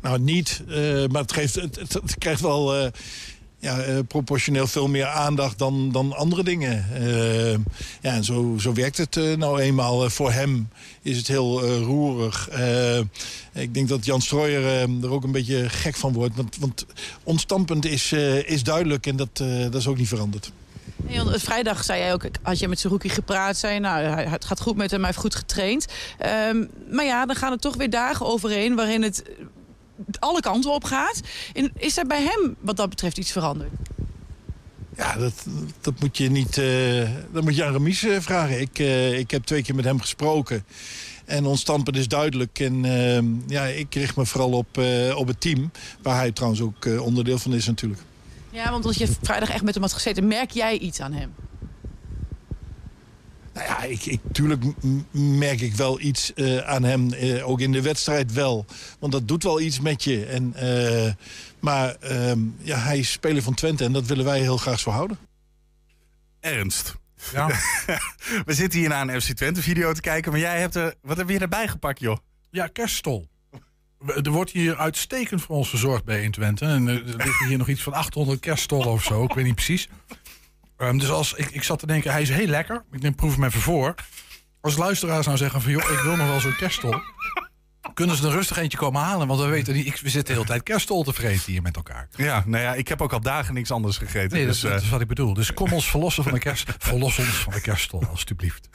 Nou, 0.00 0.18
niet. 0.18 0.62
Uh, 0.68 1.06
maar 1.06 1.22
het, 1.22 1.32
geeft, 1.32 1.54
het, 1.54 2.18
krijgt 2.18 2.40
wel... 2.40 2.82
Uh, 2.82 2.86
ja, 3.60 3.86
uh, 3.86 3.98
proportioneel 4.08 4.66
veel 4.66 4.88
meer 4.88 5.06
aandacht 5.06 5.58
dan, 5.58 5.92
dan 5.92 6.16
andere 6.16 6.44
dingen. 6.44 6.86
Uh, 6.92 7.52
ja, 8.00 8.12
en 8.14 8.24
zo, 8.24 8.56
zo 8.58 8.72
werkt 8.72 8.96
het 8.96 9.16
uh, 9.16 9.36
nou 9.36 9.60
eenmaal. 9.60 10.10
voor 10.10 10.32
hem 10.32 10.68
is 11.02 11.16
het 11.16 11.28
heel 11.28 11.76
roerig. 11.78 12.48
ik 13.52 13.74
denk 13.74 13.88
dat 13.88 14.04
Jan 14.04 14.20
Strooijer 14.20 14.88
er 15.02 15.10
ook 15.10 15.24
een 15.24 15.32
beetje 15.32 15.68
gek 15.68 15.96
van 15.96 16.12
wordt. 16.12 16.36
Want, 16.36 16.56
want 16.56 16.86
ons 17.24 17.42
standpunt 17.42 17.84
is, 17.84 18.12
is 18.44 18.62
duidelijk 18.62 19.06
en 19.06 19.16
dat, 19.16 19.36
dat 19.70 19.74
is 19.74 19.86
ook 19.86 19.98
niet 19.98 20.08
veranderd. 20.08 20.52
Nee, 20.96 21.38
vrijdag 21.38 21.84
zei 21.84 22.00
jij 22.00 22.12
ook, 22.12 22.22
had 22.42 22.58
je 22.58 22.68
met 22.68 22.78
Seruki 22.78 23.08
gepraat, 23.08 23.56
zei 23.56 23.78
nou, 23.78 24.04
het 24.04 24.44
gaat 24.44 24.60
goed 24.60 24.76
met 24.76 24.90
hem, 24.90 24.98
hij 24.98 25.08
heeft 25.08 25.20
goed 25.20 25.34
getraind. 25.34 25.86
Um, 26.48 26.70
maar 26.90 27.04
ja, 27.04 27.26
dan 27.26 27.36
gaan 27.36 27.52
er 27.52 27.58
toch 27.58 27.76
weer 27.76 27.90
dagen 27.90 28.26
overheen 28.26 28.74
waarin 28.74 29.02
het 29.02 29.22
alle 30.18 30.40
kanten 30.40 30.72
op 30.72 30.84
gaat. 30.84 31.20
En 31.52 31.72
is 31.76 31.96
er 31.96 32.06
bij 32.06 32.22
hem 32.22 32.56
wat 32.60 32.76
dat 32.76 32.88
betreft 32.88 33.18
iets 33.18 33.32
veranderd? 33.32 33.70
Ja, 34.96 35.16
dat, 35.16 35.32
dat 35.80 36.00
moet 36.00 36.16
je 36.16 36.30
niet. 36.30 36.56
Uh, 36.56 37.08
dat 37.32 37.42
moet 37.42 37.56
je 37.56 37.64
aan 37.64 37.72
Remies 37.72 38.04
uh, 38.04 38.20
vragen. 38.20 38.60
Ik, 38.60 38.78
uh, 38.78 39.18
ik 39.18 39.30
heb 39.30 39.44
twee 39.44 39.62
keer 39.62 39.74
met 39.74 39.84
hem 39.84 40.00
gesproken. 40.00 40.64
En 41.24 41.46
ons 41.46 41.60
standpunt 41.60 41.96
is 41.96 42.08
duidelijk. 42.08 42.58
En 42.58 42.84
ja, 43.46 43.64
ik 43.64 43.94
richt 43.94 44.16
me 44.16 44.26
vooral 44.26 44.52
op, 44.52 44.78
op 45.14 45.26
het 45.26 45.40
team. 45.40 45.70
Waar 46.02 46.16
hij 46.16 46.32
trouwens 46.32 46.62
ook 46.62 46.84
onderdeel 47.00 47.38
van 47.38 47.54
is 47.54 47.66
natuurlijk. 47.66 48.00
Ja, 48.50 48.70
want 48.70 48.84
als 48.84 48.96
je 48.96 49.08
vrijdag 49.22 49.50
echt 49.50 49.62
met 49.62 49.74
hem 49.74 49.82
had 49.82 49.92
gezeten, 49.92 50.26
merk 50.26 50.50
jij 50.50 50.78
iets 50.78 51.00
aan 51.00 51.12
hem? 51.12 51.34
Nou 53.60 53.72
ja, 53.72 53.82
ik, 53.82 54.06
ik, 54.06 54.20
tuurlijk 54.32 54.64
merk 55.12 55.60
ik 55.60 55.74
wel 55.74 56.00
iets 56.00 56.32
uh, 56.34 56.58
aan 56.58 56.82
hem, 56.82 57.12
uh, 57.12 57.48
ook 57.48 57.60
in 57.60 57.72
de 57.72 57.82
wedstrijd 57.82 58.32
wel. 58.32 58.66
Want 58.98 59.12
dat 59.12 59.28
doet 59.28 59.42
wel 59.42 59.60
iets 59.60 59.80
met 59.80 60.04
je. 60.04 60.26
En, 60.26 60.54
uh, 60.56 61.12
maar 61.58 61.94
ehm, 61.94 62.38
ja, 62.58 62.78
hij 62.78 62.98
is 62.98 63.12
speler 63.12 63.42
van 63.42 63.54
Twente 63.54 63.84
en 63.84 63.92
dat 63.92 64.06
willen 64.06 64.24
wij 64.24 64.40
heel 64.40 64.56
graag 64.56 64.80
zo 64.80 64.90
houden. 64.90 65.18
Ernst. 66.40 66.94
Ja. 67.32 67.46
We 68.46 68.54
zitten 68.54 68.78
hier 68.78 68.88
naar 68.88 69.08
een 69.08 69.20
FC 69.20 69.32
Twente 69.32 69.62
video 69.62 69.92
te 69.92 70.00
kijken, 70.00 70.32
maar 70.32 70.40
jij 70.40 70.60
hebt 70.60 70.74
er... 70.74 70.94
Wat 71.02 71.16
heb 71.16 71.28
je 71.28 71.38
erbij 71.38 71.68
gepakt, 71.68 72.00
joh? 72.00 72.16
Ja, 72.50 72.66
kerststol. 72.66 73.28
Er 74.06 74.30
wordt 74.30 74.50
hier 74.50 74.76
uitstekend 74.76 75.42
voor 75.42 75.56
ons 75.56 75.68
verzorgd 75.68 76.04
bij 76.04 76.20
120. 76.20 76.68
En 76.68 76.88
eh, 76.88 76.94
er 76.94 77.16
liggen 77.16 77.46
hier 77.46 77.58
nog 77.58 77.68
iets 77.68 77.82
van 77.82 77.92
800 77.92 78.40
kerststollen 78.40 78.90
of 78.90 79.02
zo. 79.02 79.24
Ik 79.24 79.32
weet 79.32 79.44
niet 79.44 79.54
precies. 79.54 79.88
Ehm, 80.80 80.98
dus 80.98 81.10
als, 81.10 81.32
ik, 81.32 81.50
ik 81.50 81.62
zat 81.62 81.78
te 81.78 81.86
denken, 81.86 82.12
hij 82.12 82.22
is 82.22 82.28
heel 82.28 82.46
lekker. 82.46 82.84
Ik 82.92 83.02
neem 83.02 83.14
proef 83.14 83.34
hem 83.34 83.44
even 83.44 83.60
voor. 83.60 83.94
Als 84.60 84.76
luisteraars 84.76 85.26
nou 85.26 85.38
zeggen 85.38 85.60
van... 85.60 85.70
joh, 85.70 85.90
ik 85.90 85.98
wil 85.98 86.16
nog 86.16 86.26
wel 86.26 86.40
zo'n 86.40 86.56
kerststol. 86.56 86.94
Kunnen 87.94 88.16
ze 88.16 88.26
er 88.26 88.32
rustig 88.32 88.56
eentje 88.56 88.78
komen 88.78 89.00
halen? 89.00 89.26
Want 89.26 89.40
we 89.40 89.46
weten 89.46 89.74
niet, 89.74 89.86
ik, 89.86 89.96
we 89.96 90.08
zitten 90.08 90.24
de 90.24 90.32
hele 90.32 90.46
tijd 90.46 90.62
kerststol 90.62 91.02
te 91.02 91.12
vreten 91.12 91.52
hier 91.52 91.62
met 91.62 91.76
elkaar. 91.76 92.08
Ja, 92.16 92.42
nou 92.46 92.62
ja, 92.62 92.74
ik 92.74 92.88
heb 92.88 93.02
ook 93.02 93.12
al 93.12 93.20
dagen 93.20 93.54
niks 93.54 93.70
anders 93.70 93.96
gegeten. 93.96 94.36
Nee, 94.36 94.46
dat, 94.46 94.52
dus, 94.52 94.62
dat 94.62 94.72
eh, 94.72 94.82
is 94.82 94.88
wat 94.88 95.00
ik 95.00 95.08
bedoel. 95.08 95.34
Dus 95.34 95.54
kom 95.54 95.72
ons 95.72 95.90
verlossen 95.90 96.22
van 96.22 96.32
de 96.32 96.38
kerst. 96.38 96.72
Verlos 96.78 97.18
ons 97.18 97.28
van 97.28 97.52
de 97.52 97.60
kerststol, 97.60 98.04
alstublieft. 98.10 98.68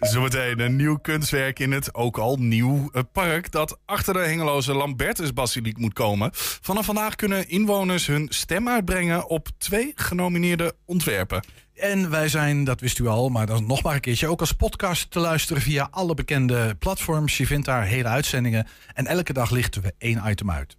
Zometeen 0.00 0.60
een 0.60 0.76
nieuw 0.76 0.96
kunstwerk 0.96 1.58
in 1.58 1.72
het 1.72 1.94
ook 1.94 2.18
al 2.18 2.36
nieuw 2.36 2.90
eh, 2.92 3.02
park 3.12 3.50
dat 3.50 3.78
achter 3.86 4.14
de 4.14 4.20
hengeloze 4.20 4.74
Lambertus-basiliek 4.74 5.78
moet 5.78 5.92
komen. 5.92 6.30
Vanaf 6.60 6.84
vandaag 6.84 7.14
kunnen 7.14 7.48
inwoners 7.48 8.06
hun 8.06 8.26
stem 8.30 8.68
uitbrengen 8.68 9.28
op 9.28 9.48
twee 9.58 9.92
genomineerde 9.94 10.74
ontwerpen. 10.84 11.44
En 11.74 12.10
wij 12.10 12.28
zijn, 12.28 12.64
dat 12.64 12.80
wist 12.80 12.98
u 12.98 13.06
al, 13.06 13.28
maar 13.28 13.46
dan 13.46 13.66
nog 13.66 13.82
maar 13.82 13.94
een 13.94 14.00
keertje... 14.00 14.28
ook 14.28 14.40
als 14.40 14.52
podcast 14.52 15.10
te 15.10 15.18
luisteren 15.18 15.62
via 15.62 15.88
alle 15.90 16.14
bekende 16.14 16.74
platforms. 16.78 17.36
Je 17.36 17.46
vindt 17.46 17.66
daar 17.66 17.84
hele 17.84 18.08
uitzendingen. 18.08 18.66
En 18.94 19.06
elke 19.06 19.32
dag 19.32 19.50
lichten 19.50 19.82
we 19.82 19.94
één 19.98 20.22
item 20.26 20.50
uit. 20.50 20.76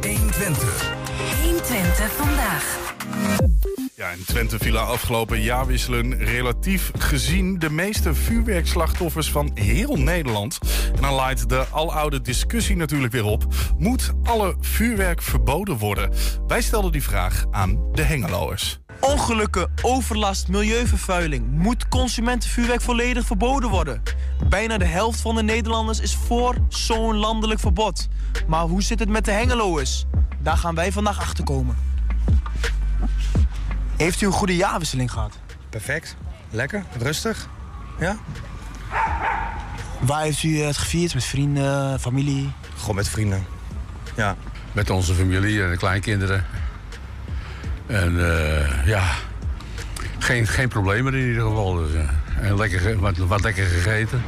120. 0.00 0.94
120 1.42 2.12
vandaag. 2.12 3.51
Ja, 3.94 4.10
in 4.10 4.24
Twente 4.24 4.58
vielen 4.58 4.86
afgelopen 4.86 5.42
jaarwisselen 5.42 6.18
relatief 6.18 6.90
gezien 6.98 7.58
de 7.58 7.70
meeste 7.70 8.14
vuurwerkslachtoffers 8.14 9.30
van 9.30 9.50
heel 9.54 9.96
Nederland. 9.96 10.58
En 10.94 11.02
dan 11.02 11.12
laait 11.12 11.48
de 11.48 11.66
aloude 11.70 12.20
discussie 12.20 12.76
natuurlijk 12.76 13.12
weer 13.12 13.24
op. 13.24 13.46
Moet 13.78 14.12
alle 14.22 14.56
vuurwerk 14.60 15.22
verboden 15.22 15.76
worden? 15.76 16.12
Wij 16.46 16.62
stelden 16.62 16.92
die 16.92 17.02
vraag 17.02 17.44
aan 17.50 17.92
de 17.92 18.02
Hengeloers. 18.02 18.80
Ongelukken, 19.00 19.72
overlast, 19.82 20.48
milieuvervuiling. 20.48 21.46
Moet 21.50 21.88
consumentenvuurwerk 21.88 22.80
volledig 22.80 23.26
verboden 23.26 23.70
worden? 23.70 24.02
Bijna 24.48 24.78
de 24.78 24.84
helft 24.84 25.20
van 25.20 25.34
de 25.34 25.42
Nederlanders 25.42 26.00
is 26.00 26.14
voor 26.14 26.56
zo'n 26.68 27.16
landelijk 27.16 27.60
verbod. 27.60 28.08
Maar 28.46 28.64
hoe 28.64 28.82
zit 28.82 28.98
het 28.98 29.08
met 29.08 29.24
de 29.24 29.32
hengeloers? 29.32 30.04
Daar 30.42 30.56
gaan 30.56 30.74
wij 30.74 30.92
vandaag 30.92 31.20
achter 31.20 31.44
komen. 31.44 31.76
Heeft 34.02 34.20
u 34.20 34.26
een 34.26 34.32
goede 34.32 34.56
jaarwisseling 34.56 35.10
gehad? 35.10 35.38
Perfect. 35.70 36.16
Lekker. 36.50 36.84
Rustig. 36.98 37.48
Ja? 37.98 38.16
Waar 40.00 40.22
heeft 40.22 40.42
u 40.42 40.58
het 40.58 40.76
gevierd? 40.76 41.14
Met 41.14 41.24
vrienden, 41.24 42.00
familie? 42.00 42.52
Gewoon 42.76 42.94
met 42.94 43.08
vrienden. 43.08 43.46
Ja. 44.16 44.36
Met 44.72 44.90
onze 44.90 45.14
familie 45.14 45.62
en 45.62 45.70
de 45.70 45.76
kleinkinderen. 45.76 46.44
En 47.86 48.30
eh, 48.30 48.86
ja, 48.86 49.02
geen, 50.18 50.46
geen 50.46 50.68
problemen 50.68 51.14
in 51.14 51.26
ieder 51.26 51.42
geval. 51.42 51.74
Dus, 51.74 51.94
eh, 51.94 52.48
en 52.48 52.56
lekker, 52.56 52.98
wat, 53.00 53.16
wat 53.16 53.42
lekker 53.42 53.66
gegeten. 53.66 54.22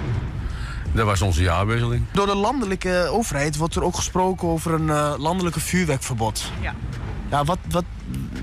Dat 0.92 1.06
was 1.06 1.22
onze 1.22 1.42
jaarwisseling. 1.42 2.04
Door 2.12 2.26
de 2.26 2.34
landelijke 2.34 3.08
overheid 3.10 3.56
wordt 3.56 3.74
er 3.74 3.84
ook 3.84 3.96
gesproken 3.96 4.48
over 4.48 4.72
een 4.72 4.90
eh, 4.90 5.14
landelijke 5.18 5.60
vuurwerkverbod. 5.60 6.52
Ja. 6.60 6.74
Ja, 7.30 7.44
wat, 7.44 7.58
wat, 7.70 7.84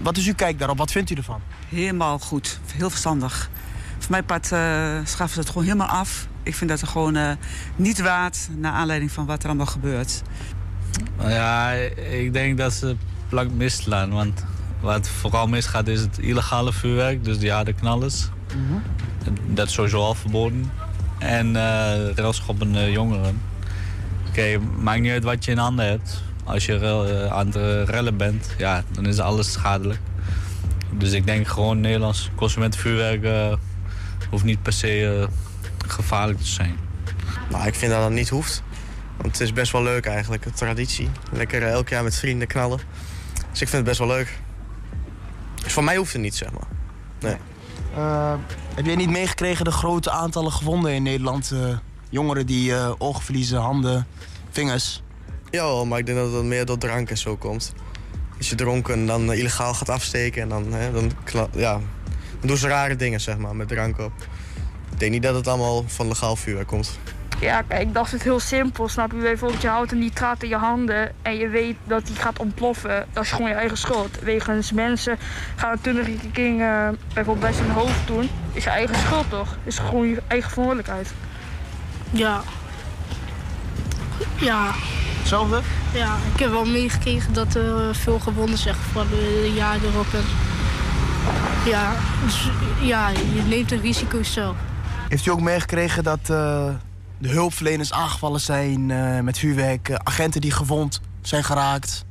wat 0.04 0.18
is 0.18 0.28
uw 0.28 0.36
kijk 0.36 0.60
daarop? 0.60 0.78
Wat 0.78 0.92
vindt 0.92 1.10
u 1.10 1.16
ervan? 1.16 1.42
Helemaal 1.70 2.20
goed. 2.20 2.60
Heel 2.74 2.90
verstandig. 2.90 3.50
Voor 4.00 4.12
mijn 4.12 4.26
part 4.26 4.52
eh 4.52 4.98
schaffen 5.04 5.34
ze 5.34 5.40
het 5.40 5.48
gewoon 5.50 5.64
helemaal 5.64 5.88
af. 5.88 6.28
Ik 6.44 6.56
vind 6.56 6.70
dat 6.70 6.82
er 6.82 6.88
gewoon 6.88 7.16
eh, 7.16 7.32
niet 7.76 8.02
waard, 8.02 8.50
naar 8.58 8.72
aanleiding 8.72 9.12
van 9.12 9.26
wat 9.26 9.42
er 9.42 9.48
allemaal 9.48 9.66
gebeurt. 9.66 10.22
Ja, 11.20 11.72
ik 12.12 12.34
denk 12.34 12.58
dat 12.58 12.74
ze 12.74 12.96
plank 13.30 13.52
misslaan. 13.52 14.12
Want 14.12 14.46
wat 14.80 15.10
vooral 15.10 15.48
misgaat 15.48 15.88
is 15.88 16.00
het 16.02 16.18
illegale 16.18 16.74
vuurwerk, 16.74 17.24
dus 17.24 17.38
die 17.40 17.52
harde 17.52 17.74
knallers. 17.74 18.30
Dat 19.48 19.68
is 19.68 19.74
sowieso 19.74 20.00
al 20.00 20.14
verboden. 20.14 20.72
En 21.20 21.56
eh 21.56 22.14
railschoppende 22.16 22.92
jongeren. 22.92 23.42
Oké, 24.28 24.58
maakt 24.82 25.02
niet 25.02 25.12
uit 25.12 25.24
wat 25.24 25.46
je 25.46 25.52
in 25.52 25.58
handen 25.58 25.86
hebt. 25.86 26.22
Als 26.52 26.66
je 26.66 26.76
eh, 26.76 27.34
aan 27.34 27.48
het 27.52 27.90
rellen 27.90 28.18
bent, 28.18 28.56
ja, 28.58 28.84
dan 28.92 29.06
is 29.06 29.20
alles 29.20 29.52
schadelijk. 29.52 30.00
Dus 30.92 31.12
ik 31.12 31.26
denk 31.26 31.48
gewoon 31.48 31.80
Nederlands 31.80 32.30
consumentenvuurwerk 32.36 33.24
eh, 33.24 33.54
hoeft 34.30 34.44
niet 34.44 34.62
per 34.62 34.74
se 34.74 35.20
eh, 35.22 35.28
gevaarlijk 35.88 36.40
te 36.40 36.48
zijn. 36.48 36.78
Nou, 37.50 37.68
ik 37.68 37.76
vind 37.76 37.92
dat 37.92 38.02
dat 38.02 38.12
niet 38.12 38.30
hoeft. 38.30 38.64
Want 39.18 39.32
het 39.32 39.42
is 39.42 39.54
best 39.54 39.72
wel 39.72 39.84
leuk 39.84 40.06
eigenlijk, 40.06 40.46
een 40.46 40.54
traditie. 40.54 41.10
Lekker 41.32 41.64
elk 41.64 41.90
jaar 41.90 42.04
met 42.04 42.16
vrienden 42.16 42.48
knallen. 42.48 42.80
Dus 43.52 43.62
ik 43.62 43.68
vind 43.68 43.72
het 43.72 43.84
best 43.84 44.00
wel 44.00 44.08
leuk. 44.08 44.40
Dus 45.64 45.74
voor 45.74 45.84
mij 45.84 45.98
hoeft 45.98 46.14
het 46.14 46.22
niet, 46.22 46.36
zeg 46.36 46.52
maar. 46.52 46.68
Nee. 47.20 47.38
Eh, 47.96 48.34
heb 48.76 48.86
jij 48.86 48.96
niet 48.96 49.10
meegekregen 49.10 49.66
de 49.66 49.72
grote 49.72 50.12
aantallen 50.12 50.52
gewonden 50.52 50.94
in 50.94 51.04
Nederland? 51.04 51.52
Eh, 51.52 51.78
jongeren 52.10 52.46
die 52.46 52.76
eh, 52.76 52.92
ogen 52.98 53.24
verliezen, 53.24 53.60
handen, 53.60 54.08
vingers. 54.50 55.02
Ja, 55.52 55.84
maar 55.84 56.00
ik 56.00 56.06
denk 56.06 56.18
dat 56.18 56.34
het 56.34 56.44
meer 56.44 56.66
door 56.66 56.78
drank 56.78 57.10
en 57.10 57.18
zo 57.18 57.36
komt. 57.36 57.74
Als 58.38 58.50
je 58.50 58.56
dronken 58.56 59.06
dan 59.06 59.32
eh, 59.32 59.40
illegaal 59.40 59.74
gaat 59.74 59.90
afsteken 59.90 60.42
en 60.42 60.50
dan, 60.50 60.74
hè, 60.74 60.92
dan, 60.92 61.12
ja, 61.52 61.72
dan 62.40 62.48
doen 62.48 62.58
ze 62.58 62.68
rare 62.68 62.96
dingen 62.96 63.22
zeg 63.22 63.38
maar, 63.38 63.56
met 63.56 63.68
drank 63.68 64.00
op. 64.00 64.12
Ik 64.92 65.00
denk 65.00 65.12
niet 65.12 65.24
dat 65.24 65.36
het 65.36 65.48
allemaal 65.48 65.84
van 65.88 66.08
legaal 66.08 66.36
vuurwerk 66.36 66.68
komt. 66.68 67.00
Ja, 67.40 67.62
kijk, 67.62 67.94
dat 67.94 68.06
is 68.06 68.12
het 68.12 68.24
heel 68.24 68.40
simpel, 68.40 68.88
snap 68.88 69.12
je? 69.12 69.18
Bijvoorbeeld, 69.18 69.62
je 69.62 69.68
houdt 69.68 69.92
een 69.92 70.00
nitraat 70.00 70.44
in 70.44 70.50
je 70.50 70.56
handen 70.56 71.12
en 71.22 71.36
je 71.36 71.50
weet 71.50 71.76
dat 71.84 72.06
die 72.06 72.16
gaat 72.16 72.40
ontploffen. 72.40 73.08
Dat 73.14 73.24
is 73.24 73.32
gewoon 73.32 73.50
je 73.50 73.56
eigen 73.56 73.78
schuld. 73.78 74.20
Wegens 74.20 74.72
mensen 74.72 75.18
gaan 75.56 75.72
een 75.72 75.82
tunnelking 75.82 76.62
eh 76.62 76.88
bijvoorbeeld 77.14 77.40
bij 77.40 77.54
zijn 77.54 77.70
hoofd 77.70 78.08
doen. 78.08 78.30
Is 78.54 78.64
je 78.64 78.70
eigen 78.70 78.96
schuld 78.96 79.30
toch? 79.30 79.58
Is 79.64 79.78
gewoon 79.78 80.08
je 80.08 80.22
eigen 80.28 80.50
verantwoordelijkheid. 80.50 81.14
Ja. 82.12 82.42
Ja. 84.42 84.72
Hetzelfde? 85.20 85.62
Ja, 85.94 86.18
ik 86.34 86.40
heb 86.40 86.52
wel 86.52 86.66
meegekregen 86.66 87.34
dat 87.34 87.56
er 87.56 87.96
veel 87.96 88.20
gewonden 88.20 88.58
zijn 88.58 88.76
gevallen 88.76 89.10
de 89.10 89.52
jaren 89.56 89.82
erop. 89.90 90.14
En 90.14 90.24
ja, 91.70 91.94
dus, 92.26 92.50
ja, 92.82 93.10
je 93.10 93.42
neemt 93.48 93.72
een 93.72 93.82
risico 93.82 94.24
zelf. 94.24 94.56
Heeft 95.10 95.26
u 95.26 95.32
ook 95.32 95.42
meegekregen 95.42 96.04
dat 96.04 96.20
eh, 96.20 96.70
de 97.18 97.30
hulpverleners 97.30 97.94
aangevallen 97.94 98.40
zijn 98.40 98.92
eh, 98.92 99.20
met 99.20 99.38
vuurwerk? 99.38 99.90
eh, 99.90 99.96
agenten 100.04 100.42
die 100.42 100.52
gewond 100.52 101.02
zijn 101.22 101.44
geraakt? 101.44 102.06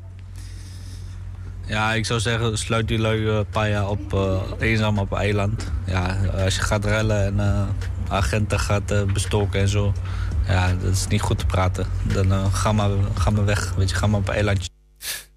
Ja, 1.66 1.92
ik 1.92 2.06
zou 2.06 2.20
zeggen, 2.20 2.58
sluit 2.58 2.88
die 2.88 2.98
lui 2.98 3.26
een 3.28 3.46
paar 3.46 3.68
jaar 3.68 3.88
op, 3.88 4.14
eh, 4.14 4.40
eenzaam 4.58 4.98
op 4.98 5.12
een 5.12 5.18
eiland. 5.18 5.70
Ja, 5.86 6.16
als 6.44 6.54
je 6.54 6.60
gaat 6.60 6.84
rellen 6.84 7.24
en 7.24 7.40
eh, 7.40 7.62
agenten 8.08 8.60
gaat 8.60 8.90
eh, 8.90 9.02
bestoken 9.02 9.60
en 9.60 9.68
zo. 9.68 9.92
Ja, 10.50 10.72
dat 10.82 10.92
is 10.92 11.06
niet 11.06 11.20
goed 11.20 11.38
te 11.38 11.46
praten. 11.46 11.86
Dan 12.02 12.32
eh, 12.32 12.54
ga, 12.54 12.72
maar, 12.72 12.90
ga 13.14 13.30
maar 13.30 13.44
weg, 13.44 13.74
weet 13.76 13.90
je, 13.90 13.96
ga 13.96 14.06
maar 14.06 14.20
op 14.20 14.28
een 14.28 14.34
eilandje. 14.34 14.70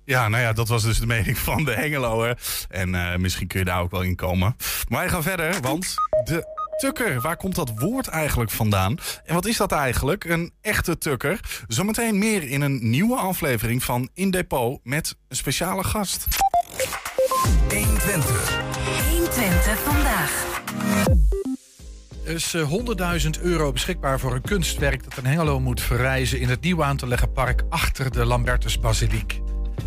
Ja, 0.06 0.28
nou 0.28 0.44
ja, 0.44 0.54
dat 0.54 0.68
was 0.68 0.84
dus 0.84 1.00
de 1.00 1.06
mening 1.06 1.38
van 1.38 1.64
de 1.64 1.72
Hengeloer. 1.72 2.38
En 2.70 2.96
eh, 2.96 3.18
misschien 3.18 3.48
kun 3.48 3.60
je 3.60 3.66
daar 3.66 3.82
ook 3.82 3.92
wel 3.92 4.02
in 4.02 4.16
komen. 4.16 4.56
Maar 4.90 5.00
wij 5.00 5.10
gaan 5.10 5.24
verder, 5.24 5.62
want 5.62 5.96
de 6.24 6.46
tukker, 6.78 7.22
waar 7.22 7.38
komt 7.38 7.56
dat 7.56 7.72
woord 7.76 8.08
eigenlijk 8.08 8.52
vandaan? 8.52 8.98
En 9.26 9.34
wat 9.34 9.46
is 9.46 9.58
dat 9.58 9.72
eigenlijk, 9.72 10.24
een 10.24 10.54
echte 10.62 10.98
tukker? 10.98 11.40
Zometeen 11.68 12.18
meer 12.18 12.44
in 12.44 12.62
een 12.62 12.90
nieuwe 12.90 13.16
aflevering 13.16 13.84
van 13.84 14.10
In 14.14 14.32
Depot 14.32 14.80
met 14.84 15.16
een 15.28 15.36
speciale 15.36 15.84
gast. 15.84 16.28
120. 17.70 18.62
120 19.10 19.80
vandaag. 19.80 21.23
Er 22.26 22.34
is 22.34 22.54
eh, 22.54 22.72
100.000 23.24 23.42
euro 23.42 23.72
beschikbaar 23.72 24.20
voor 24.20 24.34
een 24.34 24.42
kunstwerk 24.42 25.04
dat 25.04 25.18
in 25.18 25.26
Hengelo 25.26 25.60
moet 25.60 25.82
verrijzen 25.82 26.40
in 26.40 26.50
het 26.50 26.62
nieuw 26.62 26.84
aan 26.84 26.98
te 26.98 27.08
leggen 27.08 27.32
park 27.32 27.64
achter 27.70 28.12
de 28.12 28.26
Lambertus 28.26 28.80
Basiliek. 28.80 29.42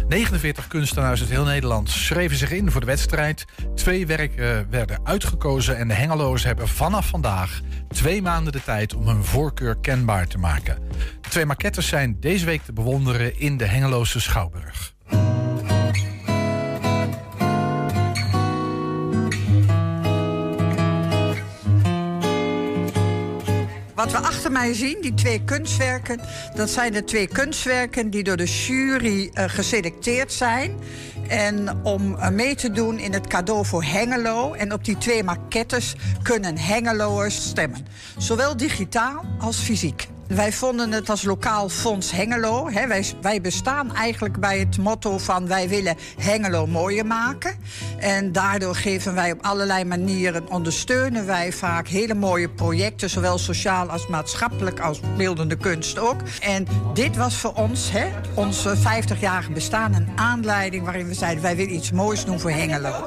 49 0.08 0.68
kunstenaars 0.68 1.20
uit 1.20 1.30
heel 1.30 1.44
Nederland 1.44 1.90
schreven 1.90 2.36
zich 2.36 2.50
in 2.50 2.70
voor 2.70 2.80
de 2.80 2.86
wedstrijd. 2.86 3.44
Twee 3.74 4.06
werken 4.06 4.70
werden 4.70 5.00
uitgekozen 5.04 5.76
en 5.76 5.88
de 5.88 5.94
Hengeloers 5.94 6.44
hebben 6.44 6.68
vanaf 6.68 7.08
vandaag 7.08 7.60
twee 7.88 8.22
maanden 8.22 8.52
de 8.52 8.62
tijd 8.62 8.94
om 8.94 9.06
hun 9.06 9.24
voorkeur 9.24 9.76
kenbaar 9.76 10.26
te 10.26 10.38
maken. 10.38 10.78
De 11.20 11.28
twee 11.28 11.46
maquettes 11.46 11.88
zijn 11.88 12.16
deze 12.20 12.44
week 12.44 12.62
te 12.62 12.72
bewonderen 12.72 13.38
in 13.38 13.56
de 13.56 13.66
Hengeloze 13.66 14.20
Schouwburg. 14.20 14.95
Wat 23.96 24.12
we 24.12 24.18
achter 24.18 24.52
mij 24.52 24.74
zien, 24.74 24.98
die 25.00 25.14
twee 25.14 25.44
kunstwerken... 25.44 26.20
dat 26.54 26.70
zijn 26.70 26.92
de 26.92 27.04
twee 27.04 27.26
kunstwerken 27.26 28.10
die 28.10 28.22
door 28.22 28.36
de 28.36 28.44
jury 28.44 29.30
eh, 29.32 29.44
geselecteerd 29.48 30.32
zijn... 30.32 30.78
En 31.28 31.84
om 31.84 32.14
eh, 32.14 32.28
mee 32.28 32.54
te 32.54 32.70
doen 32.70 32.98
in 32.98 33.12
het 33.12 33.26
cadeau 33.26 33.66
voor 33.66 33.84
Hengelo. 33.84 34.52
En 34.52 34.72
op 34.72 34.84
die 34.84 34.98
twee 34.98 35.22
maquettes 35.22 35.94
kunnen 36.22 36.58
Hengeloers 36.58 37.48
stemmen. 37.48 37.86
Zowel 38.16 38.56
digitaal 38.56 39.24
als 39.38 39.56
fysiek. 39.56 40.08
Wij 40.28 40.52
vonden 40.52 40.92
het 40.92 41.10
als 41.10 41.22
lokaal 41.22 41.68
fonds 41.68 42.10
Hengelo. 42.10 42.70
Wij, 42.72 43.04
wij 43.20 43.40
bestaan 43.40 43.94
eigenlijk 43.94 44.40
bij 44.40 44.58
het 44.58 44.78
motto 44.78 45.18
van 45.18 45.46
wij 45.46 45.68
willen 45.68 45.96
Hengelo 46.18 46.66
mooier 46.66 47.06
maken. 47.06 47.54
En 47.98 48.32
daardoor 48.32 48.74
geven 48.74 49.14
wij 49.14 49.32
op 49.32 49.42
allerlei 49.42 49.84
manieren, 49.84 50.48
ondersteunen 50.48 51.26
wij 51.26 51.52
vaak 51.52 51.88
hele 51.88 52.14
mooie 52.14 52.48
projecten, 52.48 53.10
zowel 53.10 53.38
sociaal 53.38 53.90
als 53.90 54.06
maatschappelijk 54.06 54.80
als 54.80 55.00
beeldende 55.16 55.56
kunst 55.56 55.98
ook. 55.98 56.20
En 56.40 56.66
dit 56.94 57.16
was 57.16 57.36
voor 57.36 57.52
ons, 57.52 57.90
ons 58.34 58.66
50-jarige 58.66 59.52
bestaan, 59.52 59.94
een 59.94 60.08
aanleiding 60.16 60.84
waarin 60.84 61.08
we 61.08 61.14
zeiden 61.14 61.42
wij 61.42 61.56
willen 61.56 61.74
iets 61.74 61.92
moois 61.92 62.24
doen 62.24 62.40
voor 62.40 62.50
Hengelo. 62.50 63.06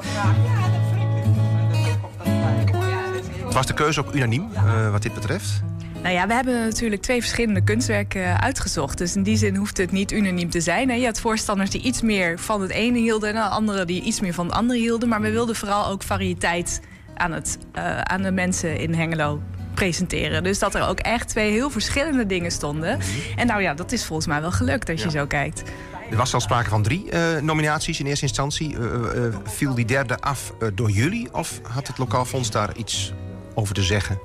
Was 3.52 3.66
de 3.66 3.74
keuze 3.74 4.00
ook 4.00 4.14
unaniem 4.14 4.48
uh, 4.52 4.90
wat 4.90 5.02
dit 5.02 5.14
betreft? 5.14 5.62
Nou 6.02 6.14
ja, 6.14 6.26
we 6.26 6.34
hebben 6.34 6.64
natuurlijk 6.64 7.02
twee 7.02 7.20
verschillende 7.20 7.60
kunstwerken 7.60 8.40
uitgezocht. 8.40 8.98
Dus 8.98 9.16
in 9.16 9.22
die 9.22 9.36
zin 9.36 9.56
hoeft 9.56 9.76
het 9.76 9.92
niet 9.92 10.12
unaniem 10.12 10.50
te 10.50 10.60
zijn. 10.60 11.00
Je 11.00 11.06
had 11.06 11.20
voorstanders 11.20 11.70
die 11.70 11.82
iets 11.82 12.02
meer 12.02 12.38
van 12.38 12.60
het 12.60 12.70
ene 12.70 12.98
hielden... 12.98 13.34
en 13.34 13.50
anderen 13.50 13.86
die 13.86 14.02
iets 14.02 14.20
meer 14.20 14.34
van 14.34 14.46
het 14.46 14.54
andere 14.54 14.78
hielden. 14.78 15.08
Maar 15.08 15.20
we 15.20 15.30
wilden 15.30 15.56
vooral 15.56 15.86
ook 15.86 16.02
variëteit 16.02 16.80
aan, 17.14 17.32
het, 17.32 17.58
uh, 17.76 18.00
aan 18.00 18.22
de 18.22 18.30
mensen 18.30 18.78
in 18.78 18.94
Hengelo 18.94 19.40
presenteren. 19.74 20.42
Dus 20.42 20.58
dat 20.58 20.74
er 20.74 20.88
ook 20.88 20.98
echt 20.98 21.28
twee 21.28 21.50
heel 21.50 21.70
verschillende 21.70 22.26
dingen 22.26 22.50
stonden. 22.50 22.98
En 23.36 23.46
nou 23.46 23.62
ja, 23.62 23.74
dat 23.74 23.92
is 23.92 24.04
volgens 24.04 24.28
mij 24.28 24.40
wel 24.40 24.52
gelukt 24.52 24.88
als 24.90 25.02
je 25.02 25.10
zo 25.10 25.26
kijkt. 25.26 25.62
Er 26.10 26.16
was 26.16 26.34
al 26.34 26.40
sprake 26.40 26.68
van 26.68 26.82
drie 26.82 27.04
uh, 27.12 27.40
nominaties 27.42 28.00
in 28.00 28.06
eerste 28.06 28.24
instantie. 28.24 28.76
Uh, 28.76 28.80
viel 29.44 29.74
die 29.74 29.84
derde 29.84 30.20
af 30.20 30.52
door 30.74 30.90
jullie? 30.90 31.34
Of 31.34 31.60
had 31.62 31.86
het 31.86 31.98
lokaal 31.98 32.24
fonds 32.24 32.50
daar 32.50 32.76
iets 32.76 33.12
over 33.54 33.74
te 33.74 33.82
zeggen? 33.82 34.18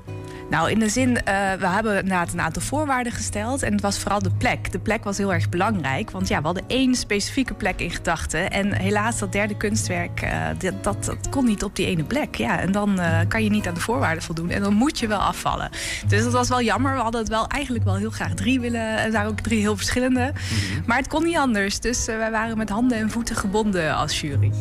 Nou, 0.50 0.70
in 0.70 0.78
de 0.78 0.88
zin, 0.88 1.08
uh, 1.08 1.16
we 1.58 1.66
hebben 1.66 1.94
inderdaad 1.94 2.32
een 2.32 2.40
aantal 2.40 2.62
voorwaarden 2.62 3.12
gesteld. 3.12 3.62
En 3.62 3.72
het 3.72 3.80
was 3.80 3.98
vooral 3.98 4.22
de 4.22 4.30
plek. 4.38 4.72
De 4.72 4.78
plek 4.78 5.04
was 5.04 5.18
heel 5.18 5.32
erg 5.32 5.48
belangrijk. 5.48 6.10
Want 6.10 6.28
ja, 6.28 6.38
we 6.38 6.44
hadden 6.44 6.64
één 6.66 6.94
specifieke 6.94 7.54
plek 7.54 7.80
in 7.80 7.90
gedachten. 7.90 8.50
En 8.50 8.74
helaas, 8.74 9.18
dat 9.18 9.32
derde 9.32 9.56
kunstwerk, 9.56 10.22
uh, 10.22 10.46
dat, 10.58 10.84
dat, 10.84 11.04
dat, 11.04 11.28
kon 11.28 11.44
niet 11.44 11.62
op 11.64 11.76
die 11.76 11.86
ene 11.86 12.04
plek. 12.04 12.34
Ja, 12.34 12.60
en 12.60 12.72
dan 12.72 13.00
uh, 13.00 13.18
kan 13.28 13.44
je 13.44 13.50
niet 13.50 13.68
aan 13.68 13.74
de 13.74 13.80
voorwaarden 13.80 14.22
voldoen. 14.22 14.50
En 14.50 14.62
dan 14.62 14.74
moet 14.74 14.98
je 14.98 15.06
wel 15.06 15.18
afvallen. 15.18 15.70
Dus 16.06 16.22
dat 16.22 16.32
was 16.32 16.48
wel 16.48 16.62
jammer. 16.62 16.94
We 16.94 17.00
hadden 17.00 17.20
het 17.20 17.30
wel 17.30 17.46
eigenlijk 17.46 17.84
wel 17.84 17.96
heel 17.96 18.10
graag 18.10 18.34
drie 18.34 18.60
willen. 18.60 18.98
Er 18.98 19.12
waren 19.12 19.30
ook 19.30 19.40
drie 19.40 19.60
heel 19.60 19.76
verschillende. 19.76 20.32
Mm-hmm. 20.32 20.82
Maar 20.86 20.96
het 20.96 21.08
kon 21.08 21.24
niet 21.24 21.36
anders. 21.36 21.80
Dus 21.80 22.04
wij 22.04 22.30
waren 22.30 22.58
met 22.58 22.68
handen 22.68 22.98
en 22.98 23.10
voeten 23.10 23.36
gebonden 23.36 23.96
als 23.96 24.20
jury. 24.20 24.52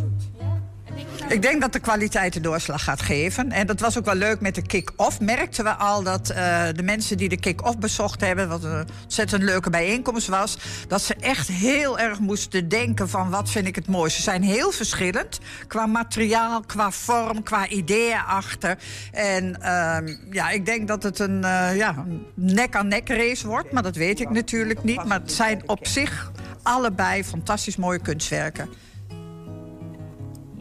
Ik 1.29 1.41
denk 1.41 1.61
dat 1.61 1.73
de 1.73 1.79
kwaliteit 1.79 2.33
de 2.33 2.39
doorslag 2.39 2.83
gaat 2.83 3.01
geven. 3.01 3.51
En 3.51 3.67
dat 3.67 3.79
was 3.79 3.97
ook 3.97 4.05
wel 4.05 4.15
leuk 4.15 4.39
met 4.39 4.55
de 4.55 4.61
kick-off. 4.61 5.19
Merkten 5.19 5.63
we 5.63 5.73
al 5.73 6.03
dat 6.03 6.31
uh, 6.31 6.63
de 6.75 6.83
mensen 6.83 7.17
die 7.17 7.29
de 7.29 7.37
kick-off 7.37 7.77
bezocht 7.77 8.21
hebben... 8.21 8.49
wat 8.49 8.63
een 8.63 8.87
ontzettend 9.03 9.43
leuke 9.43 9.69
bijeenkomst 9.69 10.27
was... 10.27 10.57
dat 10.87 11.01
ze 11.01 11.15
echt 11.15 11.47
heel 11.47 11.99
erg 11.99 12.19
moesten 12.19 12.69
denken 12.69 13.09
van 13.09 13.29
wat 13.29 13.49
vind 13.49 13.67
ik 13.67 13.75
het 13.75 13.87
mooiste. 13.87 14.17
Ze 14.17 14.23
zijn 14.23 14.43
heel 14.43 14.71
verschillend 14.71 15.39
qua 15.67 15.85
materiaal, 15.85 16.61
qua 16.61 16.91
vorm, 16.91 17.43
qua 17.43 17.67
ideeën 17.67 18.21
achter. 18.27 18.77
En 19.11 19.57
uh, 19.61 19.97
ja, 20.31 20.49
ik 20.49 20.65
denk 20.65 20.87
dat 20.87 21.03
het 21.03 21.19
een 21.19 21.41
uh, 21.43 21.75
ja, 21.75 22.05
nek-aan-nek 22.33 23.09
race 23.09 23.47
wordt. 23.47 23.71
Maar 23.71 23.83
dat 23.83 23.95
weet 23.95 24.19
ik 24.19 24.29
natuurlijk 24.29 24.83
niet. 24.83 25.03
Maar 25.03 25.19
het 25.19 25.31
zijn 25.31 25.61
op 25.65 25.87
zich 25.87 26.31
allebei 26.63 27.23
fantastisch 27.23 27.75
mooie 27.75 27.99
kunstwerken. 27.99 28.69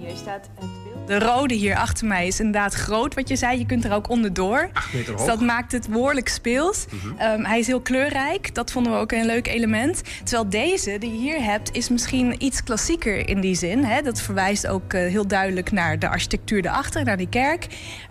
Hier 0.06 0.16
staat 0.16 0.50
het. 0.54 0.83
De 1.06 1.18
rode 1.18 1.54
hier 1.54 1.76
achter 1.76 2.06
mij 2.06 2.26
is 2.26 2.38
inderdaad 2.38 2.74
groot, 2.74 3.14
wat 3.14 3.28
je 3.28 3.36
zei. 3.36 3.58
Je 3.58 3.66
kunt 3.66 3.84
er 3.84 3.92
ook 3.92 4.08
onderdoor. 4.08 4.70
Dus 5.06 5.26
dat 5.26 5.40
maakt 5.40 5.72
het 5.72 5.88
behoorlijk 5.88 6.28
speels. 6.28 6.86
Mm 6.90 6.98
-hmm. 7.00 7.32
um, 7.32 7.44
hij 7.44 7.58
is 7.58 7.66
heel 7.66 7.80
kleurrijk. 7.80 8.54
Dat 8.54 8.72
vonden 8.72 8.92
we 8.92 8.98
ook 8.98 9.12
een 9.12 9.26
leuk 9.26 9.46
element. 9.46 10.02
Terwijl 10.24 10.48
deze, 10.48 10.98
die 10.98 11.12
je 11.12 11.18
hier 11.18 11.42
hebt, 11.42 11.76
is 11.76 11.88
misschien 11.88 12.44
iets 12.44 12.62
klassieker 12.62 13.28
in 13.28 13.40
die 13.40 13.54
zin. 13.54 13.84
Hè? 13.84 14.02
Dat 14.02 14.20
verwijst 14.20 14.66
ook 14.66 14.92
uh, 14.92 15.00
heel 15.00 15.26
duidelijk 15.26 15.72
naar 15.72 15.98
de 15.98 16.08
architectuur 16.08 16.66
erachter, 16.66 17.04
naar 17.04 17.16
die 17.16 17.28
kerk. 17.28 17.66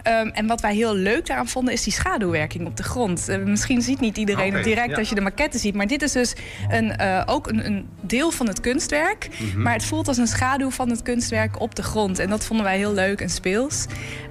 Um, 0.07 0.29
en 0.29 0.47
wat 0.47 0.61
wij 0.61 0.75
heel 0.75 0.95
leuk 0.95 1.25
daaraan 1.25 1.47
vonden, 1.47 1.73
is 1.73 1.83
die 1.83 1.93
schaduwwerking 1.93 2.67
op 2.67 2.77
de 2.77 2.83
grond. 2.83 3.29
Uh, 3.29 3.37
misschien 3.37 3.81
ziet 3.81 3.99
niet 3.99 4.17
iedereen 4.17 4.47
okay, 4.47 4.57
het 4.57 4.67
direct 4.67 4.89
ja. 4.89 4.97
als 4.97 5.09
je 5.09 5.15
de 5.15 5.21
maquette 5.21 5.57
ziet. 5.57 5.75
Maar 5.75 5.87
dit 5.87 6.01
is 6.01 6.11
dus 6.11 6.33
een, 6.69 6.93
uh, 7.01 7.21
ook 7.25 7.47
een, 7.47 7.65
een, 7.65 7.87
deel 8.01 8.31
van 8.31 8.47
het 8.47 8.59
kunstwerk. 8.59 9.29
Mm 9.39 9.49
-hmm. 9.51 9.61
Maar 9.61 9.73
het 9.73 9.85
voelt 9.85 10.07
als 10.07 10.17
een 10.17 10.27
schaduw 10.27 10.69
van 10.69 10.89
het 10.89 11.01
kunstwerk 11.01 11.61
op 11.61 11.75
de 11.75 11.83
grond. 11.83 12.19
En 12.19 12.29
dat 12.29 12.45
vonden 12.45 12.65
wij 12.65 12.77
heel 12.77 12.82
leuk 12.91 13.21
en 13.21 13.29
speels. 13.29 13.85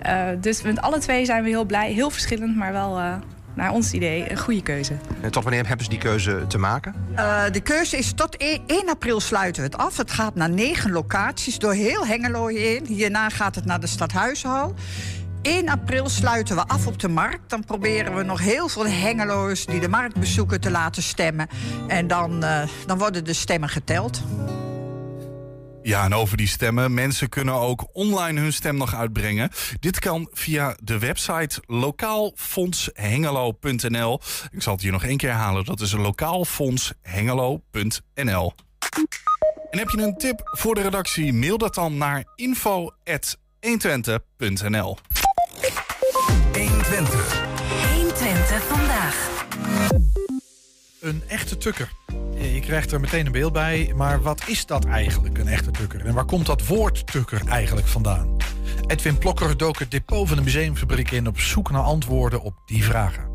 Uh, 0.07 0.28
dus 0.40 0.62
met 0.62 0.80
alle 0.80 0.98
twee 0.98 1.24
zijn 1.24 1.42
we 1.42 1.48
heel 1.48 1.64
blij. 1.64 1.92
Heel 1.92 2.11
verschillend, 2.11 2.57
maar 2.57 2.72
wel 2.72 2.98
uh, 2.98 3.14
naar 3.55 3.72
ons 3.72 3.92
idee 3.92 4.30
een 4.30 4.38
goede 4.38 4.62
keuze. 4.62 4.92
En 5.20 5.30
tot 5.30 5.42
wanneer 5.42 5.66
hebben 5.66 5.84
ze 5.84 5.90
die 5.90 6.00
keuze 6.00 6.44
te 6.48 6.59
maken? 6.59 6.94
Uh, 7.16 7.42
de 7.53 7.61
keuze 7.61 7.96
is 7.96 8.12
tot 8.12 8.36
1, 8.36 8.61
1, 8.66 8.88
april 8.88 9.20
sluiten 9.20 9.62
we 9.62 9.68
het 9.68 9.78
af. 9.78 9.96
Het 9.96 10.11
gaat 10.11 10.34
naar 10.34 10.50
negen 10.50 10.92
locaties 10.92 11.59
door 11.59 11.72
heel 11.72 12.07
Hengelo 12.07 12.46
heen. 12.46 12.86
Hierna 12.86 13.28
gaat 13.28 13.55
het 13.55 13.64
naar 13.64 13.80
de 13.80 13.86
Stadhuizenhal. 13.86 14.74
1 15.42 15.68
april 15.68 16.09
sluiten 16.09 16.57
we 16.57 16.66
af 16.66 16.86
op 16.86 16.98
de 16.98 17.09
markt. 17.09 17.50
Dan 17.50 17.64
proberen 17.64 18.14
we 18.16 18.22
nog 18.22 18.40
heel 18.40 18.68
veel 18.68 18.86
Hengeloers 18.86 19.66
die 19.66 19.80
de 19.80 19.88
markt 19.88 20.18
bezoeken 20.18 20.61
te 20.61 20.70
laten 20.70 21.03
stemmen. 21.03 21.48
En 21.88 22.07
dan, 22.07 22.44
uh, 22.44 22.62
dan 22.86 22.98
worden 22.98 23.24
de 23.24 23.32
stemmen 23.32 23.68
geteld. 23.68 24.22
Ja, 25.83 26.05
en 26.05 26.14
over 26.14 26.37
die 26.37 26.47
stemmen. 26.47 26.95
Mensen 26.95 27.28
kunnen 27.28 27.55
ook 27.55 27.89
online 27.93 28.41
hun 28.41 28.53
stem 28.53 28.76
nog 28.76 28.95
uitbrengen. 28.95 29.51
Dit 29.80 29.99
kan 29.99 30.28
via 30.33 30.76
de 30.83 30.99
website 30.99 31.62
lokaalfondshengelo.nl. 31.66 34.20
Ik 34.51 34.62
zal 34.62 34.72
het 34.72 34.83
hier 34.83 34.93
nog 34.93 35.05
één 35.05 35.16
keer 35.16 35.30
herhalen. 35.30 35.64
Dat 35.64 35.80
is 35.80 35.93
lokaalfondshengelo.nl. 35.93 38.53
En 39.70 39.78
heb 39.78 39.89
je 39.89 40.03
een 40.03 40.16
tip 40.16 40.41
voor 40.45 40.74
de 40.74 40.83
redactie? 40.83 41.33
Mail 41.33 41.59
dat 41.59 41.74
dan 41.74 41.97
naar 41.97 42.24
info.120.nl. 42.35 44.99
120. 46.53 46.53
120 46.53 47.41
Een 51.03 51.22
echte 51.28 51.57
tukker. 51.57 51.92
Je 52.34 52.61
krijgt 52.61 52.92
er 52.92 53.00
meteen 53.00 53.26
een 53.26 53.32
beeld 53.32 53.53
bij, 53.53 53.92
maar 53.96 54.22
wat 54.22 54.42
is 54.46 54.66
dat 54.66 54.84
eigenlijk, 54.84 55.38
een 55.38 55.48
echte 55.48 55.70
tukker? 55.70 56.07
En 56.07 56.14
waar 56.14 56.24
komt 56.24 56.46
dat 56.46 56.66
woord 56.66 57.07
tukker 57.07 57.42
eigenlijk 57.46 57.86
vandaan? 57.86 58.36
Edwin 58.86 59.18
Plokker 59.18 59.57
dook 59.57 59.78
het 59.78 59.90
depot 59.90 60.28
van 60.28 60.36
de 60.36 60.42
museumfabriek 60.42 61.11
in 61.11 61.26
op 61.26 61.40
zoek 61.40 61.70
naar 61.70 61.82
antwoorden 61.82 62.42
op 62.42 62.55
die 62.64 62.84
vragen. 62.84 63.32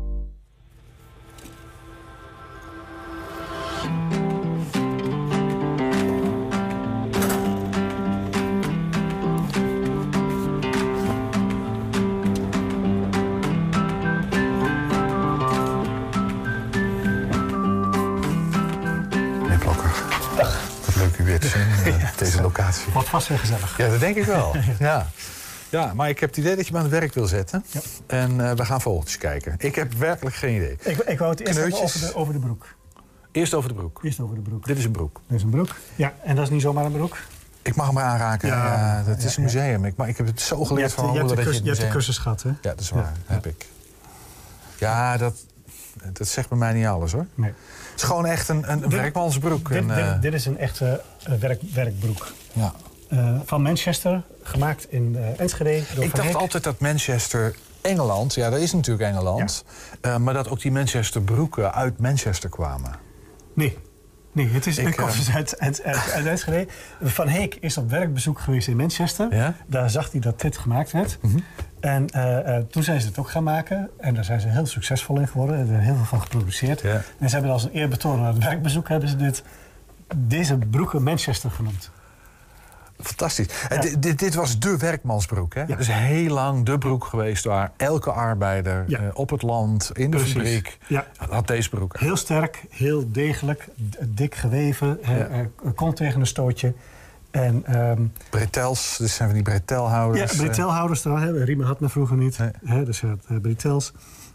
Deze 22.30 22.42
locatie. 22.42 22.92
Wordt 22.92 23.08
vast 23.08 23.28
weer 23.28 23.38
gezellig. 23.38 23.76
Ja, 23.76 23.88
dat 23.88 24.00
denk 24.00 24.16
ik 24.16 24.24
wel. 24.24 24.56
ja. 24.78 25.06
ja, 25.68 25.94
maar 25.94 26.08
ik 26.08 26.18
heb 26.18 26.28
het 26.28 26.38
idee 26.38 26.56
dat 26.56 26.66
je 26.66 26.72
me 26.72 26.78
aan 26.78 26.84
het 26.84 26.92
werk 26.92 27.14
wil 27.14 27.26
zetten. 27.26 27.64
Ja. 27.70 27.80
En 28.06 28.30
uh, 28.38 28.52
we 28.52 28.64
gaan 28.64 28.80
vogeltjes 28.80 29.18
kijken. 29.18 29.54
Ik 29.58 29.74
heb 29.74 29.92
werkelijk 29.92 30.36
geen 30.36 30.56
idee. 30.56 30.76
Ik, 30.82 30.98
ik 30.98 31.18
wou 31.18 31.30
het 31.30 31.40
eerst 31.40 31.82
over 31.82 32.00
de, 32.00 32.14
over 32.14 32.32
de 32.32 32.38
broek. 32.38 32.76
Eerst 33.32 33.54
over 33.54 33.68
de 33.68 33.74
broek? 33.74 34.00
Eerst 34.02 34.20
over 34.20 34.34
de 34.34 34.40
broek. 34.40 34.66
Dit 34.66 34.78
is 34.78 34.84
een 34.84 34.90
broek? 34.90 35.20
Dit 35.26 35.36
is 35.36 35.42
een 35.42 35.50
broek, 35.50 35.76
ja. 35.96 36.14
En 36.22 36.34
dat 36.36 36.44
is 36.44 36.50
niet 36.50 36.62
zomaar 36.62 36.84
een 36.84 36.92
broek. 36.92 37.16
Ik 37.62 37.74
mag 37.74 37.86
hem 37.86 37.98
aanraken. 37.98 38.48
Ja, 38.48 38.64
ja 38.64 39.02
dat 39.02 39.22
is 39.22 39.36
een 39.36 39.42
museum. 39.42 39.84
Ik, 39.84 39.96
maar 39.96 40.08
ik 40.08 40.16
heb 40.16 40.26
het 40.26 40.40
zo 40.40 40.64
geleerd 40.64 40.92
van 40.92 41.12
je 41.12 41.18
hebt, 41.18 41.56
je 41.56 41.62
hebt 41.62 41.80
de 41.80 41.88
cursus 41.88 42.18
gehad, 42.18 42.42
hè? 42.42 42.48
Ja, 42.48 42.56
dat 42.60 42.80
is 42.80 42.90
waar. 42.90 43.12
heb 43.26 43.46
ik. 43.46 43.66
Ja, 44.78 45.16
dat, 45.16 45.34
dat 46.12 46.28
zegt 46.28 46.48
bij 46.48 46.58
mij 46.58 46.72
niet 46.72 46.86
alles, 46.86 47.12
hoor. 47.12 47.26
Nee. 47.34 47.52
Het 47.98 48.06
is 48.06 48.12
gewoon 48.12 48.26
echt 48.26 48.48
een, 48.48 48.70
een 48.72 48.90
werkmansbroek. 48.90 49.68
Dit, 49.68 49.78
en, 49.78 49.88
uh... 49.88 50.12
dit, 50.12 50.22
dit, 50.22 50.34
is 50.34 50.46
een 50.46 50.58
echte 50.58 51.02
uh, 51.28 51.34
werk, 51.34 51.62
werkbroek. 51.74 52.32
Ja. 52.52 52.72
Uh, 53.12 53.40
van 53.44 53.62
Manchester, 53.62 54.22
gemaakt 54.42 54.86
in 54.90 55.16
Enschede. 55.36 55.82
Door 55.94 56.04
ik 56.04 56.14
dacht 56.14 56.28
Hek. 56.28 56.36
altijd 56.36 56.64
dat 56.64 56.80
Manchester 56.80 57.54
Engeland, 57.80 58.34
ja, 58.34 58.50
dat 58.50 58.60
is 58.60 58.72
natuurlijk 58.72 59.10
Engeland. 59.10 59.64
Ja. 60.02 60.18
maar 60.18 60.34
dat 60.34 60.48
ook 60.48 60.60
die 60.60 60.72
Manchester 60.72 61.22
broeken 61.22 61.74
uit 61.74 61.98
Manchester 61.98 62.50
kwamen. 62.50 62.92
Nee. 63.54 63.78
Nee, 64.32 64.48
het 64.48 64.66
is 64.66 64.78
ik, 64.78 64.86
een 64.86 64.94
koffies 64.94 65.30
uit, 65.30 65.58
uit, 65.58 65.82
uit, 65.82 66.12
uit 66.12 66.26
Enschede. 66.26 66.66
Van 67.02 67.28
Heek 67.28 67.54
is 67.54 67.76
op 67.76 67.90
werkbezoek 67.90 68.40
geweest 68.40 68.68
in 68.68 68.76
Manchester. 68.76 69.34
Ja? 69.34 69.54
Daar 69.66 69.90
zag 69.90 70.10
hij 70.12 70.20
dat 70.20 70.40
dit 70.40 70.58
gemaakt 70.58 70.92
werd. 70.92 71.18
Mm 71.20 71.30
-hmm. 71.30 71.44
En 71.80 72.08
eh, 72.08 72.56
eh, 72.56 72.64
toen 72.64 72.82
zijn 72.82 73.00
ze 73.00 73.06
het 73.06 73.18
ook 73.18 73.30
gaan 73.30 73.42
maken. 73.42 73.90
En 73.98 74.14
daar 74.14 74.24
zijn 74.24 74.40
ze 74.40 74.48
heel 74.48 74.66
succesvol 74.66 75.18
in 75.20 75.28
geworden. 75.28 75.58
Er 75.70 75.78
is 75.78 75.84
heel 75.84 75.94
veel 75.96 76.04
van 76.04 76.20
geproduceerd. 76.20 76.80
En 76.82 77.28
ze 77.28 77.34
hebben 77.34 77.50
als 77.50 77.64
een 77.64 77.70
eerbetoon 77.70 78.18
aan 78.24 78.34
het 78.34 78.44
werkbezoek... 78.44 78.88
hebben 78.88 79.08
ze 79.08 79.16
dit, 79.16 79.42
deze 80.16 80.56
broeken 80.56 81.02
Manchester 81.02 81.50
genoemd. 81.50 81.90
Fantastisch. 83.00 83.46
Dit- 83.80 84.02
dit, 84.02 84.18
dit 84.18 84.34
was 84.34 84.58
de 84.58 84.76
werkmansbroek, 84.76 85.54
hè? 85.54 85.64
Dus 85.66 85.92
heel 85.92 86.32
lang 86.34 86.64
de 86.64 86.78
broek 86.78 87.04
geweest 87.04 87.44
waar 87.44 87.72
elke 87.76 88.10
arbeider 88.12 88.84
eh, 88.92 89.00
op 89.12 89.30
het 89.30 89.42
land, 89.42 89.90
in 89.92 90.10
de 90.10 90.16
Precies. 90.16 90.34
fabriek, 90.34 90.78
Ja. 90.86 91.06
had 91.30 91.46
deze 91.46 91.68
broek. 91.68 91.98
Heel 91.98 92.16
sterk, 92.16 92.64
heel 92.70 93.12
degelijk, 93.12 93.68
dik 94.04 94.34
geweven. 94.34 94.98
Ja. 95.02 95.26
eh, 95.26 95.38
Komt 95.74 95.96
tegen 95.96 96.20
een 96.20 96.26
stootje. 96.26 96.74
En, 97.42 97.64
ehm, 97.64 98.02
Bretels, 98.30 98.96
dus 98.98 99.14
zijn 99.14 99.28
van 99.28 99.36
die 99.42 99.46
bretelhouders. 99.46 100.32
Ja, 100.32 100.38
bretelhouders 100.38 101.02
dan. 101.02 101.18
Hè. 101.20 101.44
Riemen 101.44 101.66
had 101.66 101.80
men 101.80 101.90
vroeger 101.90 102.16
niet. 102.16 102.38
Hè, 102.64 102.84
dus 102.84 103.00
hij 103.00 103.16
eh, 103.28 103.36
bretels. 103.40 103.92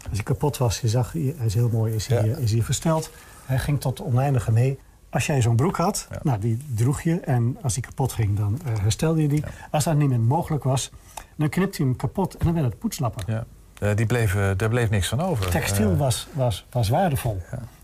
Als 0.08 0.12
hij 0.12 0.22
kapot 0.22 0.56
was, 0.56 0.80
je 0.80 0.88
zag, 0.88 1.12
hij 1.12 1.34
is 1.44 1.54
heel 1.54 1.68
mooi, 1.72 1.94
is 1.94 2.06
hij, 2.06 2.32
eh, 2.32 2.38
is 2.38 2.52
hij 2.52 2.62
versteld. 2.62 3.10
Hij 3.44 3.58
ging 3.58 3.80
tot 3.80 4.02
oneindige 4.02 4.52
mee. 4.52 4.78
Als 5.10 5.26
jij 5.26 5.42
zo'n 5.42 5.56
broek 5.56 5.76
had, 5.76 6.08
nou, 6.22 6.38
die 6.40 6.58
droeg 6.74 7.00
je. 7.00 7.20
En 7.20 7.56
als 7.62 7.74
die 7.74 7.82
kapot 7.82 8.12
ging, 8.12 8.36
dan 8.38 8.58
eh, 8.66 8.72
herstelde 8.82 9.22
je 9.22 9.28
die. 9.28 9.44
Als 9.70 9.84
dat 9.84 9.96
niet 9.96 10.08
meer 10.08 10.20
mogelijk 10.20 10.64
was, 10.64 10.90
dan 11.36 11.48
knipte 11.48 11.82
je 11.82 11.88
hem 11.88 11.96
kapot. 11.96 12.36
En 12.36 12.44
dan 12.44 12.54
werd 12.54 12.66
het 12.66 12.78
poetslappen. 12.78 13.24
Ja. 13.26 13.44
Eh, 13.78 13.96
die 13.96 14.06
bleven, 14.06 14.58
daar 14.58 14.68
bleef 14.68 14.90
niks 14.90 15.08
van 15.08 15.20
over. 15.20 15.50
Textiel 15.50 15.90
Eh, 15.92 15.98
was, 15.98 16.28
was, 16.32 16.66
was 16.70 16.88
waardevol. 16.88 17.42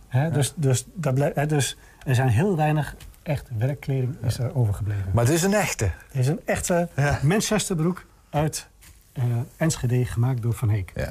Hè, 0.08 0.30
dus, 0.30 0.52
dus, 0.56 0.86
dat 0.94 1.14
blij- 1.14 1.32
hè, 1.34 1.46
dus 1.46 1.76
er 2.06 2.14
zijn 2.14 2.28
heel 2.28 2.56
weinig 2.56 2.94
echt 3.31 3.49
werkkleding 3.59 4.16
is 4.22 4.39
er 4.39 4.55
overgebleven. 4.55 5.11
Maar 5.12 5.24
het 5.24 5.33
is 5.33 5.43
een 5.43 5.55
echte. 5.55 5.85
Het 5.85 6.20
is 6.20 6.26
een 6.26 6.41
echte 6.45 6.89
Manchesterbroek 7.22 8.05
uit 8.31 8.66
eh, 9.12 9.24
Enschede, 9.57 10.05
gemaakt 10.05 10.43
door 10.43 10.53
Van 10.53 10.68
Heek. 10.68 10.93
Ja. 10.95 11.11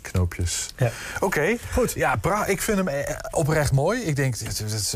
Knoopjes. 0.00 0.70
Ja. 0.76 0.90
Oké, 1.20 1.56
goed. 1.72 1.92
Ja, 1.92 2.18
ik 2.46 2.62
vind 2.62 2.78
hem 2.78 2.88
eh, 2.88 3.16
oprecht 3.30 3.72
mooi. 3.72 4.00
Ik 4.00 4.16
denk, 4.16 4.36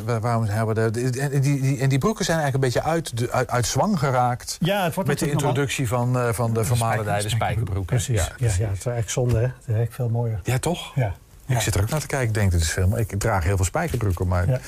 waarom 0.05 0.45
hebben 0.45 0.75
we 0.75 0.91
de, 0.91 1.21
en, 1.21 1.41
die, 1.41 1.61
die, 1.61 1.79
en 1.79 1.89
die 1.89 1.99
broeken 1.99 2.25
zijn 2.25 2.39
eigenlijk 2.39 2.65
een 2.75 2.81
beetje 2.81 2.91
uit, 2.91 3.19
de, 3.19 3.31
uit, 3.33 3.49
uit 3.49 3.67
zwang 3.67 3.99
geraakt. 3.99 4.57
Ja, 4.61 4.85
het 4.85 4.95
wordt 4.95 5.09
met 5.09 5.19
de 5.19 5.31
introductie 5.31 5.89
van, 5.89 6.19
eh, 6.19 6.33
van 6.33 6.55
de 6.55 6.65
vermalendijde 6.65 7.29
spijkerbroeken. 7.29 7.97
Precies. 7.97 8.17
Ja, 8.17 8.33
ja, 8.37 8.47
het 8.47 8.55
is 8.55 8.61
eigenlijk 8.61 9.11
zonde, 9.11 9.37
hè? 9.37 9.43
Het 9.43 9.53
is 9.61 9.67
eigenlijk 9.67 9.95
veel 9.95 10.09
mooier. 10.09 10.41
Ja, 10.43 10.59
toch? 10.59 10.95
Ja. 10.95 11.15
Ik 11.51 11.61
zit 11.61 11.75
er 11.75 11.81
ook 11.83 11.91
naar 11.91 12.01
te 12.01 12.07
kijken. 12.07 12.29
Ik 12.29 12.35
denk, 12.35 12.51
dit 12.51 12.61
is 12.61 12.71
veel. 12.71 12.99
Ik 12.99 13.15
draag 13.19 13.45
heel 13.45 13.57
veel 13.57 13.65
spijkerbroeken, 13.65 14.27
maar 14.29 14.49
Ja, 14.49 14.61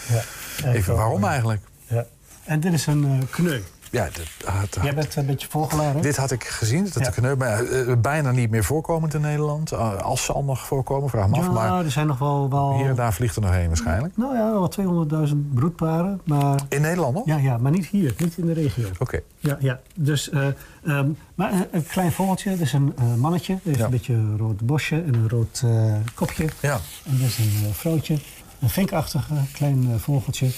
ja. 0.62 0.72
even 0.72 0.96
waarom 0.96 1.24
eigenlijk? 1.24 1.60
Ja. 1.86 2.06
En 2.44 2.60
dit 2.60 2.72
is 2.72 2.86
een 2.86 3.26
kneu. 3.30 3.60
Ja, 3.92 4.04
dit, 4.12 4.28
had- 4.44 4.78
Jij 4.82 4.94
bent 4.94 5.16
een 5.16 5.26
beetje 5.26 5.46
volgeladen. 5.50 6.02
dit 6.02 6.16
had 6.16 6.30
ik 6.30 6.44
gezien. 6.44 6.84
Dat 6.84 6.92
Ja. 6.94 7.00
de 7.00 7.10
kneu, 7.10 7.36
maar, 7.36 7.64
eh, 7.64 7.96
bijna 7.98 8.30
niet 8.30 8.50
meer 8.50 8.64
voorkomend 8.64 9.14
in 9.14 9.20
Nederland. 9.20 9.72
Eh, 9.72 10.00
als 10.02 10.24
ze 10.24 10.32
al 10.32 10.44
nog 10.44 10.66
voorkomen, 10.66 11.08
vraag 11.10 11.28
me 11.28 11.36
af. 11.36 11.50
Maar 11.50 11.84
er 11.84 11.90
zijn 11.90 12.06
nog 12.06 12.18
wel... 12.18 12.50
wel 12.50 12.76
hier 12.76 12.88
en 12.88 12.94
daar 12.94 13.12
vliegt 13.12 13.36
er 13.36 13.42
nog 13.42 13.50
heen 13.50 13.66
waarschijnlijk. 13.66 14.16
Nou 14.16 14.36
ja, 14.36 14.50
wel 14.52 14.68
200.000 14.68 15.54
broedparen. 15.54 16.20
Maar, 16.24 16.60
In 16.68 16.80
Nederland 16.80 17.14
nog? 17.14 17.26
ja, 17.26 17.36
ja, 17.36 17.58
maar 17.58 17.70
niet 17.72 17.86
hier, 17.86 18.14
niet 18.18 18.36
in 18.38 18.46
de 18.46 18.52
regio. 18.52 18.88
Oké. 18.98 19.20
Ja, 19.38 19.56
ja. 19.60 19.80
Dus, 19.94 20.30
eh, 20.30 20.46
ehm, 20.84 21.08
maar 21.34 21.52
een, 21.70 21.86
klein 21.86 22.12
vogeltje, 22.12 22.50
dat 22.50 22.60
is 22.60 22.72
een 22.72 22.92
eh, 22.98 23.14
mannetje. 23.14 23.52
Dat 23.54 23.62
heeft 23.64 23.78
Ja. 23.78 23.84
een 23.84 23.90
beetje 23.90 24.14
een 24.14 24.38
rood 24.38 24.60
bosje 24.66 24.96
en 25.02 25.14
een 25.14 25.28
rood 25.28 25.62
eh, 25.64 25.94
kopje. 26.14 26.48
Ja. 26.60 26.78
En 27.04 27.18
dat 27.18 27.26
is 27.28 27.38
een 27.38 27.52
eh, 27.66 27.72
vrouwtje. 27.74 28.18
Een 28.60 28.70
vinkachtig 28.70 29.28
eh, 29.30 29.36
klein 29.52 29.88
eh, 29.92 29.98
vogeltje. 29.98 30.50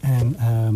En 0.00 0.36
ehm, 0.38 0.74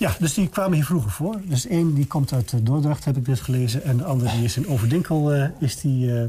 ja, 0.00 0.16
dus 0.18 0.34
die 0.34 0.48
kwamen 0.48 0.72
hier 0.72 0.84
vroeger 0.84 1.10
voor. 1.10 1.40
Dus 1.44 1.66
één 1.66 1.94
die 1.94 2.06
komt 2.06 2.32
uit 2.32 2.52
eh, 2.52 2.60
Dordrecht, 2.62 3.04
heb 3.04 3.16
ik 3.16 3.24
dus 3.24 3.40
gelezen. 3.40 3.82
En 3.84 3.96
de 3.96 4.04
andere 4.04 4.30
die 4.30 4.44
is 4.44 4.56
in 4.56 4.68
Overdinkel. 4.68 5.32
eh, 5.32 5.48
is 5.58 5.80
die, 5.80 6.14
eh, 6.16 6.24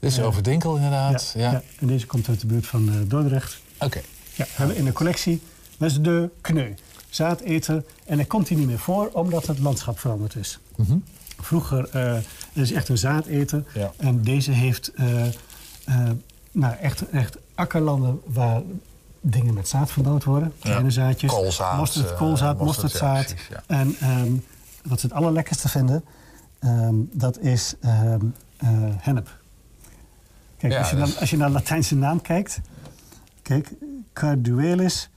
Dit 0.00 0.10
is 0.12 0.20
Overdinkel 0.20 0.76
inderdaad. 0.76 1.32
Ja. 1.36 1.50
ja. 1.50 1.62
En 1.80 1.86
deze 1.86 2.06
komt 2.06 2.28
uit 2.28 2.40
de 2.40 2.46
buurt 2.46 2.66
van 2.66 2.88
eh, 2.88 2.94
Dordrecht. 3.06 3.60
Oké. 3.78 4.00
Ja, 4.34 4.44
we 4.44 4.50
hebben 4.54 4.76
in 4.76 4.84
de 4.84 4.92
collectie. 4.92 5.42
Dat 5.78 5.90
is 5.90 6.00
de 6.00 6.30
kneu. 6.40 6.74
Zaadeter. 7.08 7.84
En 8.04 8.16
hij 8.16 8.26
komt 8.26 8.48
hier 8.48 8.58
niet 8.58 8.66
meer 8.66 8.78
voor 8.78 9.10
omdat 9.12 9.46
het 9.46 9.58
landschap 9.58 9.98
veranderd 9.98 10.34
is. 10.36 10.58
Mhm. 10.76 10.96
Vroeger 11.40 11.88
eh 11.92 12.16
is 12.52 12.72
echt 12.72 12.88
een 12.88 12.98
zaadeter. 12.98 13.64
Ja. 13.74 13.92
En 13.96 14.22
deze 14.22 14.50
heeft 14.50 14.92
eh, 14.94 15.26
eh, 15.26 15.32
nou, 16.52 16.74
echt, 16.80 17.10
echt 17.10 17.36
akkerlanden 17.54 18.20
waar 18.26 18.62
dingen 19.22 19.54
met 19.54 19.68
zaad 19.68 19.90
verbouwd 19.90 20.24
worden. 20.24 20.52
Kleine 20.58 20.90
zaadjes. 20.90 21.30
Koolzaad, 21.32 21.76
Mosterd, 21.76 22.10
eh, 22.10 22.16
koolzaad, 22.16 22.58
mosterd, 22.58 22.82
mosterdzaad. 22.82 23.28
ja, 23.28 23.34
precies, 23.34 23.48
ja. 23.48 23.62
En 23.66 23.94
ehm, 24.00 24.32
wat 24.84 25.00
ze 25.00 25.06
het 25.06 25.14
allerlekkerste 25.14 25.68
vinden, 25.68 26.04
ehm, 26.58 26.94
dat 27.12 27.38
is 27.38 27.74
eh, 27.80 28.14
hennep. 28.98 29.40
Kijk, 30.56 30.74
als, 30.78 30.90
je 30.90 30.96
dus- 30.96 31.08
naar, 31.10 31.20
als 31.20 31.30
je 31.30 31.36
naar 31.36 31.46
de 31.48 31.54
Latijnse 31.54 31.96
naam 31.96 32.20
kijkt... 32.20 32.60
Kijk, 33.42 33.72
Carduelis 34.12 35.10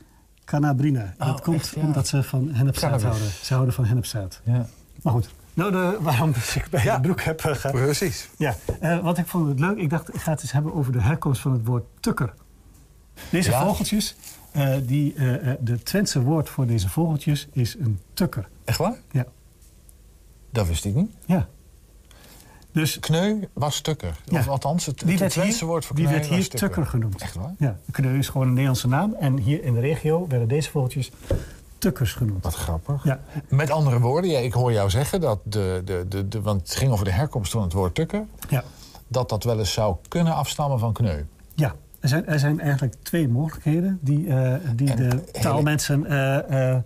canabrina. 0.45 1.13
Oh, 1.19 1.27
dat 1.27 1.41
komt 1.41 1.57
echt, 1.57 1.75
omdat 1.75 2.07
ze 2.07 2.23
van 2.23 2.49
hennepzaad 2.53 3.01
houden. 3.01 3.27
Ze 3.41 3.53
houden 3.53 3.73
van 3.75 3.85
hennepzaad. 3.85 4.41
Ja. 4.43 4.65
Maar 5.01 5.13
goed, 5.13 5.29
nou, 5.53 5.71
de, 5.71 5.97
waarom 6.01 6.29
ik 6.29 6.67
bij 6.71 6.83
de 6.83 6.99
broek 7.01 7.21
heb... 7.21 7.41
ge- 7.41 7.69
Precies. 7.71 8.29
ja, 8.37 8.55
wat 9.01 9.17
ik 9.17 9.27
vond 9.27 9.47
het 9.47 9.59
leuk, 9.59 9.77
ik 9.77 9.89
dacht, 9.89 10.13
ik 10.13 10.21
ga 10.21 10.31
het 10.31 10.41
eens 10.41 10.51
hebben 10.51 10.73
over 10.73 10.91
de 10.91 11.01
herkomst 11.01 11.41
van 11.41 11.51
het 11.51 11.65
woord 11.65 11.83
tukker. 11.99 12.33
Deze 13.29 13.49
Ja? 13.49 13.65
vogeltjes, 13.65 14.15
eh, 14.51 14.75
die, 14.83 15.13
eh, 15.15 15.51
eh, 15.51 15.57
de 15.59 15.83
Twentse 15.83 16.21
woord 16.21 16.49
voor 16.49 16.65
deze 16.65 16.89
vogeltjes 16.89 17.47
is 17.53 17.75
een 17.79 17.99
tukker. 18.13 18.47
Echt 18.65 18.77
waar? 18.77 18.97
Ja. 19.11 19.25
Dat 20.51 20.67
wist 20.67 20.85
ik 20.85 20.95
niet. 20.95 21.11
Ja. 21.25 21.47
Dus 22.71 22.99
kneu 22.99 23.47
was 23.53 23.81
tukker. 23.81 24.17
Ja. 24.25 24.39
Of 24.39 24.47
althans, 24.47 24.85
het, 24.85 24.99
die 24.99 25.09
het 25.09 25.19
werd 25.19 25.31
Twentse 25.31 25.57
hier, 25.59 25.67
woord 25.67 25.85
voor 25.85 25.95
die 25.95 26.05
kneu 26.05 26.17
werd 26.17 26.29
was 26.29 26.37
hier 26.37 26.49
tukker 26.49 26.85
genoemd. 26.85 27.21
Echt 27.21 27.35
waar? 27.35 27.53
Ja, 27.57 27.79
kneu 27.91 28.17
is 28.17 28.29
gewoon 28.29 28.43
een 28.47 28.53
Nederlandse 28.53 28.87
naam. 28.87 29.13
En 29.13 29.37
hier 29.37 29.63
in 29.63 29.73
de 29.73 29.79
regio 29.79 30.27
werden 30.27 30.47
deze 30.47 30.69
vogeltjes 30.71 31.11
tukkers 31.77 32.13
genoemd. 32.13 32.43
Wat 32.43 32.53
grappig. 32.55 33.03
Ja. 33.03 33.19
Met 33.49 33.69
andere 33.69 33.99
woorden, 33.99 34.29
ja, 34.29 34.39
ik 34.39 34.53
hoor 34.53 34.71
jou 34.71 34.89
zeggen 34.89 35.21
dat 35.21 35.39
de, 35.43 35.81
de, 35.85 36.05
de, 36.09 36.27
de, 36.27 36.41
want 36.41 36.61
het 36.61 36.75
ging 36.75 36.91
over 36.91 37.05
de 37.05 37.11
herkomst 37.11 37.51
van 37.51 37.61
het 37.61 37.73
woord 37.73 37.95
tukker, 37.95 38.25
Ja. 38.49 38.63
dat 39.07 39.29
dat 39.29 39.43
wel 39.43 39.59
eens 39.59 39.73
zou 39.73 39.95
kunnen 40.07 40.33
afstammen 40.35 40.79
van 40.79 40.93
kneu. 40.93 41.23
Ja, 41.53 41.75
er 42.05 42.11
zijn, 42.11 42.27
er 42.27 42.39
zijn 42.39 42.59
eigenlijk 42.59 42.95
twee 43.01 43.27
mogelijkheden 43.27 43.99
die, 44.01 44.27
eh, 44.27 44.53
die 44.75 44.95
de 44.95 45.23
taalmensen 45.31 46.05
eh, 46.05 46.69
eh, 46.71 46.81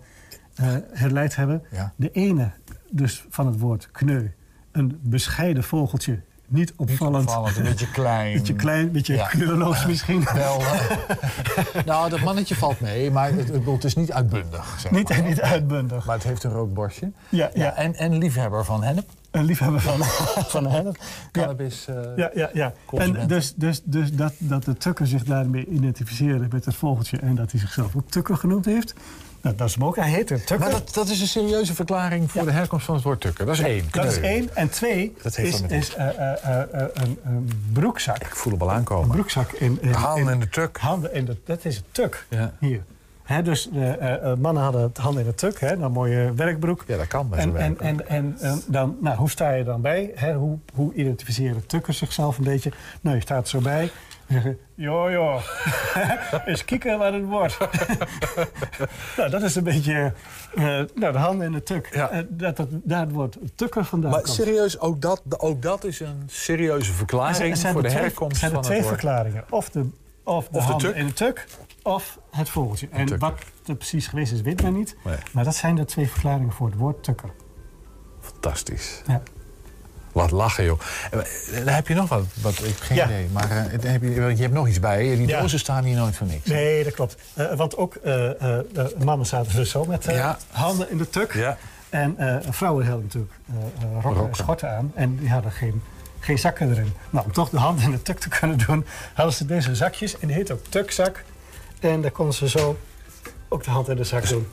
herleid 0.92 1.36
hebben. 1.36 1.62
Ja. 1.70 1.92
De 1.96 2.10
ene, 2.10 2.50
dus 2.90 3.24
van 3.30 3.46
het 3.46 3.58
woord 3.60 3.88
kneu, 3.92 4.26
een 4.72 4.98
bescheiden 5.02 5.62
vogeltje, 5.64 6.20
niet 6.46 6.72
opvallend. 6.76 7.24
opvallend, 7.28 7.56
een 7.56 7.62
beetje 7.62 7.90
klein. 8.00 8.32
beetje 8.32 8.54
klein, 8.54 8.92
beetje 8.92 9.14
Ja. 9.14 9.26
kleurloos 9.26 9.86
misschien. 9.86 10.24
Wel, 10.34 10.62
nou, 11.86 12.10
dat 12.10 12.20
mannetje 12.20 12.54
valt 12.54 12.80
mee, 12.80 13.10
maar 13.10 13.32
het, 13.32 13.48
het, 13.48 13.84
is 13.84 13.94
niet 13.94 14.12
uitbundig. 14.12 14.76
Zeg 14.80 14.92
Niet, 14.92 15.08
maar. 15.08 15.22
niet 15.22 15.40
uitbundig. 15.40 16.06
Maar 16.06 16.14
het 16.14 16.24
heeft 16.24 16.44
een 16.44 16.50
rood 16.50 16.74
borstje. 16.74 17.10
Ja, 17.28 17.50
ja. 17.54 17.74
En, 17.74 17.94
en 17.94 18.18
liefhebber 18.18 18.64
van 18.64 18.82
hennep. 18.82 19.10
Een 19.30 19.44
liefhebber 19.44 19.80
van, 19.80 20.04
van. 20.04 20.96
Cannabis. 21.32 21.86
eh, 21.88 21.96
Ja, 22.16 22.30
ja, 22.34 22.50
ja. 22.52 22.72
En 22.92 23.26
dus, 23.26 23.54
dus, 23.56 23.80
dus 23.84 24.12
dat, 24.12 24.32
dat 24.38 24.64
de 24.64 24.74
tukker 24.74 25.06
zich 25.06 25.24
daarmee 25.24 25.66
identificeerde 25.66 26.46
met 26.50 26.64
het 26.64 26.74
vogeltje... 26.74 27.16
en 27.18 27.34
dat 27.34 27.50
hij 27.50 27.60
zichzelf 27.60 27.96
ook 27.96 28.10
tukker 28.10 28.36
genoemd 28.36 28.64
heeft... 28.64 28.94
Nou, 29.42 29.56
dat 29.56 29.68
is 29.68 29.74
hem 29.74 29.84
ook. 29.84 29.96
Hij 29.96 30.08
heet 30.10 30.30
er 30.30 30.38
tukker. 30.38 30.58
Maar 30.58 30.70
dat, 30.70 30.94
dat 30.94 31.08
is 31.08 31.20
een 31.20 31.26
serieuze 31.26 31.74
verklaring 31.74 32.30
voor 32.30 32.44
de 32.44 32.50
herkomst 32.50 32.84
van 32.86 32.94
het 32.94 33.04
woord 33.04 33.20
tukker. 33.20 33.46
Dat 33.46 33.54
is 33.54 33.60
één. 33.60 33.84
Dat 33.90 34.04
is 34.04 34.20
één. 34.20 34.56
En 34.56 34.68
twee 34.70 35.14
Dat 35.22 35.38
is, 35.38 35.60
is 35.62 35.94
eh, 35.94 36.08
eh, 36.60 36.64
een, 36.94 37.18
een 37.24 37.50
broekzak. 37.72 38.16
Ik 38.22 38.34
voel 38.36 38.52
hem 38.52 38.62
al 38.62 38.68
Een 38.68 38.74
aankomen. 38.74 39.08
broekzak 39.10 39.52
in, 39.52 39.78
in, 39.80 39.92
Handen 39.92 40.32
in 40.32 40.40
de 40.40 40.48
tuk. 40.48 40.78
Handen 40.78 41.14
in 41.14 41.24
de, 41.24 41.36
dat 41.44 41.64
is 41.64 41.76
het 41.76 41.84
tuk. 41.92 42.26
Ja. 42.28 42.52
Hier. 42.60 42.82
Dus 43.44 43.70
eh, 43.74 44.14
eh, 44.30 44.36
mannen 44.38 44.62
hadden 44.62 44.82
het 44.82 44.96
handen 44.98 45.22
in 45.22 45.28
de 45.28 45.34
tuk, 45.34 45.60
hè, 45.60 45.72
een 45.72 45.92
mooie 45.92 46.32
werkbroek. 46.34 46.84
Ja, 46.86 46.96
dat 46.96 47.06
kan 47.06 47.28
bij 47.28 47.38
En, 47.38 47.56
en, 47.56 47.80
en, 47.80 48.08
en, 48.08 48.36
en 48.40 48.62
dan, 48.66 48.96
nou, 49.00 49.16
hoe 49.16 49.30
sta 49.30 49.50
je 49.50 49.64
dan 49.64 49.80
bij? 49.80 50.12
Hoe, 50.36 50.58
hoe 50.74 50.94
identificeren 50.94 51.66
tukkers 51.66 51.98
zichzelf 51.98 52.38
een 52.38 52.44
beetje? 52.44 52.72
Nou, 53.00 53.16
je 53.16 53.22
staat 53.22 53.48
zo 53.48 53.58
bij. 53.60 53.82
En 53.82 53.90
zeggen, 54.36 54.58
joh, 54.74 55.10
joh, 55.10 55.42
eens 56.46 56.64
kijken 56.64 56.98
wat 56.98 57.12
het 57.12 57.24
wordt. 57.24 57.58
nou, 59.16 59.30
dat 59.30 59.42
is 59.42 59.54
een 59.54 59.64
beetje 59.64 60.12
eh, 60.54 60.64
nou, 60.94 61.12
de 61.12 61.18
handen 61.18 61.46
in 61.46 61.52
de 61.52 61.62
tuk. 61.62 61.86
Eh, 61.86 62.06
dat, 62.28 62.56
dat, 62.56 62.68
daar 62.70 63.08
woord 63.08 63.36
tukker 63.54 63.84
vandaan 63.84 64.10
Maar 64.10 64.20
komt. 64.20 64.34
serieus, 64.34 64.78
ook 64.80 65.00
dat, 65.02 65.22
ook 65.38 65.62
dat 65.62 65.84
is 65.84 66.00
een 66.00 66.22
serieuze 66.26 66.90
Er 66.90 66.96
verklaring 66.96 67.36
zijn- 67.36 67.50
er 67.50 67.56
zijn 67.56 67.72
voor 67.72 67.82
de 67.82 67.88
er 67.88 67.94
twee- 67.94 68.06
herkomst 68.06 68.32
er 68.32 68.38
zijn 68.38 68.50
er 68.50 68.56
van 68.56 68.64
twee 68.66 68.78
het 68.78 68.86
woord. 68.88 69.00
verklaringen. 69.00 69.44
Of 69.50 69.70
de, 69.70 69.80
of 70.24 70.48
de 70.48 70.56
Of 70.58 70.64
de 70.64 70.70
handen 70.70 70.88
tuk. 70.88 70.96
in 71.00 71.06
de 71.06 71.12
tuk, 71.12 71.46
of 71.82 72.18
het 72.30 72.48
vogeltje. 72.48 72.88
En 72.90 73.06
tukker. 73.06 73.28
wat 73.28 73.40
er 73.66 73.74
precies 73.76 74.06
geweest 74.06 74.32
is, 74.32 74.40
weet 74.40 74.62
men 74.62 74.72
niet. 74.72 74.96
Nee. 75.04 75.16
Maar 75.32 75.44
dat 75.44 75.54
zijn 75.54 75.74
de 75.74 75.84
twee 75.84 76.08
verklaringen 76.08 76.52
voor 76.52 76.66
het 76.66 76.76
woord 76.78 77.02
tukker. 77.04 77.30
Fantastisch. 78.20 79.02
Ja. 79.06 79.22
Wat 80.12 80.30
lachen, 80.30 80.64
joh. 80.64 80.80
En, 81.10 81.24
eh, 81.24 81.64
Dan 81.64 81.74
heb 81.74 81.88
je 81.88 81.94
nog 81.94 82.08
wat, 82.08 82.24
wat 82.42 82.52
ik 82.58 82.64
heb 82.64 82.76
geen 82.80 82.96
Ja. 82.96 83.04
idee. 83.04 83.28
Maar 83.32 83.50
eh, 83.50 83.64
heb 83.82 84.02
je, 84.02 84.10
je 84.10 84.42
hebt 84.42 84.52
nog 84.52 84.68
iets 84.68 84.80
bij. 84.80 85.16
Die 85.16 85.26
Ja. 85.26 85.40
dozen 85.40 85.58
staan 85.58 85.84
hier 85.84 85.96
nooit 85.96 86.16
voor 86.16 86.26
niks. 86.26 86.46
Nee, 86.46 86.84
dat 86.84 86.92
klopt. 86.94 87.16
Eh, 87.34 87.54
want 87.54 87.76
ook 87.76 87.94
eh, 87.94 88.30
eh, 88.30 88.36
de 88.74 88.94
mannen 89.04 89.26
zaten 89.26 89.56
dus 89.56 89.70
zo 89.70 89.84
met 89.84 90.06
eh, 90.06 90.14
Ja. 90.16 90.38
handen 90.50 90.90
in 90.90 90.98
de 90.98 91.08
tuk. 91.10 91.34
Ja. 91.34 91.56
En 91.90 92.18
eh, 92.18 92.36
vrouwen 92.50 92.86
hadden 92.86 93.04
natuurlijk 93.04 93.32
eh, 93.48 93.54
eh, 93.56 93.62
rokken 93.92 94.10
en 94.10 94.16
Rokken. 94.16 94.36
schorten 94.36 94.70
aan. 94.76 94.92
En 94.94 95.16
die 95.16 95.28
hadden 95.30 95.52
geen, 95.52 95.82
geen 96.20 96.38
zakken 96.38 96.70
erin. 96.70 96.92
Nou, 97.10 97.24
om 97.26 97.32
toch 97.32 97.50
de 97.50 97.58
hand 97.58 97.80
in 97.80 97.90
de 97.90 98.02
tuk 98.02 98.18
te 98.18 98.28
kunnen 98.28 98.58
doen, 98.66 98.86
hadden 99.14 99.34
ze 99.34 99.46
deze 99.46 99.74
zakjes. 99.74 100.18
En 100.18 100.26
die 100.26 100.36
heet 100.36 100.50
ook 100.50 100.64
tukzak. 100.68 101.24
En 101.80 102.00
daar 102.00 102.10
konden 102.10 102.34
ze 102.34 102.48
zo 102.48 102.76
ook 103.48 103.64
de 103.64 103.70
hand 103.70 103.88
in 103.88 103.96
de 103.96 104.04
zak 104.04 104.28
doen. 104.28 104.46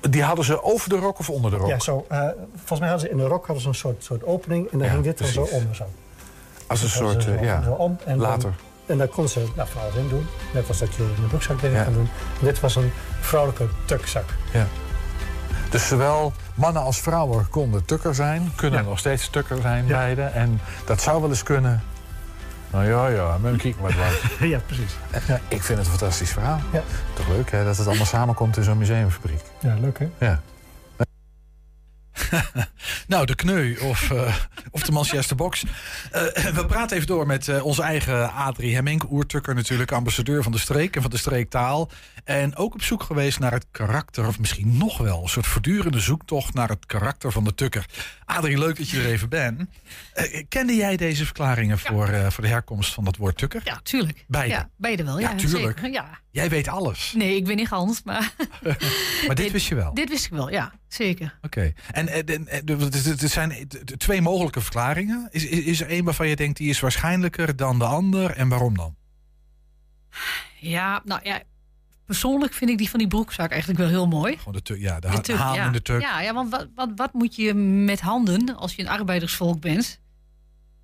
Die 0.00 0.22
hadden 0.22 0.44
ze 0.44 0.62
over 0.62 0.88
de 0.88 0.96
rok 0.96 1.18
of 1.18 1.30
onder 1.30 1.50
de 1.50 1.56
rok? 1.56 1.68
Ja, 1.68 1.78
zo. 1.78 2.04
eh, 2.08 2.18
volgens 2.56 2.80
mij 2.80 2.88
hadden 2.88 3.06
ze 3.08 3.12
in 3.12 3.16
de 3.16 3.26
rok 3.26 3.44
hadden 3.46 3.62
ze 3.62 3.68
een 3.68 3.74
soort, 3.74 4.04
soort 4.04 4.24
opening. 4.24 4.70
En 4.70 4.78
daar 4.78 4.86
Ja, 4.86 4.92
hing 4.92 5.04
dit 5.04 5.18
dan 5.18 5.28
zo 5.28 5.42
onder 5.42 5.74
zo. 5.74 5.84
Als 6.66 6.82
een 6.82 6.88
soort, 6.88 7.26
eh, 7.26 7.36
zo- 7.38 7.44
ja, 7.44 7.62
zo 7.62 7.70
om. 7.72 7.98
En 8.04 8.18
dan- 8.18 8.28
later. 8.28 8.52
en 8.86 8.98
daar 8.98 9.08
konden 9.08 9.32
ze 9.32 9.46
nou, 9.56 9.68
van 9.68 9.82
alles 9.82 9.94
in 9.94 10.08
doen. 10.08 10.26
Net 10.52 10.68
als 10.68 10.78
dat 10.78 10.94
je 10.94 11.02
in 11.02 11.22
de 11.22 11.28
broekzak 11.28 11.60
dingen 11.60 11.76
Ja. 11.78 11.84
kan 11.84 11.92
doen. 11.92 12.08
En 12.40 12.44
dit 12.46 12.60
was 12.60 12.76
een 12.76 12.92
vrouwelijke 13.20 13.66
tukzak. 13.84 14.24
Ja. 14.52 14.66
Dus 15.70 15.88
zowel 15.88 16.32
mannen 16.54 16.82
als 16.82 17.00
vrouwen 17.00 17.48
konden 17.48 17.84
tukker 17.84 18.14
zijn, 18.14 18.52
kunnen 18.56 18.84
nog 18.84 18.98
steeds 18.98 19.28
tukker 19.28 19.60
zijn, 19.60 19.86
beide. 19.86 20.22
En 20.22 20.60
dat 20.86 21.00
zou 21.00 21.20
wel 21.20 21.30
eens 21.30 21.42
kunnen. 21.42 21.82
Nou 22.74 22.86
ja, 22.86 23.08
ja, 23.08 23.38
met 23.38 23.52
een 23.52 23.58
kiek 23.58 23.76
wat 23.76 23.94
wat. 23.94 24.20
ja, 24.48 24.58
precies. 24.66 24.96
Ja, 25.26 25.40
ik 25.48 25.62
vind 25.62 25.78
het 25.78 25.86
een 25.86 25.92
fantastisch 25.98 26.32
verhaal. 26.32 26.60
Ja. 26.72 26.82
Toch 27.14 27.28
leuk 27.28 27.50
hè, 27.50 27.64
dat 27.64 27.76
het 27.76 27.86
allemaal 27.86 28.06
samenkomt 28.06 28.56
in 28.56 28.62
zo'n 28.62 28.78
museumfabriek. 28.78 29.40
Ja, 29.60 29.74
leuk 29.80 29.98
hè? 29.98 30.08
Ja. 30.18 30.40
Nou, 33.06 33.26
de 33.26 33.34
kneu 33.34 33.76
of, 33.80 34.10
eh, 34.10 34.36
of 34.70 34.82
de 34.82 34.92
Manchester 34.92 35.36
Box. 35.36 35.64
Eh, 36.10 36.22
we 36.44 36.66
praten 36.66 36.96
even 36.96 37.08
door 37.08 37.26
met 37.26 37.48
eh, 37.48 37.64
onze 37.64 37.82
eigen 37.82 38.32
Adrie 38.32 38.74
Hemming. 38.74 39.02
Oertukker 39.10 39.54
natuurlijk, 39.54 39.92
ambassadeur 39.92 40.42
van 40.42 40.52
de 40.52 40.58
streek 40.58 40.96
en 40.96 41.02
van 41.02 41.10
de 41.10 41.16
streektaal. 41.16 41.90
En 42.24 42.56
ook 42.56 42.74
op 42.74 42.82
zoek 42.82 43.02
geweest 43.02 43.38
naar 43.38 43.52
het 43.52 43.66
karakter, 43.70 44.26
of 44.26 44.38
misschien 44.38 44.76
nog 44.76 44.98
wel... 44.98 45.22
een 45.22 45.28
soort 45.28 45.46
voortdurende 45.46 46.00
zoektocht 46.00 46.54
naar 46.54 46.68
het 46.68 46.86
karakter 46.86 47.32
van 47.32 47.44
de 47.44 47.54
tukker. 47.54 47.86
Adrie, 48.24 48.58
leuk 48.58 48.76
dat 48.76 48.90
je 48.90 48.98
er 49.00 49.06
even 49.06 49.28
bent. 49.28 49.62
Kende 50.48 50.74
jij 50.74 50.96
deze 50.96 51.24
verklaringen 51.24 51.78
voor, 51.78 52.10
voor 52.32 52.44
de 52.44 52.50
herkomst 52.50 52.94
van 52.94 53.04
dat 53.04 53.16
woord 53.16 53.36
tukker? 53.36 53.60
Ja, 53.64 53.80
tuurlijk. 53.82 54.24
Beide? 54.28 54.54
Ja, 54.54 54.70
beide 54.76 55.04
wel. 55.04 55.18
Ja, 55.18 55.30
Ja, 55.30 55.36
tuurlijk. 55.36 55.78
Zeker, 55.78 55.92
ja. 55.92 56.22
Jij 56.34 56.48
weet 56.48 56.68
alles. 56.68 57.12
Nee, 57.16 57.36
ik 57.36 57.44
ben 57.44 57.56
niet 57.56 57.68
Hans, 57.68 58.02
maar... 58.02 58.32
Maar 59.26 59.34
dit 59.34 59.52
wist 59.52 59.66
je 59.66 59.74
wel? 59.74 59.94
Dit 59.94 60.08
wist 60.08 60.24
ik 60.24 60.30
wel, 60.30 60.50
ja. 60.50 60.72
Zeker. 60.88 61.38
Oké. 61.42 61.72
En 61.90 62.08
eh, 62.08 62.24
de- 62.24 62.44
eh, 62.44 62.60
de- 62.64 63.16
er 63.20 63.28
zijn 63.28 63.50
eh, 63.50 63.60
twee 63.96 64.20
mogelijke 64.22 64.60
verklaringen. 64.60 65.28
Is, 65.30 65.44
is, 65.46 65.80
er 65.80 65.88
één 65.88 66.04
waarvan 66.04 66.28
je 66.28 66.36
denkt 66.36 66.56
die 66.58 66.68
is 66.68 66.80
waarschijnlijker 66.80 67.56
dan 67.56 67.78
de 67.78 67.84
ander? 67.84 68.30
En 68.30 68.48
waarom 68.48 68.76
dan? 68.76 68.94
Ja, 70.60 71.02
nou 71.04 71.20
ja... 71.22 71.42
Persoonlijk 72.04 72.52
vind 72.52 72.70
ik 72.70 72.78
die 72.78 72.90
van 72.90 72.98
die 72.98 73.08
broekzak 73.08 73.50
eigenlijk 73.50 73.80
wel 73.80 73.88
heel 73.88 74.06
mooi. 74.06 74.36
Gewoon 74.38 74.52
de, 74.52 74.62
tu- 74.62 74.80
ja, 74.80 75.00
de, 75.00 75.10
De 75.10 75.20
tuk, 75.20 75.36
haan 75.36 75.54
ja. 75.54 75.70
de 75.70 75.82
tuk. 75.82 76.00
Ja, 76.00 76.20
ja 76.20 76.34
want 76.34 76.50
wat, 76.50 76.68
wat, 76.74 76.90
wat 76.96 77.12
moet 77.12 77.36
je 77.36 77.54
met 77.54 78.00
handen 78.00 78.56
als 78.56 78.74
je 78.74 78.82
een 78.82 78.88
arbeidersvolk 78.88 79.60
bent? 79.60 80.00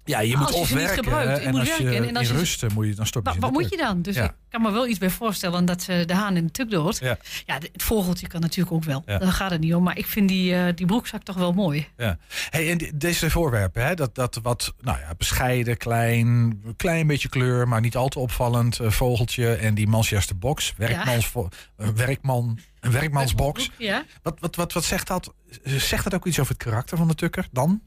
Ja, 0.05 0.21
je 0.21 0.37
Als 0.37 0.51
moet 0.51 0.61
of 0.61 0.71
werken. 0.71 0.95
gebruikt, 1.05 1.43
en 1.45 1.51
moet 1.51 1.61
als 1.61 1.69
je 1.69 1.75
en 1.75 2.17
als 2.17 2.29
in 2.29 2.33
je- 2.35 2.39
rusten 2.39 2.73
moet 2.73 2.87
je 2.87 2.95
dan 2.95 3.07
stop 3.07 3.29
je 3.33 3.41
Wat, 3.41 3.51
moet 3.53 3.69
je 3.71 3.77
dan? 3.77 4.03
Dus 4.03 4.15
Ja. 4.17 4.25
ik 4.25 4.33
kan 4.49 4.63
me 4.63 4.71
wel 4.71 4.87
iets 4.87 4.99
bij 4.99 5.11
voorstellen 5.11 5.65
dat 5.65 5.83
ze 5.83 6.03
de 6.07 6.15
haan 6.15 6.37
in 6.37 6.45
de 6.47 6.51
tuk 6.53 6.71
dood. 6.71 6.99
Ja. 6.99 7.19
Ja, 7.47 7.55
het 7.55 7.71
vogeltje 7.83 8.27
kan 8.27 8.41
natuurlijk 8.41 8.73
ook 8.77 8.85
wel. 8.85 9.03
Ja. 9.07 9.19
Daar 9.19 9.33
gaat 9.33 9.51
het 9.51 9.61
niet 9.61 9.75
om. 9.75 9.83
Maar 9.83 9.99
ik 9.99 10.07
vind 10.07 10.29
die, 10.29 10.55
eh, 10.55 10.75
die 10.75 10.87
broekzak 10.87 11.23
toch 11.23 11.37
wel 11.37 11.53
mooi. 11.53 11.89
Ja. 11.97 12.19
Hey, 12.51 12.71
en 12.71 12.79
die- 12.79 12.97
deze 12.97 13.31
voorwerpen, 13.31 13.85
hè, 13.87 13.95
dat, 13.95 14.15
dat 14.15 14.39
wat 14.43 14.75
nou 14.81 14.99
ja, 14.99 15.15
bescheiden, 15.19 15.77
klein, 15.77 16.63
klein 16.77 17.07
beetje 17.07 17.29
kleur, 17.29 17.69
maar 17.69 17.81
niet 17.81 17.97
al 17.97 18.09
te 18.09 18.19
opvallend 18.19 18.79
eh, 18.79 18.91
vogeltje 18.91 19.55
en 19.55 19.75
die 19.75 19.87
Manchester 19.89 20.39
box, 20.39 20.75
werkmans, 20.77 21.33
een 21.77 21.95
werkman, 21.97 22.59
een 22.81 22.91
werkmansbox. 22.91 23.71
Ja. 23.79 24.05
Wat, 24.23 24.41
wat, 24.41 24.57
wat, 24.57 24.73
wat 24.73 24.85
zegt 24.85 25.07
dat? 25.07 25.35
Zegt 25.65 26.05
dat 26.05 26.15
ook 26.15 26.27
iets 26.27 26.39
over 26.41 26.53
het 26.55 26.63
karakter 26.63 26.97
van 26.97 27.09
de 27.09 27.15
tukker 27.15 27.47
dan? 27.53 27.83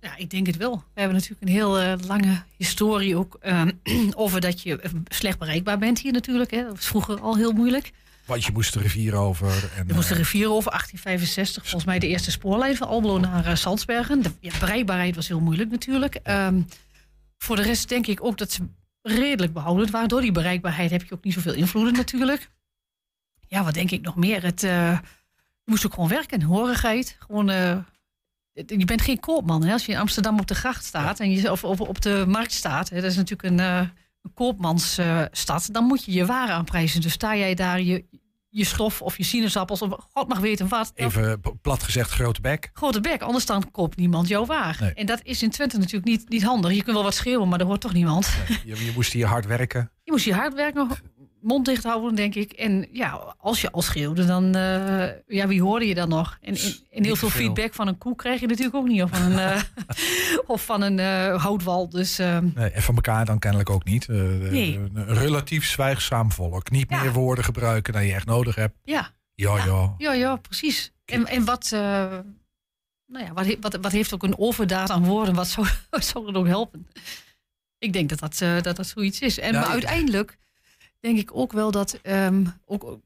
Ja, 0.00 0.16
ik 0.16 0.30
denk 0.30 0.46
het 0.46 0.56
wel. 0.56 0.76
We 0.76 1.00
hebben 1.00 1.16
natuurlijk 1.16 1.42
een 1.42 1.54
heel 1.54 1.78
eh, 1.78 1.92
lange 2.06 2.42
historie 2.56 3.16
ook 3.16 3.36
eh, 3.40 3.62
over 4.14 4.40
dat 4.40 4.62
je 4.62 4.80
eh, 4.80 4.90
slecht 5.08 5.38
bereikbaar 5.38 5.78
bent 5.78 5.98
hier 6.00 6.12
natuurlijk. 6.12 6.50
Hè. 6.50 6.62
Dat 6.62 6.74
was 6.76 6.86
vroeger 6.86 7.20
al 7.20 7.36
heel 7.36 7.52
moeilijk. 7.52 7.92
Want 8.30 8.44
je 8.44 8.52
moest 8.52 8.72
de 8.72 8.80
rivier 8.80 9.14
over. 9.14 9.70
En, 9.76 9.88
Er 9.88 9.94
moest 9.94 10.08
de 10.08 10.14
eh, 10.14 10.20
rivier 10.20 10.50
over 10.50 10.70
1865, 10.70 11.62
volgens 11.62 11.84
mij 11.84 11.98
de 11.98 12.06
eerste 12.06 12.30
spoorlijn 12.30 12.76
van 12.76 12.88
Almelo 12.88 13.18
naar 13.18 13.46
eh, 13.46 13.54
Salzbergen. 13.54 14.22
De 14.22 14.30
ja, 14.40 14.58
bereikbaarheid 14.58 15.14
was 15.14 15.28
heel 15.28 15.40
moeilijk 15.40 15.70
natuurlijk. 15.70 16.14
Ehm, 16.14 16.60
voor 17.38 17.56
de 17.56 17.62
rest 17.62 17.88
denk 17.88 18.06
ik 18.06 18.24
ook 18.24 18.38
dat 18.38 18.52
ze 18.52 18.68
redelijk 19.02 19.52
behouden 19.52 19.90
waren. 19.90 20.08
Door 20.08 20.20
die 20.20 20.32
bereikbaarheid 20.32 20.90
heb 20.90 21.04
je 21.04 21.14
ook 21.14 21.24
niet 21.24 21.34
zoveel 21.34 21.54
invloeden 21.54 21.92
natuurlijk. 21.92 22.50
Ja, 23.48 23.64
wat 23.64 23.74
denk 23.74 23.90
ik 23.90 24.02
nog 24.02 24.16
meer? 24.16 24.42
Het, 24.42 24.60
je 24.60 25.00
moest 25.64 25.86
ook 25.86 25.94
gewoon 25.94 26.08
werken, 26.08 26.42
horigheid. 26.42 27.16
Gewoon, 27.18 27.46
je 28.52 28.84
bent 28.84 29.02
geen 29.02 29.20
koopman. 29.20 29.64
Hè? 29.64 29.72
Als 29.72 29.86
je 29.86 29.92
in 29.92 29.98
Amsterdam 29.98 30.38
op 30.38 30.46
de 30.46 30.54
gracht 30.54 30.84
staat 30.84 31.20
en 31.20 31.30
je, 31.30 31.50
of, 31.52 31.64
of 31.64 31.80
op 31.80 32.00
de 32.02 32.24
markt 32.28 32.52
staat. 32.52 32.88
Hè? 32.90 33.00
Dat 33.00 33.10
is 33.10 33.16
natuurlijk 33.16 33.48
een, 33.48 33.60
eh, 33.60 33.76
een 34.22 34.32
koopmansstad. 34.34 35.68
dan 35.72 35.84
moet 35.84 36.04
je 36.04 36.12
je 36.12 36.26
waren 36.26 36.54
aanprijzen. 36.54 37.00
Dus 37.00 37.12
sta 37.12 37.36
jij 37.36 37.54
daar 37.54 37.80
je, 37.80 38.04
je 38.48 38.64
stof 38.64 39.02
of 39.02 39.16
je 39.16 39.22
sinaasappels 39.24 39.82
of 39.82 39.96
god 40.12 40.28
mag 40.28 40.38
weten 40.38 40.68
wat. 40.68 40.92
dan- 40.94 41.06
Even 41.06 41.40
plat 41.62 41.82
gezegd, 41.82 42.10
grote 42.10 42.40
bek. 42.40 42.70
Grote 42.72 43.00
bek, 43.00 43.22
anders 43.22 43.46
dan 43.46 43.70
koopt 43.70 43.96
niemand 43.96 44.28
jouw 44.28 44.46
waar. 44.46 44.76
Nee. 44.80 44.92
En 44.94 45.06
dat 45.06 45.20
is 45.22 45.42
in 45.42 45.50
Twente 45.50 45.78
natuurlijk 45.78 46.04
niet, 46.04 46.28
niet 46.28 46.42
handig. 46.42 46.72
Je 46.72 46.82
kunt 46.82 46.94
wel 46.96 47.04
wat 47.04 47.14
schreeuwen, 47.14 47.48
maar 47.48 47.60
er 47.60 47.66
hoort 47.66 47.80
toch 47.80 47.92
niemand. 47.92 48.28
Je, 48.64 48.84
je 48.84 48.92
moest 48.94 49.12
hier 49.12 49.26
hard 49.26 49.46
werken. 49.46 49.90
Je 50.04 50.10
moest 50.12 50.24
je 50.24 50.34
hard 50.34 50.54
werken, 50.54 50.88
mond 51.40 51.64
dicht 51.64 51.84
houden, 51.84 52.14
denk 52.14 52.34
ik. 52.34 52.52
En 52.52 52.88
ja, 52.92 53.34
als 53.38 53.60
je 53.60 53.70
al 53.70 53.82
schreeuwde, 53.82 54.24
dan... 54.24 54.54
eh, 54.54 55.08
ja, 55.26 55.46
wie 55.46 55.62
hoorde 55.62 55.86
je 55.86 55.94
dan 55.94 56.08
nog? 56.08 56.38
En, 56.40 56.54
en, 56.54 56.74
en 56.90 57.04
heel 57.04 57.16
veel 57.16 57.30
feedback 57.30 57.74
van 57.74 57.88
een 57.88 57.98
koe 57.98 58.16
krijg 58.16 58.40
je 58.40 58.46
natuurlijk 58.46 58.76
ook 58.76 58.86
niet. 58.86 59.02
Of 59.02 59.10
van 59.10 59.32
een, 59.32 59.38
eh, 59.38 59.62
of 60.54 60.64
van 60.64 60.82
een 60.82 60.98
eh, 60.98 61.42
houtwal. 61.42 61.88
Dus 61.88 62.16
Nee, 62.16 62.70
en 62.70 62.82
van 62.82 62.94
elkaar 62.94 63.24
dan 63.24 63.38
kennelijk 63.38 63.70
ook 63.70 63.84
niet. 63.84 64.08
Nee. 64.08 64.78
Een 64.94 65.14
relatief 65.14 65.66
zwijgzaam 65.66 66.32
volk. 66.32 66.70
Niet 66.70 66.90
meer 66.90 67.12
woorden 67.12 67.44
gebruiken 67.44 67.92
dan 67.92 68.06
je 68.06 68.14
echt 68.14 68.26
nodig 68.26 68.54
hebt. 68.54 68.76
ja, 68.84 69.10
Ja, 69.34 69.56
ja. 69.56 69.94
ja, 69.98 70.12
ja, 70.12 70.36
precies. 70.36 70.92
En, 71.04 71.26
en 71.26 71.44
wat... 71.44 71.68
nou 71.70 73.24
ja, 73.24 73.32
wat, 73.32 73.56
wat, 73.60 73.78
wat 73.80 73.92
heeft 73.92 74.14
ook 74.14 74.22
een 74.22 74.38
overdaad 74.38 74.90
aan 74.90 75.04
woorden? 75.04 75.34
Wat 75.34 75.48
zou, 75.48 75.66
wat 75.90 76.04
zou 76.04 76.28
er 76.28 76.36
ook 76.36 76.46
helpen? 76.46 76.88
Ik 77.78 77.92
denk 77.92 78.08
dat 78.08 78.18
dat, 78.18 78.64
dat, 78.64 78.76
dat 78.76 78.86
zoiets 78.86 79.20
is. 79.20 79.38
En, 79.38 79.54
maar 79.54 79.66
uiteindelijk 79.66 80.38
denk 81.00 81.18
ik 81.18 81.30
ook 81.36 81.52
wel 81.52 81.70
dat, 81.70 81.98
ehm, 82.02 82.44
ook, 82.66 82.98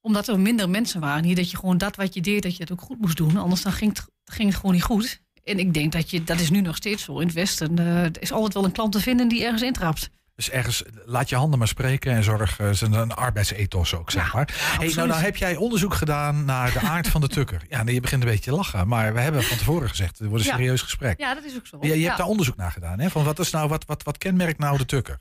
omdat 0.00 0.28
er 0.28 0.40
minder 0.40 0.70
mensen 0.70 1.00
waren 1.00 1.24
hier, 1.24 1.36
dat 1.36 1.50
je 1.50 1.56
gewoon 1.56 1.78
dat 1.78 1.96
wat 1.96 2.14
je 2.14 2.20
deed, 2.20 2.42
dat 2.42 2.56
je 2.56 2.62
het 2.62 2.72
ook 2.72 2.80
goed 2.80 3.00
moest 3.00 3.16
doen. 3.16 3.36
Anders 3.36 3.62
dan 3.62 3.72
ging 3.72 3.90
het, 3.96 4.06
ging 4.24 4.48
het 4.48 4.56
gewoon 4.58 4.74
niet 4.74 4.82
goed. 4.84 5.22
En 5.44 5.58
ik 5.58 5.74
denk 5.74 5.92
dat 5.92 6.10
je, 6.10 6.24
dat 6.24 6.40
is 6.40 6.50
nu 6.50 6.60
nog 6.60 6.76
steeds 6.76 7.02
zo 7.04 7.18
in 7.18 7.26
het 7.26 7.34
Westen. 7.36 7.78
eh, 7.78 8.04
er 8.04 8.22
is 8.22 8.32
altijd 8.32 8.54
wel 8.54 8.64
een 8.64 8.72
klant 8.72 8.92
te 8.92 9.00
vinden 9.00 9.28
die 9.28 9.44
ergens 9.44 9.62
intrapt. 9.62 10.10
Dus 10.36 10.50
ergens, 10.50 10.82
laat 11.04 11.28
je 11.28 11.36
handen 11.36 11.58
maar 11.58 11.68
spreken 11.68 12.12
en 12.12 12.24
zorg, 12.24 12.58
eh, 12.58 12.68
is 12.68 12.80
een, 12.80 13.12
arbeidsethos 13.12 13.94
ook, 13.94 14.10
zeg 14.10 14.32
maar. 14.34 14.48
hey, 14.56 14.66
nou, 14.76 14.84
absoluut. 14.86 15.08
nou 15.08 15.22
heb 15.22 15.36
jij 15.36 15.56
onderzoek 15.56 15.94
gedaan 15.94 16.44
naar 16.44 16.72
de 16.72 16.80
aard 16.80 17.08
van 17.08 17.20
de 17.20 17.28
tukker. 17.28 17.62
Ja, 17.68 17.82
nee, 17.82 17.94
je 17.94 18.00
begint 18.00 18.22
een 18.22 18.28
beetje 18.28 18.50
te 18.50 18.56
lachen, 18.56 18.88
maar 18.88 19.14
we 19.14 19.20
hebben 19.20 19.42
van 19.42 19.56
tevoren 19.56 19.88
gezegd, 19.88 20.18
het 20.18 20.28
wordt 20.28 20.44
een 20.44 20.50
Ja. 20.50 20.56
serieus 20.56 20.82
gesprek. 20.82 21.18
Ja, 21.20 21.34
dat 21.34 21.44
is 21.44 21.56
ook 21.56 21.66
zo. 21.66 21.78
Ja, 21.80 21.94
je 21.94 22.04
hebt 22.04 22.16
daar 22.18 22.26
onderzoek 22.26 22.56
naar 22.56 22.72
gedaan, 22.72 22.98
hè? 23.00 23.10
Van 23.10 23.24
wat, 23.24 23.38
is 23.38 23.50
nou, 23.50 23.68
wat, 23.68 23.84
wat, 23.84 24.02
wat 24.02 24.18
kenmerkt 24.18 24.58
nou 24.58 24.78
de 24.78 24.86
tukker? 24.86 25.16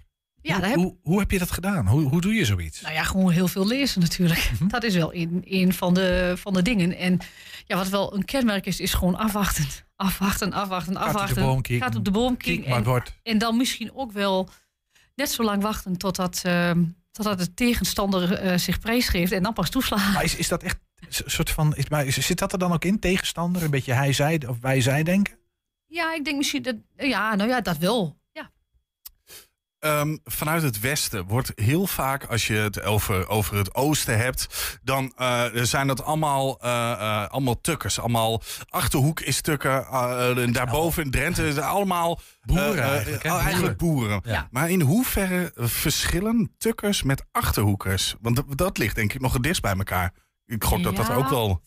Ja, 0.46 0.56
hoe, 0.58 0.66
heb- 0.66 0.76
hoe, 0.76 0.96
hoe 1.02 1.20
heb 1.20 1.32
je 1.32 1.40
dat 1.40 1.52
gedaan? 1.52 1.88
Hoe, 1.88 2.02
hoe 2.02 2.22
doe 2.22 2.34
je 2.34 2.46
zoiets? 2.46 2.82
Nou 2.82 2.94
ja, 2.94 3.04
gewoon 3.04 3.32
heel 3.32 3.48
veel 3.48 3.68
lezen 3.68 4.02
natuurlijk. 4.02 4.52
Mhm. 4.54 4.68
Dat 4.76 4.84
is 4.84 4.96
wel 4.96 5.14
een, 5.14 5.42
een 5.46 5.74
van, 5.74 5.94
de, 5.94 6.34
van 6.38 6.54
de 6.54 6.62
dingen. 6.62 6.98
En 6.98 7.20
ja, 7.66 7.78
wat 7.78 7.90
wel 7.90 8.16
een 8.16 8.26
kenmerk 8.26 8.66
is, 8.66 8.80
is 8.80 8.94
gewoon 8.94 9.16
afwachten. 9.16 9.66
Afwachten, 9.96 10.54
afwachten, 10.54 10.96
Gaat 10.96 11.06
afwachten. 11.06 11.62
kijken. 11.62 11.82
Gaat 11.88 11.96
op 11.96 12.06
de 12.06 12.12
boom 12.12 12.38
En, 12.38 13.04
en 13.24 13.38
dan 13.38 13.58
misschien 13.58 13.94
ook 13.96 14.12
wel 14.12 14.50
net 15.16 15.32
zo 15.32 15.44
lang 15.44 15.62
wachten 15.62 15.98
totdat, 15.98 16.42
ehm 16.44 16.84
totdat 17.12 17.40
de 17.40 17.54
tegenstander 17.54 18.34
eh, 18.34 18.58
zich 18.58 18.80
prijsgeeft 18.80 19.32
en 19.32 19.44
dan 19.44 19.54
pas 19.54 19.70
toeslaan. 19.70 20.12
Maar 20.14 20.24
is, 20.24 20.36
is 20.36 20.48
dat 20.48 20.64
echt 20.64 20.78
een 21.00 21.24
soort 21.26 21.50
van. 21.50 21.76
Is, 21.76 21.90
maar 21.90 22.12
zit 22.12 22.40
dat 22.40 22.52
er 22.54 22.60
dan 22.60 22.72
ook 22.74 22.86
in, 22.86 23.00
tegenstander? 23.00 23.64
Een 23.64 23.70
beetje 23.70 23.94
hij, 23.94 24.14
zij 24.14 24.42
of 24.48 24.58
wij, 24.62 24.82
zij 24.82 25.04
denken? 25.04 25.34
Ja, 25.86 26.14
ik 26.14 26.26
denk 26.26 26.38
misschien 26.38 26.62
dat. 26.62 26.76
Ja, 26.98 27.36
nou 27.36 27.50
ja, 27.50 27.62
dat 27.62 27.78
wel. 27.78 28.22
Ehm, 29.84 30.18
vanuit 30.24 30.62
het 30.62 30.80
westen 30.80 31.26
wordt 31.26 31.52
heel 31.56 31.88
vaak, 31.88 32.26
als 32.26 32.48
je 32.48 32.54
het 32.54 32.84
over, 32.84 33.28
over 33.28 33.58
het 33.58 33.76
oosten 33.76 34.18
hebt, 34.18 34.78
dan 34.84 35.14
eh, 35.16 35.44
zijn 35.54 35.88
dat 35.88 36.04
allemaal, 36.04 36.60
eh, 36.62 36.92
eh, 36.92 37.30
allemaal 37.30 37.62
tukkers. 37.62 38.00
Allemaal 38.00 38.42
Achterhoek 38.70 39.20
is 39.20 39.42
tukker, 39.42 39.88
en 40.38 40.52
daarboven 40.52 41.04
in 41.04 41.12
Drenthe 41.12 41.48
is 41.48 41.58
allemaal 41.58 42.20
Boeren 42.42 42.84
eigenlijk, 42.84 43.24
oh, 43.24 43.44
eigenlijk 43.44 43.78
boeren. 43.78 44.22
Ja. 44.26 44.48
Maar 44.52 44.70
in 44.70 44.82
hoeverre 44.82 45.52
verschillen 45.56 46.54
tukkers 46.58 47.04
met 47.04 47.26
achterhoekers? 47.32 48.16
Want 48.22 48.36
dat, 48.36 48.58
dat 48.58 48.78
ligt 48.78 48.96
denk 48.96 49.14
ik 49.14 49.22
nog 49.22 49.34
het 49.34 49.44
dichtst 49.44 49.62
bij 49.62 49.76
elkaar. 49.78 50.14
Ik 50.46 50.64
gok 50.64 50.84
dat 50.84 50.96
dat 50.96 51.10
ook 51.10 51.30
wel. 51.30 51.62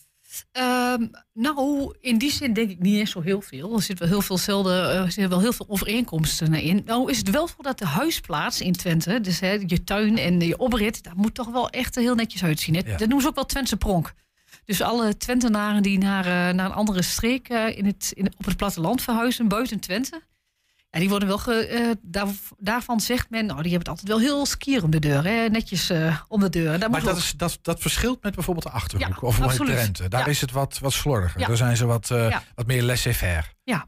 Ehm, 0.52 1.06
nou, 1.32 1.94
in 2.00 2.18
die 2.18 2.32
zin 2.32 2.52
denk 2.52 2.70
ik 2.70 2.78
niet 2.78 2.98
eens 2.98 3.10
zo 3.10 3.20
heel 3.20 3.40
veel. 3.40 3.74
Er 3.74 3.82
zit 3.82 3.98
wel 3.98 4.08
heel 4.08 4.22
veel, 4.22 4.38
zelden, 4.38 4.90
eh, 4.90 4.96
er 4.96 5.12
zitten 5.12 5.28
wel 5.28 5.40
heel 5.40 5.52
veel 5.52 5.66
overeenkomsten 5.68 6.54
in. 6.54 6.82
Nou 6.84 7.10
is 7.10 7.18
het 7.18 7.30
wel 7.30 7.48
zo 7.48 7.54
dat 7.58 7.78
de 7.78 7.86
huisplaats 7.86 8.60
in 8.60 8.72
Twente, 8.72 9.20
dus 9.20 9.40
hè, 9.40 9.58
je 9.66 9.84
tuin 9.84 10.18
en 10.18 10.40
je 10.40 10.58
oprit, 10.58 11.02
daar 11.02 11.16
moet 11.16 11.34
toch 11.34 11.48
wel 11.48 11.70
echt 11.70 11.94
heel 11.94 12.14
netjes 12.14 12.44
uitzien. 12.44 12.74
hè. 12.74 12.80
Ja. 12.80 12.90
Dat 12.90 12.98
noemen 13.00 13.20
ze 13.20 13.28
ook 13.28 13.34
wel 13.34 13.46
Twentse 13.46 13.76
pronk. 13.76 14.14
Dus 14.64 14.82
alle 14.82 15.16
Twentenaren 15.16 15.82
die 15.82 15.98
naar, 15.98 16.24
eh, 16.24 16.54
naar 16.54 16.66
een 16.66 16.72
andere 16.72 17.02
streek 17.02 17.48
eh, 17.48 17.78
in 17.78 17.86
het, 17.86 18.12
in, 18.14 18.26
op 18.38 18.44
het 18.44 18.56
platteland 18.56 19.02
verhuizen, 19.02 19.48
buiten 19.48 19.80
Twente. 19.80 20.20
Ja, 20.96 21.02
die 21.02 21.10
worden 21.10 21.28
wel. 21.28 21.38
Ge, 21.38 21.66
eh, 21.66 21.90
daar, 22.02 22.26
daarvan 22.58 23.00
zegt 23.00 23.30
men, 23.30 23.46
nou, 23.46 23.62
die 23.62 23.70
hebben 23.72 23.78
het 23.78 23.88
altijd 23.88 24.08
wel 24.08 24.18
heel 24.18 24.46
skier 24.46 24.82
om 24.82 24.90
de 24.90 24.98
deur. 24.98 25.24
Hè? 25.24 25.48
Netjes 25.48 25.90
eh, 25.90 26.20
om 26.28 26.40
de 26.40 26.48
deur. 26.48 26.78
Daar 26.78 26.90
Maar 26.90 27.02
dat, 27.02 27.16
is, 27.16 27.32
dat, 27.36 27.58
dat 27.62 27.80
verschilt 27.80 28.22
met 28.22 28.34
bijvoorbeeld 28.34 28.66
de 28.66 28.72
Achterhoek 28.72 29.08
Ja, 29.20 29.26
of 29.28 29.40
met. 29.40 29.56
Drenthe. 29.56 30.08
Daar 30.08 30.20
Ja. 30.20 30.26
is 30.26 30.40
het 30.40 30.50
wat, 30.52 30.78
wat 30.78 30.92
slordiger. 30.92 31.46
Daar 31.46 31.56
zijn 31.56 31.76
ze 31.76 31.86
wat, 31.86 32.10
eh, 32.10 32.36
wat 32.54 32.66
meer 32.66 32.82
laissez-faire. 32.82 33.44
Ja, 33.64 33.86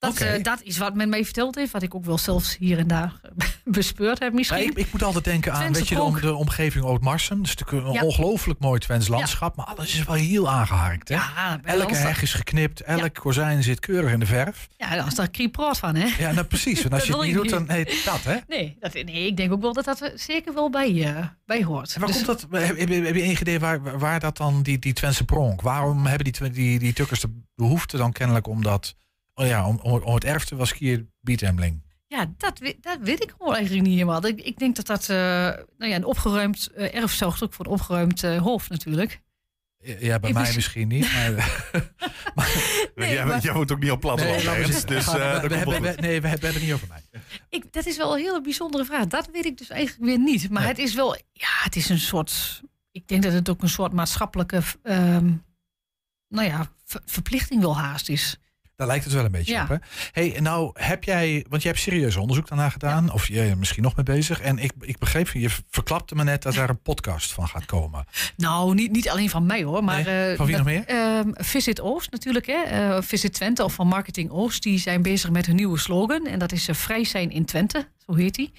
dat, 0.00 0.20
eh, 0.20 0.42
dat 0.42 0.62
is 0.62 0.78
wat 0.78 0.94
men 0.94 1.08
mij 1.08 1.24
verteld 1.24 1.54
heeft. 1.54 1.72
Wat 1.72 1.82
ik 1.82 1.94
ook 1.94 2.04
wel 2.04 2.18
zelfs 2.18 2.56
hier 2.58 2.78
en 2.78 2.86
daar 2.86 3.20
bespeurd 3.64 4.18
heb 4.18 4.32
misschien. 4.32 4.70
Ik, 4.70 4.76
ik 4.78 4.92
moet 4.92 5.02
altijd 5.02 5.24
denken 5.24 5.52
aan 5.52 5.72
weet 5.72 5.88
je, 5.88 5.94
de, 5.94 6.02
om- 6.02 6.20
de 6.20 6.34
omgeving 6.34 6.84
Oud-Marsum. 6.84 7.36
Dat 7.36 7.46
is 7.46 7.54
natuurlijk 7.56 7.86
een 7.86 7.92
Ja. 7.92 8.02
ongelooflijk 8.02 8.60
mooi 8.60 8.80
Twents 8.80 9.08
landschap. 9.08 9.56
Maar 9.56 9.66
alles 9.66 9.94
is 9.94 10.04
wel 10.04 10.14
heel 10.14 10.50
aangehaakt. 10.50 11.08
Hè? 11.08 11.14
Ja, 11.14 11.60
Elke 11.64 11.94
heg 11.94 12.22
is 12.22 12.32
geknipt. 12.34 12.80
Elk 12.80 13.14
kozijn 13.14 13.62
zit 13.62 13.80
keurig 13.80 14.12
in 14.12 14.20
de 14.20 14.26
verf. 14.26 14.68
Ja, 14.76 14.94
daar 14.96 15.06
is 15.06 15.14
daar 15.14 15.30
kriepproot 15.30 15.78
van, 15.78 15.94
hè? 15.94 16.06
Ja, 16.18 16.32
nou 16.32 16.46
precies. 16.46 16.80
Want 16.82 16.94
als 16.94 17.04
je 17.06 17.12
het 17.12 17.22
niet 17.22 17.34
doet, 17.34 17.48
dan 17.48 17.66
nee, 17.66 17.84
dat 18.04 18.24
hè. 18.24 18.36
Nee, 18.48 18.76
dat, 18.80 18.92
nee, 18.92 19.26
ik 19.26 19.36
denk 19.36 19.52
ook 19.52 19.60
wel 19.60 19.72
dat 19.72 19.84
dat 19.84 20.00
er 20.00 20.12
zeker 20.14 20.54
wel 20.54 20.70
bij, 20.70 21.14
eh, 21.16 21.24
bij 21.46 21.64
hoort. 21.64 21.94
En 21.94 22.00
waar 22.00 22.08
Dus- 22.08 22.24
komt 22.24 22.26
dat? 22.50 22.60
Heb, 22.62 22.78
heb, 22.78 22.88
heb 22.88 23.14
je 23.14 23.22
enig 23.22 23.40
idee 23.40 23.58
waar, 23.58 23.98
waar 23.98 24.20
dat 24.20 24.36
dan, 24.36 24.62
die, 24.62 24.78
die 24.78 24.92
Twentse 24.92 25.24
pronk? 25.24 25.60
Waarom 25.62 26.06
hebben 26.06 26.32
die, 26.32 26.50
die, 26.50 26.78
die 26.78 26.92
tukkers 26.92 27.20
de 27.20 27.40
behoefte 27.54 27.96
dan 27.96 28.12
kennelijk 28.12 28.46
om 28.46 28.62
dat... 28.62 28.94
Oh 29.40 29.46
ja, 29.46 29.66
om, 29.68 29.78
om, 29.82 29.92
om 30.02 30.14
het 30.14 30.24
erfte 30.24 30.56
was 30.56 30.68
skier 30.68 31.06
Bietemling. 31.20 31.82
Ja, 32.06 32.32
dat, 32.36 32.60
dat 32.80 32.98
weet 33.00 33.22
ik 33.22 33.30
gewoon 33.38 33.54
eigenlijk 33.54 33.86
niet 33.86 33.94
helemaal. 33.98 34.26
Ik, 34.26 34.40
ik 34.40 34.58
denk 34.58 34.76
dat 34.76 34.86
dat 34.86 35.08
eh, 35.08 35.16
nou 35.16 35.90
ja, 35.90 35.94
een 35.94 36.04
opgeruimd 36.04 36.66
eh, 36.74 36.94
erf 36.94 37.12
zorgt 37.12 37.42
ook 37.42 37.52
voor 37.52 37.64
een 37.66 37.70
opgeruimd 37.72 38.22
hoofd 38.22 38.70
natuurlijk. 38.70 39.20
Ja, 39.82 40.18
bij 40.18 40.28
Ik 40.28 40.34
mij 40.34 40.42
mis- 40.42 40.54
misschien 40.54 40.88
niet. 40.88 41.08
Maar, 42.34 43.08
jij, 43.08 43.24
maar- 43.24 43.40
jij 43.40 43.52
woont 43.52 43.72
ook 43.72 43.78
niet 43.80 43.90
op 43.90 44.00
platteland. 44.00 44.36
Nee, 44.36 44.46
maar 44.46 44.66
dus 44.66 44.84
eh, 44.84 45.40
we- 45.40 45.48
we 45.48 45.54
hebben- 45.54 45.86
goed. 45.86 46.00
Nee, 46.00 46.20
we 46.20 46.28
hebben 46.28 46.52
het 46.52 46.62
niet 46.62 46.72
over 46.72 46.88
mij. 46.88 47.02
Ik, 47.48 47.72
dat 47.72 47.86
is 47.86 47.96
wel 47.96 48.12
een 48.16 48.22
hele 48.22 48.40
bijzondere 48.40 48.84
vraag. 48.84 49.06
Dat 49.06 49.28
weet 49.32 49.44
ik 49.44 49.58
dus 49.58 49.68
eigenlijk 49.68 50.04
weer 50.04 50.18
niet. 50.18 50.50
Maar 50.50 50.66
het 50.66 50.78
is 50.78 50.94
wel, 50.94 51.14
ja, 51.32 51.48
het 51.62 51.76
is 51.76 51.88
een 51.88 51.98
soort. 51.98 52.62
Ik 52.90 53.08
denk 53.08 53.22
dat 53.22 53.32
het 53.32 53.48
ook 53.50 53.62
een 53.62 53.68
soort 53.68 53.92
maatschappelijke, 53.92 54.60
ehm, 54.82 55.32
nou 56.28 56.46
ja, 56.48 56.72
ver- 56.84 57.02
verplichting 57.04 57.60
wel 57.60 57.76
haast 57.78 58.08
is. 58.08 58.36
Daar 58.80 58.88
lijkt 58.88 59.04
het 59.04 59.14
wel 59.14 59.24
een 59.24 59.30
beetje 59.30 59.52
Ja. 59.52 59.62
op. 59.62 59.68
Hè? 59.68 59.76
Hey, 60.12 60.40
nou 60.40 60.70
heb 60.74 61.04
jij, 61.04 61.44
want 61.48 61.62
je 61.62 61.68
hebt 61.68 61.80
serieus 61.80 62.16
onderzoek 62.16 62.48
daarna 62.48 62.68
gedaan, 62.68 63.12
of 63.12 63.28
je 63.28 63.40
er 63.40 63.58
misschien 63.58 63.82
nog 63.82 63.96
mee 63.96 64.04
bezig. 64.04 64.40
En 64.40 64.58
ik, 64.58 64.72
ik 64.80 64.98
begreep, 64.98 65.28
je 65.28 65.50
verklapte 65.70 66.14
me 66.14 66.24
net 66.24 66.42
dat 66.42 66.54
daar 66.54 66.68
een 66.68 66.82
podcast 66.82 67.32
van 67.32 67.48
gaat 67.48 67.66
komen. 67.66 68.04
Nou, 68.36 68.74
niet, 68.74 68.90
niet 68.90 69.08
alleen 69.08 69.30
van 69.30 69.46
mij 69.46 69.62
hoor, 69.62 69.84
maar. 69.84 70.02
Nee? 70.04 70.30
eh, 70.30 70.36
Van 70.36 70.46
wie 70.46 70.56
dat- 70.56 70.64
nog 70.64 70.74
meer? 70.74 70.84
ehm, 70.86 71.28
Visit 71.32 71.80
Oost 71.80 72.10
natuurlijk, 72.10 72.46
hè? 72.46 72.62
Eh, 72.62 73.02
Visit 73.02 73.32
Twente 73.32 73.64
of 73.64 73.72
van 73.74 73.86
Marketing 73.86 74.30
Oost. 74.30 74.62
Die 74.62 74.78
zijn 74.78 75.02
bezig 75.02 75.30
met 75.30 75.46
een 75.46 75.56
nieuwe 75.56 75.78
slogan. 75.78 76.26
En 76.26 76.38
dat 76.38 76.52
is 76.52 76.68
eh, 76.68 76.74
Vrij 76.74 77.04
zijn 77.04 77.30
in 77.30 77.44
Twente, 77.44 77.88
zo 78.06 78.14
heet 78.14 78.34
die. 78.34 78.52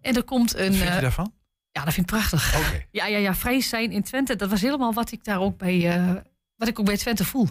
En 0.00 0.16
er 0.16 0.24
komt 0.24 0.54
een. 0.56 0.68
Wat 0.68 0.76
vind 0.76 0.94
je 0.94 1.00
daarvan? 1.00 1.32
Ja, 1.70 1.84
dat 1.84 1.94
vind 1.94 2.10
ik 2.10 2.16
prachtig. 2.16 2.56
Ja, 2.90 3.06
ja, 3.06 3.18
ja, 3.18 3.34
vrij 3.34 3.60
zijn 3.60 3.92
in 3.92 4.02
Twente. 4.02 4.36
Dat 4.36 4.50
was 4.50 4.60
helemaal 4.60 4.92
wat 4.92 5.12
ik 5.12 5.24
daar 5.24 5.40
ook 5.40 5.58
bij, 5.58 6.02
wat 6.56 6.68
ik 6.68 6.78
ook 6.80 6.86
bij 6.86 6.96
Twente 6.96 7.24
voel. 7.24 7.48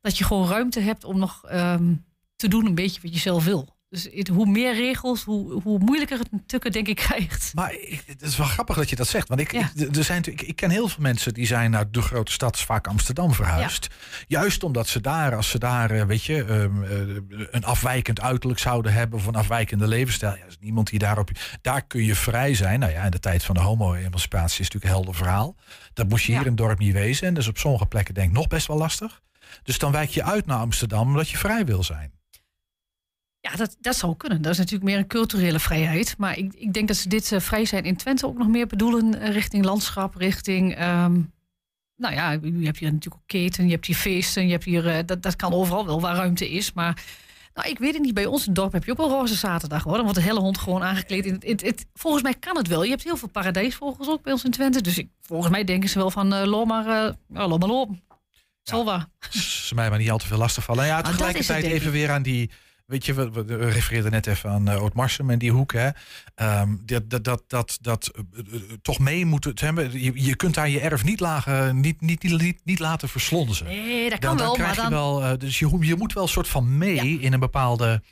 Dat 0.00 0.18
je 0.18 0.24
gewoon 0.24 0.48
ruimte 0.48 0.80
hebt 0.80 1.04
om 1.04 1.18
nog 1.18 1.44
ehm, 1.46 1.94
te 2.36 2.48
doen 2.48 2.66
een 2.66 2.74
beetje 2.74 3.00
wat 3.02 3.12
je 3.14 3.18
zelf 3.20 3.44
wil. 3.44 3.78
Dus 3.88 4.08
het- 4.12 4.28
hoe 4.28 4.46
meer 4.46 4.74
regels, 4.74 5.24
hoe, 5.24 5.62
hoe 5.62 5.78
moeilijker 5.78 6.18
het 6.18 6.28
een 6.32 6.46
tukken 6.46 6.72
denk 6.72 6.88
ik 6.88 6.96
krijgt. 6.96 7.54
Maar 7.54 7.74
het 8.06 8.22
is 8.22 8.36
wel 8.36 8.46
grappig 8.46 8.76
dat 8.76 8.90
je 8.90 8.96
dat 8.96 9.08
zegt. 9.08 9.28
Want 9.28 9.40
ik, 9.40 9.52
ik, 9.52 9.60
er 9.96 10.04
zijn, 10.04 10.16
natuurlijk- 10.18 10.40
ik, 10.42 10.48
ik 10.48 10.56
ken 10.56 10.70
heel 10.70 10.88
veel 10.88 11.02
mensen 11.02 11.34
die 11.34 11.46
zijn 11.46 11.70
naar 11.70 11.90
de 11.90 12.02
grote 12.02 12.32
stad, 12.32 12.60
vaak 12.60 12.86
Amsterdam, 12.86 13.32
verhuisd. 13.34 13.88
Juist 14.26 14.62
omdat 14.62 14.88
ze 14.88 15.00
daar, 15.00 15.34
als 15.36 15.48
ze 15.48 15.58
daar, 15.58 15.90
eh, 15.90 16.04
weet 16.04 16.24
je, 16.24 16.44
ehm, 16.44 16.82
eh, 16.82 17.16
een 17.50 17.64
afwijkend 17.64 18.20
uiterlijk 18.20 18.60
zouden 18.60 18.92
hebben 18.92 19.18
of 19.18 19.26
een 19.26 19.34
afwijkende 19.34 19.86
levensstijl. 19.88 20.36
Ja, 20.36 20.44
is 20.44 20.56
niemand 20.60 20.90
die 20.90 20.98
daarop. 20.98 21.30
Daar 21.62 21.82
kun 21.86 22.04
je 22.04 22.14
vrij 22.14 22.54
zijn. 22.54 22.80
Nou 22.80 22.92
ja, 22.92 23.02
in 23.04 23.10
de 23.10 23.20
tijd 23.20 23.44
van 23.44 23.54
de 23.54 23.60
homo-emancipatie 23.60 24.60
is 24.60 24.70
natuurlijk 24.70 24.84
een 24.84 24.90
helder 24.98 25.14
verhaal. 25.14 25.56
Dat 25.92 26.08
moest 26.08 26.24
je 26.24 26.32
hier 26.32 26.40
in 26.40 26.46
het 26.46 26.56
dorp 26.56 26.78
niet 26.78 26.92
wezen. 26.92 27.26
En 27.26 27.34
dat 27.34 27.42
is 27.42 27.48
op 27.48 27.58
sommige 27.58 27.86
plekken 27.86 28.14
denk 28.14 28.28
ik 28.28 28.34
nog 28.34 28.46
best 28.46 28.66
wel 28.66 28.76
lastig. 28.76 29.20
Dus 29.62 29.78
dan 29.78 29.92
wijk 29.92 30.10
je 30.10 30.24
uit 30.24 30.46
naar 30.46 30.58
Amsterdam 30.58 31.06
omdat 31.06 31.28
je 31.28 31.36
vrij 31.38 31.64
wil 31.64 31.82
zijn. 31.82 32.12
Ja, 33.40 33.56
dat, 33.56 33.76
dat 33.80 33.96
zou 33.96 34.16
kunnen. 34.16 34.42
Dat 34.42 34.52
is 34.52 34.58
natuurlijk 34.58 34.84
meer 34.90 34.98
een 34.98 35.06
culturele 35.06 35.58
vrijheid. 35.58 36.14
Maar 36.18 36.38
ik, 36.38 36.54
ik 36.54 36.72
denk 36.72 36.88
dat 36.88 36.96
ze 36.96 37.08
dit 37.08 37.32
eh, 37.32 37.40
vrij 37.40 37.64
zijn 37.64 37.84
in 37.84 37.96
Twente 37.96 38.26
ook 38.26 38.38
nog 38.38 38.48
meer 38.48 38.66
bedoelen 38.66 39.20
eh, 39.20 39.32
richting 39.32 39.64
landschap, 39.64 40.14
richting. 40.14 40.74
ehm, 40.74 41.20
nou 41.96 42.14
ja, 42.14 42.30
je 42.30 42.64
hebt 42.64 42.78
hier 42.78 42.92
natuurlijk 42.92 43.22
ook 43.22 43.26
keten, 43.26 43.64
je 43.64 43.70
hebt 43.70 43.86
hier 43.86 43.96
feesten, 43.96 44.44
je 44.44 44.50
hebt 44.52 44.64
hier. 44.64 44.88
eh, 44.88 45.06
dat, 45.06 45.22
dat 45.22 45.36
kan 45.36 45.52
overal 45.52 45.86
wel 45.86 46.00
waar 46.00 46.16
ruimte 46.16 46.50
is. 46.50 46.72
Maar 46.72 47.02
nou, 47.54 47.68
ik 47.68 47.78
weet 47.78 47.92
het 47.92 48.02
niet. 48.02 48.14
Bij 48.14 48.26
ons 48.26 48.40
in 48.40 48.46
het 48.46 48.54
dorp 48.54 48.72
heb 48.72 48.84
je 48.84 48.90
ook 48.90 48.96
wel 48.96 49.08
roze 49.08 49.34
zaterdag 49.34 49.82
hoor. 49.82 50.02
Wordt 50.02 50.14
de 50.14 50.22
hele 50.22 50.40
hond 50.40 50.58
gewoon 50.58 50.82
aangekleed. 50.82 51.26
In 51.26 51.58
het, 51.64 51.86
volgens 51.94 52.22
mij 52.22 52.34
kan 52.34 52.56
het 52.56 52.66
wel. 52.66 52.82
Je 52.82 52.90
hebt 52.90 53.04
heel 53.04 53.16
veel 53.16 53.28
paradijsvogels 53.28 54.08
ook 54.08 54.22
bij 54.22 54.32
ons 54.32 54.44
in 54.44 54.50
Twente. 54.50 54.80
Dus 54.80 54.98
ik, 54.98 55.08
volgens 55.20 55.50
mij 55.50 55.64
denken 55.64 55.88
ze 55.88 55.98
wel 55.98 56.10
van 56.10 56.34
uh, 56.34 56.44
loop 56.44 56.66
maar, 56.66 56.86
uh, 56.86 57.12
maar 57.26 57.48
lopen. 57.48 58.00
Wel. 58.70 59.04
Ze 59.30 59.74
mij 59.74 59.90
maar 59.90 59.98
niet 59.98 60.10
al 60.10 60.18
te 60.18 60.26
veel 60.26 60.38
lastig 60.38 60.64
vallen. 60.64 60.86
Ja, 60.86 60.96
het, 60.96 61.04
tegelijkertijd 61.04 61.64
even 61.64 61.92
weer 61.92 62.10
aan 62.10 62.22
die. 62.22 62.50
Weet 62.86 63.06
je, 63.06 63.14
we, 63.14 63.30
we 63.44 63.56
refereerden 63.70 64.10
net 64.10 64.26
even 64.26 64.50
aan 64.50 64.68
uh, 64.68 64.76
Oud-Marsum 64.76 65.30
en 65.30 65.38
die 65.38 65.52
hoek. 65.52 65.72
Hè. 65.72 65.88
Ehm, 66.34 66.76
dat 66.84 67.10
dat, 67.10 67.24
dat, 67.24 67.42
dat, 67.46 67.78
dat 67.80 68.10
uh, 68.16 68.44
uh, 68.52 68.60
toch 68.82 68.98
mee 68.98 69.26
moeten 69.26 69.52
hebben. 69.54 70.00
Je, 70.00 70.12
je 70.14 70.36
kunt 70.36 70.54
daar 70.54 70.68
je 70.68 70.80
erf 70.80 71.04
niet, 71.04 71.20
lagen, 71.20 71.80
niet, 71.80 72.00
niet, 72.00 72.22
niet, 72.22 72.60
niet 72.64 72.78
laten 72.78 73.08
verslonzen. 73.08 73.66
Nee, 73.66 74.10
dat 74.10 74.18
kan 74.18 74.36
dan, 74.36 74.36
dan 74.36 74.46
wel. 74.46 74.54
krijg 74.54 74.76
Maar 74.76 74.84
je 74.84 74.90
dan, 74.90 75.00
wel. 75.00 75.22
uh, 75.22 75.38
dus 75.38 75.58
je, 75.58 75.76
je 75.80 75.96
moet 75.96 76.12
wel 76.12 76.22
een 76.22 76.28
soort 76.28 76.48
van 76.48 76.78
mee 76.78 77.20
in 77.20 77.32
een 77.32 77.40
bepaalde. 77.40 78.02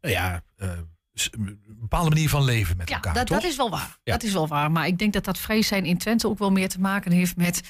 ja, 0.00 0.42
een 1.30 1.60
bepaalde 1.66 2.08
manier 2.08 2.28
van 2.28 2.44
leven 2.44 2.76
met 2.76 2.88
ja, 2.88 2.94
elkaar. 2.94 3.14
dat, 3.14 3.26
toch? 3.26 3.40
dat 3.40 3.50
is 3.50 3.56
wel 3.56 3.70
waar. 3.70 3.98
Ja. 4.02 4.12
Dat 4.12 4.22
is 4.22 4.32
wel 4.32 4.48
waar. 4.48 4.70
Maar 4.70 4.86
ik 4.86 4.98
denk 4.98 5.12
dat 5.12 5.24
dat 5.24 5.38
vrij 5.38 5.62
zijn 5.62 5.84
in 5.84 5.98
Twente 5.98 6.28
ook 6.28 6.38
wel 6.38 6.50
meer 6.50 6.68
te 6.68 6.80
maken 6.80 7.12
heeft 7.12 7.36
met. 7.36 7.60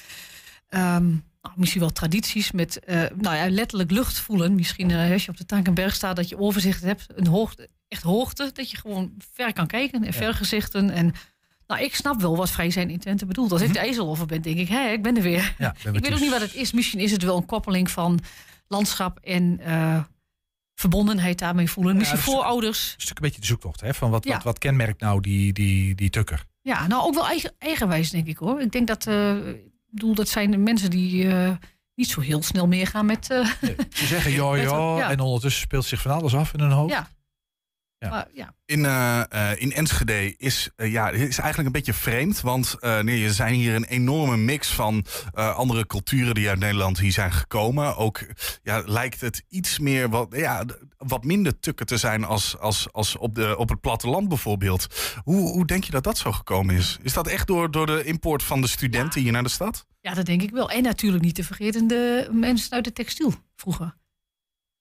Um, 0.69 1.23
nou, 1.41 1.55
misschien 1.57 1.81
wel 1.81 1.89
tradities 1.91 2.51
met 2.51 2.81
uh, 2.87 3.03
nou 3.15 3.35
ja, 3.35 3.49
letterlijk 3.49 3.91
lucht 3.91 4.19
voelen. 4.19 4.55
Misschien 4.55 4.89
uh, 4.89 5.11
als 5.11 5.25
je 5.25 5.31
op 5.31 5.37
de 5.37 5.45
Tankenberg 5.45 5.93
staat 5.95 6.15
dat 6.15 6.29
je 6.29 6.37
overzicht 6.37 6.81
hebt. 6.83 7.05
Een 7.15 7.27
hoogte, 7.27 7.69
echt 7.87 8.03
hoogte, 8.03 8.49
dat 8.53 8.71
je 8.71 8.77
gewoon 8.77 9.11
ver 9.33 9.53
kan 9.53 9.67
kijken 9.67 9.99
en 9.99 10.05
Ja. 10.05 10.11
vergezichten. 10.11 10.89
En 10.89 11.13
nou, 11.67 11.81
ik 11.83 11.95
snap 11.95 12.21
wel 12.21 12.37
wat 12.37 12.51
vrij 12.51 12.71
zijn 12.71 12.89
in 12.89 12.99
Twente 12.99 13.25
bedoelt. 13.25 13.51
Als 13.51 13.61
ik 13.61 13.73
de 13.73 13.79
IJsselover 13.79 14.25
ben, 14.25 14.41
denk 14.41 14.57
ik, 14.57 14.67
hé, 14.67 14.89
ik 14.91 15.01
ben 15.03 15.15
er 15.17 15.21
weer. 15.23 15.53
Mhm. 15.53 15.63
Ja, 15.63 15.75
ben 15.83 15.93
ik 15.93 16.03
weet 16.03 16.13
ook 16.13 16.19
niet 16.19 16.29
wat 16.29 16.41
het 16.41 16.55
is. 16.55 16.71
Misschien 16.71 16.99
is 16.99 17.11
het 17.11 17.23
wel 17.23 17.37
een 17.37 17.45
koppeling 17.45 17.91
van 17.91 18.19
landschap 18.67 19.19
en 19.19 19.59
uh, 19.67 20.03
verbondenheid 20.75 21.39
daarmee 21.39 21.69
voelen. 21.69 21.93
Ja, 21.93 21.99
Misschien 21.99 22.19
is- 22.19 22.25
voorouders. 22.25 22.79
Is 22.85 22.91
natuurlijk 22.91 23.19
een 23.19 23.25
beetje 23.25 23.41
de 23.41 23.47
zoektocht. 23.47 23.81
Hè, 23.81 23.93
van 23.93 24.09
wat, 24.11 24.25
Ja. 24.25 24.33
wat, 24.33 24.43
wat 24.43 24.57
kenmerkt 24.57 25.01
nou 25.01 25.21
die, 25.21 25.53
die, 25.53 25.95
die 25.95 26.09
tukker? 26.09 26.45
Ja, 26.61 26.87
nou 26.87 27.03
ook 27.03 27.13
wel 27.13 27.27
eigen, 27.27 27.51
eigenwijs, 27.57 28.09
denk 28.09 28.27
ik 28.27 28.37
hoor. 28.37 28.61
Ik 28.61 28.71
denk 28.71 28.87
dat, 28.87 29.07
bedoel, 29.91 30.15
dat 30.15 30.29
zijn 30.29 30.51
de 30.51 30.57
mensen 30.57 30.89
die 30.89 31.23
uh, 31.23 31.51
niet 31.95 32.09
zo 32.09 32.21
heel 32.21 32.43
snel 32.43 32.67
meegaan 32.67 33.05
met. 33.05 33.29
Uh, 33.31 33.45
Ze 33.89 34.05
zeggen 34.05 34.31
ja, 34.41 34.49
met- 34.51 34.61
ja, 34.61 35.09
en 35.09 35.19
ondertussen 35.19 35.61
speelt 35.61 35.85
zich 35.85 36.01
van 36.01 36.11
alles 36.11 36.35
af 36.35 36.53
in 36.53 36.59
hun 36.59 36.71
hoofd. 36.71 36.93
ja. 36.93 37.07
Ja. 37.99 38.09
Maar, 38.09 38.27
ja. 38.33 38.53
In, 38.65 38.85
eh, 38.85 39.51
eh, 39.51 39.61
in 39.61 39.73
Enschede 39.73 40.35
is, 40.37 40.69
eh, 40.75 40.91
ja, 40.91 41.09
is 41.09 41.19
eigenlijk 41.37 41.65
een 41.65 41.71
beetje 41.71 41.93
vreemd. 41.93 42.41
Want 42.41 42.75
eh, 42.79 42.99
nee, 42.99 43.23
er 43.25 43.33
zijn 43.33 43.53
hier 43.53 43.75
een 43.75 43.83
enorme 43.85 44.37
mix 44.37 44.67
van 44.67 45.05
eh, 45.33 45.55
andere 45.55 45.85
culturen 45.85 46.33
die 46.33 46.49
uit 46.49 46.59
Nederland 46.59 46.99
hier 46.99 47.11
zijn 47.11 47.31
gekomen. 47.31 47.95
Ook 47.97 48.25
ja, 48.63 48.83
lijkt 48.85 49.21
het 49.21 49.43
iets 49.49 49.79
meer 49.79 50.09
wat, 50.09 50.27
ja, 50.35 50.65
wat 51.07 51.23
minder 51.23 51.59
tukken 51.59 51.85
te 51.85 51.97
zijn 51.97 52.23
als, 52.23 52.57
als, 52.57 52.87
als 52.91 53.17
op, 53.17 53.35
de, 53.35 53.57
op 53.57 53.69
het 53.69 53.81
platteland 53.81 54.27
bijvoorbeeld. 54.27 54.87
Hoe, 55.23 55.49
hoe 55.49 55.65
denk 55.65 55.83
je 55.83 55.91
dat 55.91 56.03
dat 56.03 56.17
zo 56.17 56.31
gekomen 56.31 56.75
is? 56.75 56.97
Is 57.01 57.13
dat 57.13 57.27
echt 57.27 57.47
door, 57.47 57.71
door 57.71 57.85
de 57.85 58.03
import 58.03 58.43
van 58.43 58.61
de 58.61 58.67
studenten 58.67 59.21
hier 59.21 59.31
naar 59.31 59.43
de 59.43 59.49
stad? 59.49 59.87
ja, 60.01 60.13
dat 60.13 60.25
denk 60.25 60.41
ik 60.41 60.51
wel. 60.51 60.69
En 60.69 60.83
natuurlijk 60.83 61.23
niet 61.23 61.35
te 61.35 61.43
vergeten 61.43 61.87
de 61.87 62.29
mensen 62.31 62.71
uit 62.71 62.83
de 62.83 62.93
textiel 62.93 63.33
vroeger. 63.55 63.97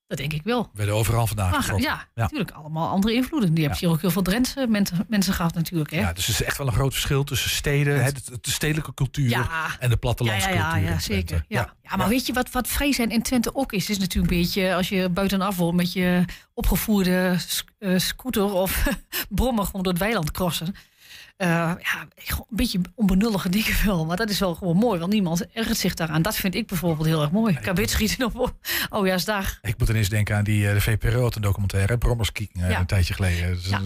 Dat 0.09 0.19
denk 0.19 0.33
ik 0.33 0.43
wel. 0.45 0.71
werden 0.75 0.95
overal 0.95 1.27
vandaan 1.27 1.51
Maar, 1.51 1.61
getrokken. 1.61 1.89
ja, 1.89 2.07
natuurlijk 2.15 2.51
allemaal 2.51 2.89
andere 2.89 3.15
invloeden. 3.15 3.55
Die 3.55 3.65
heb 3.65 3.73
je 3.75 3.87
hier 3.87 3.95
ook 3.95 4.01
heel 4.01 4.11
veel 4.11 4.23
Drentse 4.23 4.67
mensen, 4.69 5.05
mensen 5.09 5.35
gehad 5.35 5.55
natuurlijk. 5.55 5.91
Hè? 5.91 5.99
Ja, 6.01 6.13
dus 6.13 6.25
er 6.25 6.31
is 6.33 6.43
echt 6.43 6.59
wel 6.59 6.67
een 6.67 6.73
groot 6.73 6.93
verschil 6.93 7.25
tussen 7.25 7.51
steden, 7.51 8.03
hè, 8.05 8.13
de, 8.13 8.21
de 8.41 8.51
stedelijke 8.51 8.95
cultuur 8.95 9.29
Ja. 9.29 9.41
en 9.79 9.89
de 9.89 9.89
Ja, 9.89 9.97
plattelandscultuur. 9.97 10.61
ja, 10.63 10.77
ja, 10.77 10.89
ja 10.91 10.99
zeker. 10.99 11.45
Ja. 11.49 11.75
Ja, 11.83 11.97
maar 11.97 12.09
weet 12.09 12.27
je 12.27 12.33
wat, 12.33 12.51
wat 12.51 12.69
vrij 12.69 12.93
zijn 12.93 13.11
in 13.11 13.23
Twente 13.23 13.55
ook 13.55 13.73
is? 13.73 13.91
Is 13.91 13.99
natuurlijk 13.99 14.33
een 14.33 14.39
beetje 14.39 14.75
als 14.75 14.89
je 14.89 15.09
buitenaf 15.09 15.57
woont 15.57 15.77
met 15.77 15.93
je 15.93 16.25
opgevoerde 16.55 17.35
sc- 17.39 17.69
eh, 17.79 17.99
scooter 17.99 18.53
of 18.53 18.87
brommer 19.29 19.65
gewoon 19.65 19.83
door 19.83 19.93
het 19.93 20.03
weiland 20.03 20.31
crossen. 20.31 20.75
Eh, 21.39 21.49
ja, 21.81 22.01
een 22.27 22.45
beetje 22.49 22.81
onbenullige 22.95 23.49
dingen 23.49 23.85
wel. 23.85 24.07
Maar 24.07 24.17
dat 24.17 24.31
is 24.31 24.39
wel 24.39 24.55
gewoon 24.55 24.77
mooi, 24.77 24.99
want 25.01 25.13
niemand 25.13 25.47
ergert 25.53 25.77
zich 25.77 25.95
daaraan. 25.95 26.23
Dat 26.23 26.37
vind 26.37 26.55
ik 26.55 26.67
bijvoorbeeld 26.67 27.07
heel 27.07 27.21
erg 27.23 27.31
mooi. 27.31 27.55
Kabit 27.55 27.91
schieten 27.91 28.27
op 28.35 28.55
oudjaarsdag. 28.89 29.59
Ik 29.63 29.79
moet 29.79 29.89
ineens 29.89 30.09
denken 30.09 30.37
aan 30.37 30.45
die 30.45 30.69
eh, 30.69 30.75
de 30.75 30.81
VPRO 30.81 31.25
een 31.35 31.43
documentaire, 31.43 31.99
Brommerskiek, 31.99 32.51
eh, 32.55 32.71
Ja. 32.71 32.79
een 32.81 32.87
tijdje 32.87 33.15
geleden. 33.15 33.51
Dus, 33.55 33.69
Ja. 33.69 33.81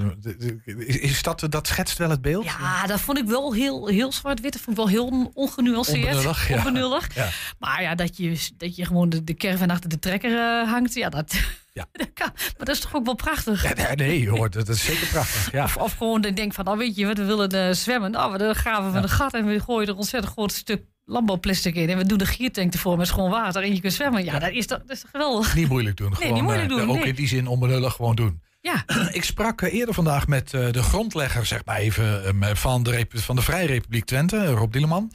Is, 0.76 0.96
is 0.98 1.22
dat, 1.22 1.46
dat 1.48 1.66
schetst 1.66 1.98
wel 1.98 2.10
het 2.10 2.22
beeld? 2.22 2.44
Ja, 2.44 2.86
dat 2.86 3.00
vond 3.00 3.18
ik 3.18 3.26
wel 3.26 3.52
heel, 3.54 3.86
heel 3.86 4.12
zwart-wit. 4.12 4.52
Dat 4.52 4.62
vond 4.62 4.78
ik 4.78 4.84
wel 4.84 4.92
heel 4.92 5.30
ongenuanceerd. 5.34 6.06
Onbenullig, 6.06 6.48
ja. 6.48 6.56
Onbenullig. 6.56 7.14
Ja. 7.14 7.28
Maar 7.58 7.82
ja, 7.82 7.94
dat 7.94 8.16
je, 8.16 8.48
dat 8.56 8.76
je 8.76 8.84
gewoon 8.84 9.08
de, 9.08 9.24
de 9.24 9.34
caravan 9.34 9.70
achter 9.70 9.88
de 9.90 9.98
trekker 9.98 10.64
hangt, 10.66 10.94
ja, 10.94 11.08
dat, 11.08 11.34
Ja. 11.72 11.86
maar 12.18 12.54
dat 12.56 12.68
is 12.68 12.80
toch 12.80 12.94
ook 12.94 13.04
wel 13.04 13.14
prachtig? 13.14 13.62
Ja, 13.62 13.94
nee, 13.94 14.08
nee, 14.08 14.28
hoor, 14.30 14.50
dat 14.50 14.68
is 14.68 14.84
zeker 14.84 15.06
prachtig. 15.06 15.52
Ja. 15.52 15.64
Of, 15.64 15.76
of 15.76 15.92
gewoon 15.92 16.20
de 16.20 16.32
denk 16.32 16.52
van, 16.52 16.64
nou 16.64 16.78
weet 16.78 16.96
je 16.96 17.06
we 17.06 17.24
willen 17.24 17.50
eh, 17.50 17.74
zwemmen. 17.74 18.10
Nou, 18.10 18.38
dan 18.38 18.54
graven 18.54 18.92
we 18.92 18.98
een 18.98 19.08
gat 19.08 19.34
en 19.34 19.46
we 19.46 19.60
gooien 19.60 19.88
er 19.88 19.96
ontzettend 19.96 20.32
groot 20.32 20.52
stuk 20.52 20.82
landbouwplastic 21.04 21.74
in. 21.74 21.88
En 21.88 21.96
we 21.96 22.06
doen 22.06 22.18
de 22.18 22.26
giertank 22.26 22.72
ervoor 22.72 22.96
met 22.96 23.06
schoon 23.06 23.30
water 23.30 23.62
en 23.62 23.74
je 23.74 23.80
kunt 23.80 23.92
zwemmen. 23.92 24.24
Ja, 24.24 24.38
dat 24.38 24.50
is 24.50 24.66
toch, 24.66 24.78
dat 24.78 24.90
is 24.90 25.00
toch 25.00 25.10
geweldig? 25.10 25.54
Niet 25.54 25.68
moeilijk 25.68 25.96
doen. 25.96 26.10
Nee, 26.10 26.18
Gewoon, 26.18 26.34
niet 26.34 26.42
moeilijk 26.42 26.70
eh, 26.70 26.76
doen, 26.76 26.88
Ook 26.88 26.96
nee. 26.96 27.08
in 27.08 27.14
die 27.14 27.28
zin 27.28 27.46
onbenullig 27.46 27.94
gewoon 27.94 28.14
doen. 28.14 28.42
Ja. 28.60 28.84
Ik 29.12 29.24
sprak 29.24 29.62
eh, 29.62 29.74
eerder 29.74 29.94
vandaag 29.94 30.26
met 30.26 30.50
de 30.50 30.82
grondlegger, 30.82 31.46
zeg 31.46 31.64
maar 31.64 31.76
even, 31.76 32.24
eh, 32.40 32.54
van 32.54 32.82
de, 32.82 33.06
van 33.08 33.36
de 33.36 33.42
Vrije 33.42 33.66
Republiek 33.66 34.04
Twente, 34.04 34.46
Rob 34.46 34.72
Dieleman. 34.72 35.12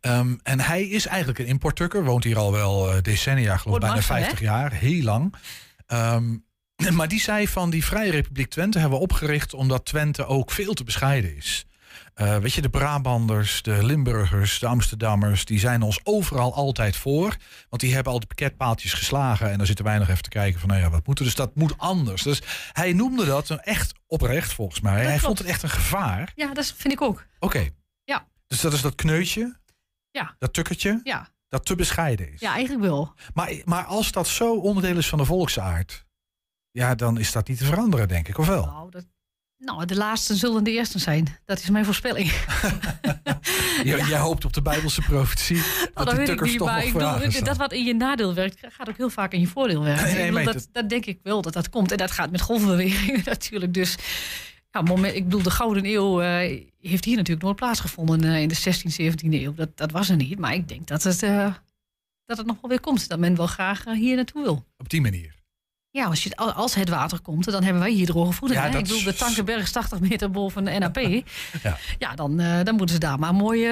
Ehm, 0.00 0.34
en 0.42 0.60
hij 0.60 0.82
is 0.88 1.06
eigenlijk 1.06 1.38
een 1.38 1.46
importtukker, 1.46 2.04
woont 2.04 2.24
hier 2.24 2.38
al 2.38 2.52
wel 2.52 3.02
decennia, 3.02 3.56
geloof 3.56 3.76
ik, 3.76 3.80
bijna 3.80 3.96
massa, 3.96 4.14
50 4.14 4.38
hè? 4.38 4.44
jaar, 4.44 4.72
heel 4.72 5.02
lang. 5.02 5.34
Ehm, 5.90 6.36
maar 6.96 7.08
die 7.08 7.20
zei 7.20 7.48
van 7.48 7.70
die 7.70 7.84
Vrije 7.84 8.10
Republiek 8.10 8.50
Twente 8.50 8.78
hebben 8.78 8.98
we 8.98 9.04
opgericht 9.04 9.54
omdat 9.54 9.84
Twente 9.84 10.26
ook 10.26 10.50
veel 10.50 10.74
te 10.74 10.84
bescheiden 10.84 11.36
is. 11.36 11.64
Eh, 12.14 12.36
weet 12.36 12.52
je, 12.52 12.60
de 12.62 12.70
Brabanders, 12.70 13.62
de 13.62 13.84
Limburgers, 13.84 14.58
de 14.58 14.66
Amsterdammers, 14.66 15.44
die 15.44 15.58
zijn 15.58 15.82
ons 15.82 16.00
overal 16.02 16.54
altijd 16.54 16.96
voor. 16.96 17.36
Want 17.68 17.82
die 17.82 17.94
hebben 17.94 18.12
al 18.12 18.20
de 18.20 18.26
pakketpaaltjes 18.26 18.92
geslagen. 18.92 19.50
En 19.50 19.56
dan 19.58 19.66
zitten 19.66 19.84
wij 19.84 19.98
nog 19.98 20.08
even 20.08 20.22
te 20.22 20.28
kijken 20.28 20.60
van, 20.60 20.68
nou 20.68 20.80
ja, 20.80 20.90
wat 20.90 21.06
moet 21.06 21.18
er? 21.18 21.24
Dus 21.24 21.34
dat 21.34 21.54
moet 21.54 21.78
anders. 21.78 22.22
Dus 22.22 22.42
hij 22.72 22.92
noemde 22.92 23.24
dat 23.24 23.48
een 23.48 23.60
echt 23.60 23.92
oprecht, 24.06 24.52
volgens 24.52 24.80
mij. 24.80 24.94
hij 24.94 25.04
klopt. 25.06 25.20
vond 25.22 25.38
het 25.38 25.46
echt 25.46 25.62
een 25.62 25.70
gevaar. 25.70 26.32
Ja, 26.34 26.54
dat 26.54 26.74
vind 26.76 26.92
ik 26.92 27.00
ook. 27.00 27.26
Oké. 27.38 27.68
Ja. 28.04 28.28
Dus 28.46 28.60
dat 28.60 28.72
is 28.72 28.80
dat 28.80 28.94
kneutje, 28.94 29.58
Ja. 30.10 30.34
dat 30.38 30.52
tukkertje, 30.52 31.00
Ja. 31.04 31.28
Dat 31.50 31.66
te 31.66 31.74
bescheiden 31.74 32.32
is. 32.32 32.40
Ja, 32.40 32.52
eigenlijk 32.52 32.84
wel. 32.84 33.14
Maar, 33.34 33.52
maar 33.64 33.84
als 33.84 34.12
dat 34.12 34.28
zo 34.28 34.54
onderdeel 34.56 34.96
is 34.96 35.08
van 35.08 35.18
de 35.18 35.24
volksaard, 35.24 36.04
ja, 36.70 36.94
dan 36.94 37.18
is 37.18 37.32
dat 37.32 37.48
niet 37.48 37.58
te 37.58 37.64
veranderen, 37.64 38.08
denk 38.08 38.28
ik, 38.28 38.38
of 38.38 38.46
wel? 38.46 38.64
Nou, 38.66 38.90
dat, 38.90 39.04
nou, 39.58 39.84
de 39.84 39.96
laatste 39.96 40.34
zullen 40.36 40.64
de 40.64 40.70
eerste 40.70 40.98
zijn. 40.98 41.38
Dat 41.44 41.58
is 41.58 41.70
mijn 41.70 41.84
voorspelling. 41.84 42.30
Je- 43.84 44.04
Jij 44.08 44.18
hoopt 44.18 44.44
op 44.44 44.52
de 44.52 44.62
Bijbelse 44.62 45.02
profetie 45.02 45.56
dat, 45.56 45.64
Nou, 45.94 46.06
dat 46.06 46.06
die 46.06 46.14
weet 46.16 46.18
ik 46.20 46.26
tukkers 46.26 46.56
toch 46.56 46.68
nog 46.68 46.76
ik 46.82 46.92
bedoel, 46.92 47.44
dat 47.44 47.56
wat 47.56 47.72
in 47.72 47.84
je 47.84 47.94
nadeel 47.94 48.34
werkt, 48.34 48.58
gaat 48.68 48.88
ook 48.88 48.96
heel 48.96 49.10
vaak 49.10 49.32
in 49.32 49.40
je 49.40 49.46
voordeel 49.46 49.82
werken. 49.82 50.04
Nee, 50.04 50.14
nee, 50.14 50.22
Ik 50.26 50.28
bedoel, 50.30 50.44
maar 50.44 50.52
dat, 50.54 50.68
dat 50.72 50.88
denk 50.88 51.06
ik 51.06 51.18
wel, 51.22 51.42
dat 51.42 51.52
dat 51.52 51.68
komt. 51.70 51.90
En 51.92 51.96
dat 51.98 52.10
gaat 52.10 52.30
met 52.30 52.40
golfbewegingen 52.40 53.22
natuurlijk. 53.34 53.74
Dus 53.74 53.96
ja, 54.70 54.82
moment, 54.82 55.14
ik 55.14 55.24
bedoel, 55.24 55.42
de 55.42 55.50
Gouden 55.50 55.86
Eeuw 55.86 56.20
eh, 56.20 56.62
heeft 56.80 57.04
hier 57.04 57.16
natuurlijk 57.16 57.44
nooit 57.44 57.56
plaatsgevonden 57.56 58.24
eh, 58.24 58.40
in 58.40 58.48
de 58.48 58.56
16e, 58.56 59.02
17e 59.02 59.42
eeuw. 59.42 59.54
Dat, 59.54 59.76
dat 59.76 59.90
was 59.90 60.08
er 60.08 60.16
niet. 60.16 60.38
Maar 60.38 60.54
ik 60.54 60.68
denk 60.68 60.86
dat 60.86 61.02
het, 61.02 61.22
eh, 61.22 61.54
dat 62.24 62.36
het 62.36 62.46
nog 62.46 62.60
wel 62.60 62.70
weer 62.70 62.80
komt. 62.80 63.08
Dat 63.08 63.18
men 63.18 63.36
wel 63.36 63.46
graag 63.46 63.84
hier 63.84 64.16
naartoe 64.16 64.42
wil. 64.42 64.64
Op 64.78 64.88
die 64.88 65.00
manier. 65.00 65.38
Ja, 65.90 66.04
als, 66.04 66.22
je, 66.22 66.36
als 66.36 66.74
het 66.74 66.88
water 66.88 67.20
komt, 67.20 67.44
dan 67.44 67.62
hebben 67.62 67.82
wij 67.82 67.90
hier 67.90 68.06
droge 68.06 68.32
voeding. 68.32 68.60
Ja, 68.60 68.68
hè? 68.68 68.78
Ik 68.78 68.82
bedoel, 68.84 69.02
de 69.02 69.14
Tankenberg 69.14 69.62
is 69.62 69.72
80 69.72 70.00
meter 70.00 70.30
boven 70.30 70.64
de 70.64 70.78
NAP. 70.78 70.98
Ja. 71.62 71.76
ja, 71.98 72.14
dan, 72.14 72.36
dan 72.36 72.74
moeten 72.74 72.94
ze 72.94 73.00
daar 73.00 73.18
maar 73.18 73.34
mooi, 73.34 73.68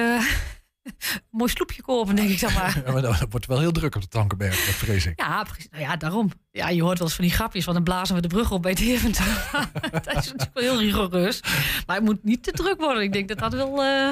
mooi 1.29 1.51
sloepje 1.51 1.81
kopen, 1.81 2.15
denk 2.15 2.29
ik 2.29 2.39
dan 2.39 2.53
maar. 2.53 2.81
Ja, 2.85 2.91
maar 2.91 3.01
dat 3.01 3.25
wordt 3.29 3.45
wel 3.45 3.59
heel 3.59 3.71
druk 3.71 3.95
op 3.95 4.01
de 4.01 4.07
Tankenberg, 4.07 4.65
dat 4.65 4.75
vrees 4.75 5.05
ik. 5.05 5.19
Ja. 5.19 5.45
Nou 5.71 5.83
ja, 5.83 5.95
daarom. 5.95 6.31
Ja, 6.51 6.69
je 6.69 6.81
hoort 6.81 6.97
wel 6.97 7.07
eens 7.07 7.15
van 7.15 7.25
die 7.25 7.33
grapjes, 7.33 7.65
want 7.65 7.77
dan 7.77 7.85
blazen 7.85 8.15
we 8.15 8.21
de 8.21 8.27
brug 8.27 8.51
op 8.51 8.61
bij 8.61 8.73
Deventer. 8.73 9.25
dat 9.91 10.07
is 10.07 10.13
natuurlijk 10.13 10.51
wel 10.53 10.63
heel 10.63 10.79
rigoureus. 10.79 11.41
Maar 11.85 11.95
het 11.95 12.05
moet 12.05 12.23
niet 12.23 12.43
te 12.43 12.51
druk 12.51 12.77
worden. 12.79 13.03
Ik 13.03 13.13
denk 13.13 13.27
dat 13.27 13.39
dat 13.39 13.53
wel... 13.53 13.83
eh, 13.83 14.11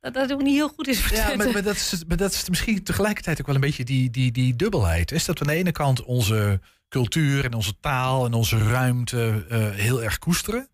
dat 0.00 0.14
dat 0.14 0.32
ook 0.32 0.42
niet 0.42 0.54
heel 0.54 0.68
goed 0.68 0.88
is 0.88 1.00
voor 1.00 1.16
Ja, 1.16 1.36
maar, 1.36 1.50
maar 1.52 1.62
dat 1.62 1.74
is, 1.74 2.04
maar 2.08 2.16
dat 2.16 2.32
is 2.32 2.48
misschien 2.48 2.82
tegelijkertijd 2.82 3.40
ook 3.40 3.46
wel 3.46 3.54
een 3.54 3.60
beetje 3.60 3.84
die, 3.84 4.10
die, 4.10 4.32
die 4.32 4.56
dubbelheid. 4.56 5.12
Is 5.12 5.24
dat 5.24 5.38
we 5.38 5.44
aan 5.44 5.50
de 5.50 5.58
ene 5.58 5.72
kant 5.72 6.04
onze 6.04 6.60
cultuur 6.88 7.44
en 7.44 7.54
onze 7.54 7.80
taal 7.80 8.24
en 8.26 8.32
onze 8.32 8.58
ruimte 8.58 9.44
eh, 9.48 9.70
heel 9.70 10.02
erg 10.02 10.18
koesteren. 10.18 10.68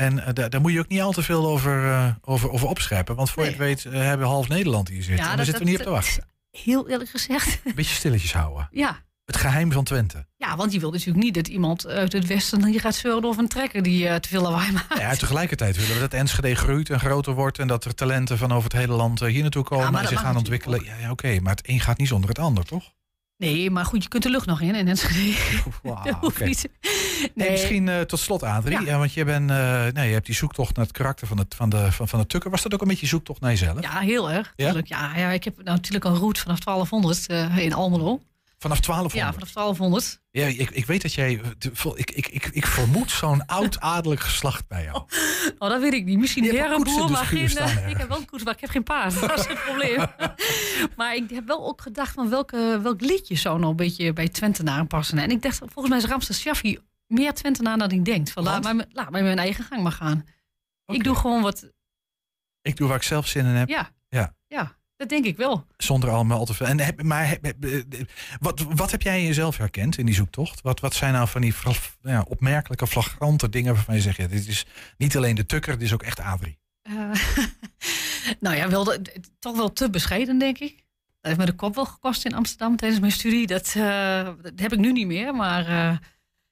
Ja. 0.00 0.06
En 0.06 0.24
eh, 0.26 0.34
daar, 0.34 0.50
daar 0.50 0.60
moet 0.60 0.72
je 0.72 0.78
ook 0.78 0.88
niet 0.88 1.00
al 1.00 1.12
te 1.12 1.22
veel 1.22 1.46
over, 1.46 1.90
eh, 1.90 2.10
over, 2.20 2.50
over 2.50 2.68
opscheppen. 2.68 3.14
Want 3.16 3.30
voor 3.30 3.42
je 3.42 3.48
het 3.48 3.58
weet 3.58 3.84
eh, 3.84 3.92
hebben 3.92 4.26
we 4.26 4.32
half 4.32 4.48
Nederland 4.48 4.88
hier 4.88 5.02
zitten. 5.02 5.30
en 5.30 5.36
daar 5.36 5.44
zitten 5.44 5.64
we 5.64 5.70
niet 5.70 5.78
op 5.78 5.84
te 5.84 5.90
wachten. 5.90 6.24
Heel 6.50 6.88
eerlijk 6.88 7.10
gezegd. 7.10 7.60
Een 7.64 7.74
beetje 7.74 7.94
stilletjes 7.94 8.32
houden. 8.32 8.68
Ja. 8.70 8.98
Het 9.24 9.36
geheim 9.36 9.72
van 9.72 9.84
Twente. 9.84 10.26
ja, 10.36 10.56
want 10.56 10.72
je 10.72 10.80
wil 10.80 10.90
natuurlijk 10.90 11.24
niet 11.24 11.34
dat 11.34 11.48
iemand 11.48 11.86
uit 11.86 12.12
het 12.12 12.26
westen 12.26 12.64
hier 12.64 12.80
gaat 12.80 12.94
zeuren 12.94 13.24
over 13.24 13.42
een 13.42 13.48
trekker 13.48 13.82
die 13.82 14.20
te 14.20 14.28
veel 14.28 14.42
lawaai 14.42 14.72
maakt. 14.72 14.98
Ja, 14.98 15.14
tegelijkertijd 15.14 15.76
willen 15.76 15.94
we 15.94 16.00
dat 16.00 16.12
Enschede 16.12 16.54
groeit 16.54 16.90
en 16.90 17.00
groter 17.00 17.34
wordt. 17.34 17.58
En 17.58 17.66
dat 17.66 17.84
er 17.84 17.94
talenten 17.94 18.38
van 18.38 18.52
over 18.52 18.70
het 18.70 18.80
hele 18.80 18.92
land 18.92 19.20
hier 19.20 19.42
naartoe 19.42 19.64
komen 19.64 20.00
en 20.00 20.08
zich 20.08 20.20
gaan 20.20 20.36
ontwikkelen. 20.36 20.84
Ja, 20.84 20.96
ja 21.00 21.10
oké. 21.10 21.40
maar 21.40 21.54
het 21.54 21.68
een 21.68 21.80
gaat 21.80 21.98
niet 21.98 22.08
zonder 22.08 22.28
het 22.28 22.38
ander, 22.38 22.64
toch? 22.64 22.92
Nee, 23.40 23.70
maar 23.70 23.84
goed, 23.84 24.02
je 24.02 24.08
kunt 24.08 24.22
de 24.22 24.30
lucht 24.30 24.46
nog 24.46 24.60
in 24.60 24.74
Enschede. 24.74 25.36
dat 25.82 26.14
hoeft 26.20 26.36
oké. 26.36 26.44
niet. 26.44 26.68
Nee, 26.80 27.30
Nee. 27.34 27.50
misschien 27.50 27.88
eh, 27.88 28.00
tot 28.00 28.18
slot, 28.18 28.42
Adrie. 28.42 28.84
Ja. 28.84 28.98
want 28.98 29.12
je, 29.12 29.24
bent, 29.24 29.50
eh, 29.50 29.86
nee, 29.92 30.06
je 30.06 30.12
hebt 30.12 30.26
die 30.26 30.34
zoektocht 30.34 30.76
naar 30.76 30.84
het 30.84 30.94
karakter 30.94 31.26
van, 31.26 31.38
het, 31.38 31.54
van, 31.54 31.68
de, 31.70 31.92
van, 31.92 32.08
van 32.08 32.20
de 32.20 32.26
tukker. 32.26 32.50
Was 32.50 32.62
dat 32.62 32.74
ook 32.74 32.80
een 32.82 32.88
beetje 32.88 33.06
zoektocht 33.06 33.40
naar 33.40 33.50
jezelf? 33.50 33.82
Ja, 33.82 33.98
heel 33.98 34.30
erg. 34.30 34.52
Ja? 34.56 34.74
Ja? 34.84 35.16
Ja, 35.16 35.30
ik 35.30 35.44
heb 35.44 35.56
nou 35.56 35.76
natuurlijk 35.76 36.04
een 36.04 36.14
route 36.16 36.40
vanaf 36.40 36.58
1200 36.58 37.26
eh, 37.26 37.64
in 37.64 37.72
Almelo. 37.72 38.20
Vanaf 38.62 38.80
1200? 38.80 39.14
Ja, 39.14 39.32
vanaf 39.32 39.52
1200. 39.52 40.22
Ja, 40.30 40.46
ik, 40.46 40.70
ik 40.70 40.86
weet 40.86 41.02
dat 41.02 41.12
jij... 41.12 41.32
Ik, 41.94 42.10
ik, 42.10 42.26
ik, 42.28 42.46
ik 42.46 42.66
vermoed 42.66 43.10
zo'n 43.10 43.46
oud-adellijk 43.46 44.20
geslacht 44.20 44.68
bij 44.68 44.84
jou. 44.84 44.96
Oh, 45.58 45.68
dat 45.68 45.80
weet 45.80 45.92
ik 45.92 46.04
niet. 46.04 46.18
Misschien 46.18 46.44
een 46.44 46.50
herenboer, 46.50 47.10
maar 47.10 47.24
geen... 47.24 47.44
ik 47.88 47.96
heb 47.96 48.08
wel 48.08 48.18
een 48.18 48.26
koets, 48.26 48.44
maar 48.44 48.54
ik 48.54 48.60
heb 48.60 48.70
geen 48.70 48.82
paard. 48.82 49.20
Dat 49.20 49.38
is 49.38 49.46
het 49.46 49.62
probleem. 49.64 50.06
maar 50.96 51.14
ik 51.14 51.30
heb 51.30 51.46
wel 51.46 51.66
ook 51.66 51.80
gedacht 51.80 52.14
van 52.14 52.28
welke, 52.28 52.78
welk 52.82 53.00
liedje 53.00 53.36
zou 53.36 53.58
nou 53.58 53.70
een 53.70 53.76
beetje 53.76 54.12
bij 54.12 54.28
Twentenaren 54.28 54.86
passen. 54.86 55.18
En 55.18 55.30
ik 55.30 55.42
dacht, 55.42 55.58
volgens 55.58 55.88
mij 55.88 55.98
is 55.98 56.04
Ramses 56.04 56.40
Shaffi 56.40 56.78
meer 57.06 57.34
Twentenaar 57.34 57.78
dan 57.78 57.90
ik 57.90 58.04
denk. 58.04 58.28
Van, 58.28 58.42
laat, 58.42 58.74
mij, 58.74 58.86
laat 58.92 59.10
mij 59.10 59.22
mijn 59.22 59.38
eigen 59.38 59.64
gang 59.64 59.82
maar 59.82 59.92
gaan. 59.92 60.24
Ik 60.86 61.04
doe 61.04 61.14
gewoon 61.14 61.42
wat... 61.42 61.70
Ik 62.62 62.76
doe 62.76 62.88
waar 62.88 62.96
ik 62.96 63.02
zelf 63.02 63.26
zin 63.26 63.46
in 63.46 63.54
heb. 63.54 63.68
Ja, 63.68 63.90
Ja. 64.08 64.34
ja, 64.46 64.78
dat 65.00 65.08
denk 65.08 65.24
ik 65.24 65.36
wel. 65.36 65.66
Zonder 65.76 66.10
allemaal 66.10 66.38
al 66.38 66.44
te 66.44 66.54
veel. 66.54 66.66
En 66.66 66.80
heb, 66.80 67.02
maar 67.02 67.28
heb- 67.28 67.44
heb- 67.44 67.64
eh, 67.64 67.80
wat, 68.40 68.60
wat 68.74 68.90
heb 68.90 69.02
jij 69.02 69.18
in 69.20 69.26
jezelf 69.26 69.56
herkend 69.56 69.98
in 69.98 70.06
die 70.06 70.14
zoektocht? 70.14 70.60
Wat, 70.60 70.80
wat 70.80 70.94
zijn 70.94 71.12
nou 71.12 71.28
van 71.28 71.40
die 71.40 71.52
fra- 71.52 71.72
ja, 72.02 72.24
opmerkelijke, 72.28 72.86
flagrante 72.86 73.48
dingen 73.48 73.74
waarvan 73.74 73.94
je 73.94 74.00
zegt... 74.00 74.16
Ja, 74.16 74.26
dit 74.26 74.46
is 74.46 74.66
niet 74.96 75.16
alleen 75.16 75.34
de 75.34 75.46
tukker, 75.46 75.72
dit 75.72 75.82
is 75.82 75.92
ook 75.92 76.02
echt 76.02 76.20
Adrie. 76.20 76.58
Eh, 76.82 76.94
nou 78.40 78.56
ja, 78.56 78.68
wel 78.68 78.84
de- 78.84 79.20
toch 79.38 79.56
wel 79.56 79.72
te 79.72 79.90
bescheiden, 79.90 80.38
denk 80.38 80.58
ik. 80.58 80.74
Dat 81.20 81.32
heeft 81.32 81.38
me 81.38 81.46
de 81.46 81.52
kop 81.52 81.74
wel 81.74 81.84
gekost 81.86 82.24
in 82.24 82.34
Amsterdam 82.34 82.76
tijdens 82.76 83.00
mijn 83.00 83.12
studie. 83.12 83.46
Dat, 83.46 83.74
eh, 83.76 84.28
dat 84.42 84.52
heb 84.60 84.72
ik 84.72 84.78
nu 84.78 84.92
niet 84.92 85.06
meer, 85.06 85.34
maar 85.34 85.66
eh, 85.66 85.96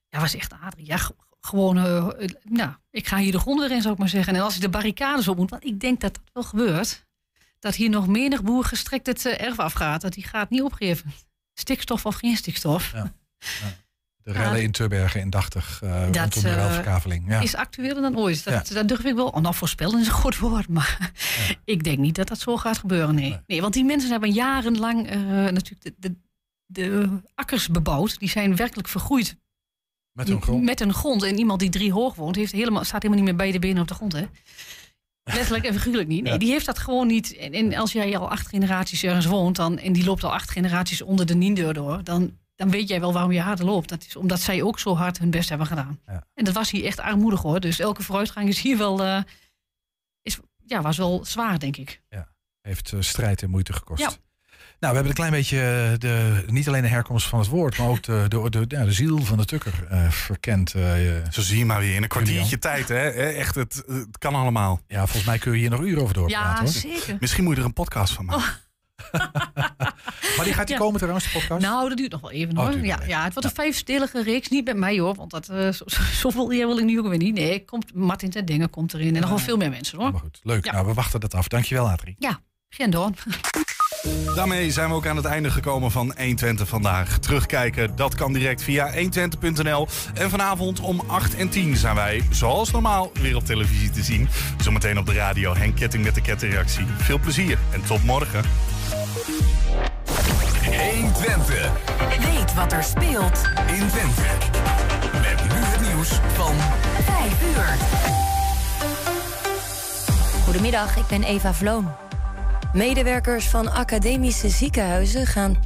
ja, 0.09 0.21
was 0.21 0.35
echt 0.35 0.53
Adrie. 0.63 0.87
Ja, 0.87 0.99
gewoon, 1.41 1.79
eh, 1.79 1.97
eh, 1.97 2.29
nou, 2.43 2.71
ik 2.91 3.07
ga 3.07 3.17
hier 3.17 3.33
de 3.33 3.39
grond 3.39 3.61
weer 3.61 3.71
in, 3.71 3.81
zou 3.81 3.93
ik 3.95 4.01
maar 4.01 4.09
zeggen. 4.09 4.35
En 4.35 4.41
als 4.41 4.55
ik 4.55 4.61
de 4.61 4.69
barricades 4.69 5.29
op 5.29 5.37
moet, 5.37 5.51
want 5.51 5.65
ik 5.65 5.81
denk 5.81 6.01
dat 6.01 6.15
dat 6.15 6.23
wel 6.33 6.43
gebeurt. 6.43 7.07
Dat 7.59 7.75
hier 7.75 7.91
nog 7.91 8.07
menig 8.07 8.43
boer 8.43 8.65
gestrekt 8.65 9.07
het 9.07 9.27
eh, 9.27 9.41
erf 9.47 9.59
afgaat. 9.59 10.01
Dat 10.01 10.13
die 10.13 10.25
gaat 10.25 10.51
niet 10.51 10.63
opgeven. 10.63 11.13
Stikstof 11.55 12.07
of 12.07 12.15
geen 12.15 12.37
stikstof. 12.37 12.95
De 14.23 14.33
rellen 14.35 14.63
in 14.63 14.73
Turbergen 14.73 15.21
indachtig 15.21 15.81
uh, 15.85 15.91
Dat, 15.91 16.17
rondom 16.17 16.43
de 16.43 16.49
eh, 16.49 16.55
ruilverkaveling. 16.55 17.29
Ja. 17.29 17.41
Is 17.41 17.55
actueler 17.55 18.03
dan 18.03 18.19
ooit. 18.19 18.45
Dat, 18.45 18.69
Ja. 18.69 18.75
dat 18.75 18.89
durf 18.89 19.05
ik 19.05 19.15
wel. 19.15 19.27
Oh, 19.27 19.43
nou, 19.43 19.55
voorspellen 19.55 20.01
is 20.01 20.07
een 20.07 20.13
goed 20.13 20.39
woord. 20.39 20.69
Maar 20.69 21.13
ik 21.65 21.85
denk 21.85 21.99
niet 21.99 22.15
dat 22.15 22.29
dat 22.29 22.39
zo 22.39 22.57
gaat 22.57 22.79
gebeuren. 22.79 23.15
Nee. 23.15 23.37
nee. 23.47 23.61
want 23.61 23.75
die 23.75 23.85
mensen 23.85 24.11
hebben 24.11 24.33
jarenlang 24.33 25.09
eh, 25.11 25.19
natuurlijk 25.21 25.83
de, 25.83 25.95
de, 25.99 26.15
de 26.67 27.21
akkers 27.35 27.69
bebouwd. 27.69 28.19
Die 28.19 28.29
zijn 28.29 28.57
werkelijk 28.57 28.89
vergroeid. 28.89 29.37
Met 30.13 30.29
hun 30.29 30.43
grond. 30.43 30.65
Met 30.65 30.81
een 30.81 30.95
grond. 30.95 31.23
En 31.23 31.39
iemand 31.39 31.61
die 31.61 31.71
drie 31.71 31.93
hoog 31.93 32.15
woont, 32.15 32.37
heeft 32.37 32.53
helemaal, 32.53 32.85
staat 32.85 33.03
helemaal 33.03 33.25
niet 33.25 33.31
meer 33.31 33.39
beide 33.39 33.59
benen 33.59 33.83
op 33.83 33.89
de 33.89 33.95
grond. 33.95 34.13
Hè? 34.13 34.27
Letterlijk 35.35 35.65
en 35.65 35.75
figuurlijk 35.75 36.09
niet. 36.09 36.23
Nee, 36.23 36.33
Ja. 36.33 36.39
die 36.39 36.51
heeft 36.51 36.67
dat 36.67 36.79
gewoon 36.79 37.07
niet. 37.07 37.37
En, 37.37 37.53
en 37.53 37.75
als 37.75 37.93
jij 37.93 38.19
al 38.19 38.31
acht 38.31 38.49
generaties 38.49 39.03
ergens 39.03 39.27
woont, 39.27 39.57
dan, 39.57 39.79
en 39.79 39.93
die 39.93 40.05
loopt 40.05 40.25
al 40.25 40.33
acht 40.33 40.51
generaties 40.51 41.03
onder 41.03 41.27
de 41.27 41.35
niendeur 41.35 41.75
door, 41.75 42.05
dan, 42.05 42.37
dan 42.57 42.71
weet 42.71 42.89
jij 42.89 43.01
wel 43.01 43.13
waarom 43.13 43.33
je 43.33 43.41
harder 43.41 43.65
loopt. 43.65 43.89
Dat 43.89 44.05
is 44.07 44.17
omdat 44.17 44.41
zij 44.41 44.63
ook 44.63 44.79
zo 44.79 44.97
hard 44.97 45.19
hun 45.19 45.31
best 45.31 45.49
hebben 45.49 45.67
gedaan. 45.67 46.01
En 46.35 46.45
dat 46.45 46.55
was 46.55 46.71
hier 46.71 46.85
echt 46.85 47.01
armoedig 47.01 47.43
hoor. 47.43 47.61
Dus 47.61 47.79
elke 47.79 48.03
vooruitgang 48.03 48.49
is 48.49 48.61
hier 48.61 48.79
wel. 48.79 49.03
eh, 49.05 49.23
is, 50.23 50.39
ja, 50.67 50.83
was 50.83 50.97
wel 50.97 51.25
zwaar, 51.25 51.59
denk 51.59 51.77
ik. 51.77 52.03
Heeft 52.61 52.93
eh, 52.93 53.01
strijd 53.01 53.43
en 53.43 53.51
moeite 53.51 53.73
gekost. 53.73 54.01
Ja. 54.03 54.11
Nou, 54.81 54.93
we 54.95 54.99
hebben 55.01 55.07
een 55.07 55.29
klein 55.29 55.31
beetje 55.31 55.61
eh, 55.61 55.99
de, 55.99 56.45
niet 56.47 56.69
alleen 56.69 56.83
de 56.83 56.89
herkomst 56.89 57.27
van 57.27 57.39
het 57.39 57.49
woord, 57.49 57.79
maar 57.79 57.89
ook 57.89 58.03
de, 58.03 58.25
de, 58.29 58.51
de, 58.51 58.65
ja, 58.69 58.85
de 58.85 58.93
ziel 58.93 59.19
van 59.25 59.37
de 59.39 59.45
tukker 59.45 59.87
eh, 59.91 60.11
verkend. 60.11 60.75
eh, 60.75 60.93
Zo 61.31 61.41
zie 61.41 61.59
je 61.59 61.65
maar 61.65 61.81
weer 61.81 61.95
in 61.95 62.03
een 62.03 62.09
kwartiertje 62.09 62.59
tijd. 62.59 62.89
Hè? 62.89 62.97
Hè, 62.97 63.11
Echt, 63.29 63.55
het, 63.55 63.83
het 63.87 64.19
kan 64.19 64.35
allemaal. 64.35 64.81
Ja, 64.89 64.99
volgens 65.01 65.25
mij 65.25 65.39
kun 65.39 65.53
je 65.53 65.59
hier 65.59 65.71
nog 65.71 65.81
uren 65.81 66.03
over 66.03 66.15
doorpraten. 66.15 66.55
Ja, 66.55 66.61
hoor. 66.61 66.69
zeker. 66.69 67.17
Misschien 67.21 67.45
moet 67.45 67.55
je 67.55 67.61
er 67.61 67.67
een 67.67 67.73
podcast 67.73 68.13
van 68.13 68.25
maken. 68.25 68.55
Maar 70.37 70.45
die 70.47 70.55
gaat 70.55 70.67
die 70.67 70.77
Ja. 70.77 70.83
komen 70.83 70.99
trouwens, 70.99 71.25
de 71.25 71.31
podcast? 71.39 71.63
Nou, 71.63 71.89
dat 71.89 71.99
duurt 71.99 72.13
nog 72.13 72.21
wel 72.21 72.31
even 72.31 72.59
Oh, 72.59 72.65
hoor. 72.67 72.85
ja, 72.85 72.99
ja, 73.07 73.25
het 73.25 73.33
wordt 73.33 73.49
een 73.49 73.55
vijfdelige 73.55 74.23
reeks. 74.23 74.49
Niet 74.49 74.65
met 74.65 74.77
mij 74.77 74.99
hoor, 74.99 75.15
want 75.15 75.31
dat, 75.31 75.49
eh, 75.49 75.57
zo, 75.69 75.85
zo- 75.87 76.03
zoveel 76.13 76.53
jij 76.53 76.67
wil 76.67 76.79
ik 76.79 76.85
nu 76.85 76.99
ook 76.99 77.09
weer 77.09 77.19
niet. 77.19 77.35
Nee, 77.35 77.65
komt, 77.65 77.95
Martin 77.95 78.31
ten 78.31 78.45
Dingen 78.45 78.71
komt 78.71 78.95
erin 78.95 79.15
en 79.15 79.21
nog 79.21 79.31
wel 79.31 79.39
veel 79.39 79.57
meer 79.57 79.71
mensen 79.71 79.99
hoor. 79.99 80.11
Maar 80.13 80.21
goed, 80.21 80.41
leuk. 80.43 80.65
Ja. 80.65 80.73
Nou, 80.73 80.87
we 80.87 80.95
wachten 80.95 81.21
dat 81.21 81.35
af. 81.35 81.49
Dankjewel, 81.49 81.89
Adrie. 81.91 82.15
Ja, 82.19 82.41
geen 82.69 82.91
door. 82.91 83.11
Daarmee 84.35 84.71
zijn 84.71 84.89
we 84.89 84.95
ook 84.95 85.07
aan 85.07 85.17
het 85.17 85.25
einde 85.25 85.51
gekomen 85.51 85.91
van 85.91 86.15
120 86.17 86.69
vandaag. 86.69 87.19
Terugkijken, 87.19 87.97
dat 87.97 88.15
kan 88.15 88.33
direct 88.33 88.63
via 88.63 88.93
120.nl. 88.93 89.87
En 90.15 90.31
vanavond 90.31 90.81
om 90.81 91.03
8 91.07 91.35
en 91.35 91.49
10 91.49 91.77
zijn 91.77 91.95
wij, 91.95 92.23
zoals 92.31 92.71
normaal, 92.71 93.11
weer 93.21 93.37
op 93.37 93.45
televisie 93.45 93.91
te 93.91 94.03
zien. 94.03 94.29
Zometeen 94.61 94.99
op 94.99 95.07
de 95.07 95.13
radio 95.13 95.55
Henk 95.55 95.77
Ketting 95.77 96.05
met 96.05 96.15
de 96.15 96.21
kettingreactie. 96.21 96.87
Veel 96.97 97.19
plezier 97.19 97.59
en 97.71 97.83
tot 97.83 98.05
morgen. 98.05 98.45
120. 100.65 101.71
Weet 102.33 102.55
wat 102.55 102.73
er 102.73 102.83
speelt 102.83 103.43
in 103.67 103.89
Twente. 103.89 104.23
Met 105.13 105.43
nu 105.43 105.61
het 105.65 105.81
nieuws 105.81 106.09
van 106.35 106.55
5 107.05 107.43
uur. 107.57 107.77
Goedemiddag, 110.45 110.97
ik 110.97 111.07
ben 111.07 111.23
Eva 111.23 111.55
Vloon. 111.55 112.08
Medewerkers 112.73 113.49
van 113.49 113.73
academische 113.73 114.49
ziekenhuizen 114.49 115.27
gaan 115.27 115.57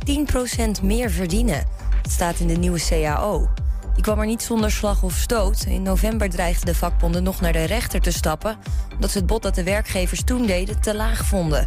10% 0.81 0.83
meer 0.83 1.11
verdienen. 1.11 1.65
Dat 2.03 2.13
staat 2.13 2.39
in 2.39 2.47
de 2.47 2.57
nieuwe 2.57 2.81
CAO. 2.89 3.49
Die 3.95 4.03
kwam 4.03 4.19
er 4.19 4.27
niet 4.27 4.43
zonder 4.43 4.71
slag 4.71 5.03
of 5.03 5.15
stoot. 5.15 5.65
In 5.69 5.83
november 5.83 6.31
dreigden 6.31 6.67
de 6.67 6.75
vakbonden 6.75 7.23
nog 7.23 7.41
naar 7.41 7.53
de 7.53 7.65
rechter 7.65 8.01
te 8.01 8.11
stappen... 8.11 8.57
omdat 8.95 9.11
ze 9.11 9.19
het 9.19 9.27
bod 9.27 9.43
dat 9.43 9.55
de 9.55 9.63
werkgevers 9.63 10.25
toen 10.25 10.47
deden 10.47 10.81
te 10.81 10.95
laag 10.95 11.25
vonden. 11.25 11.67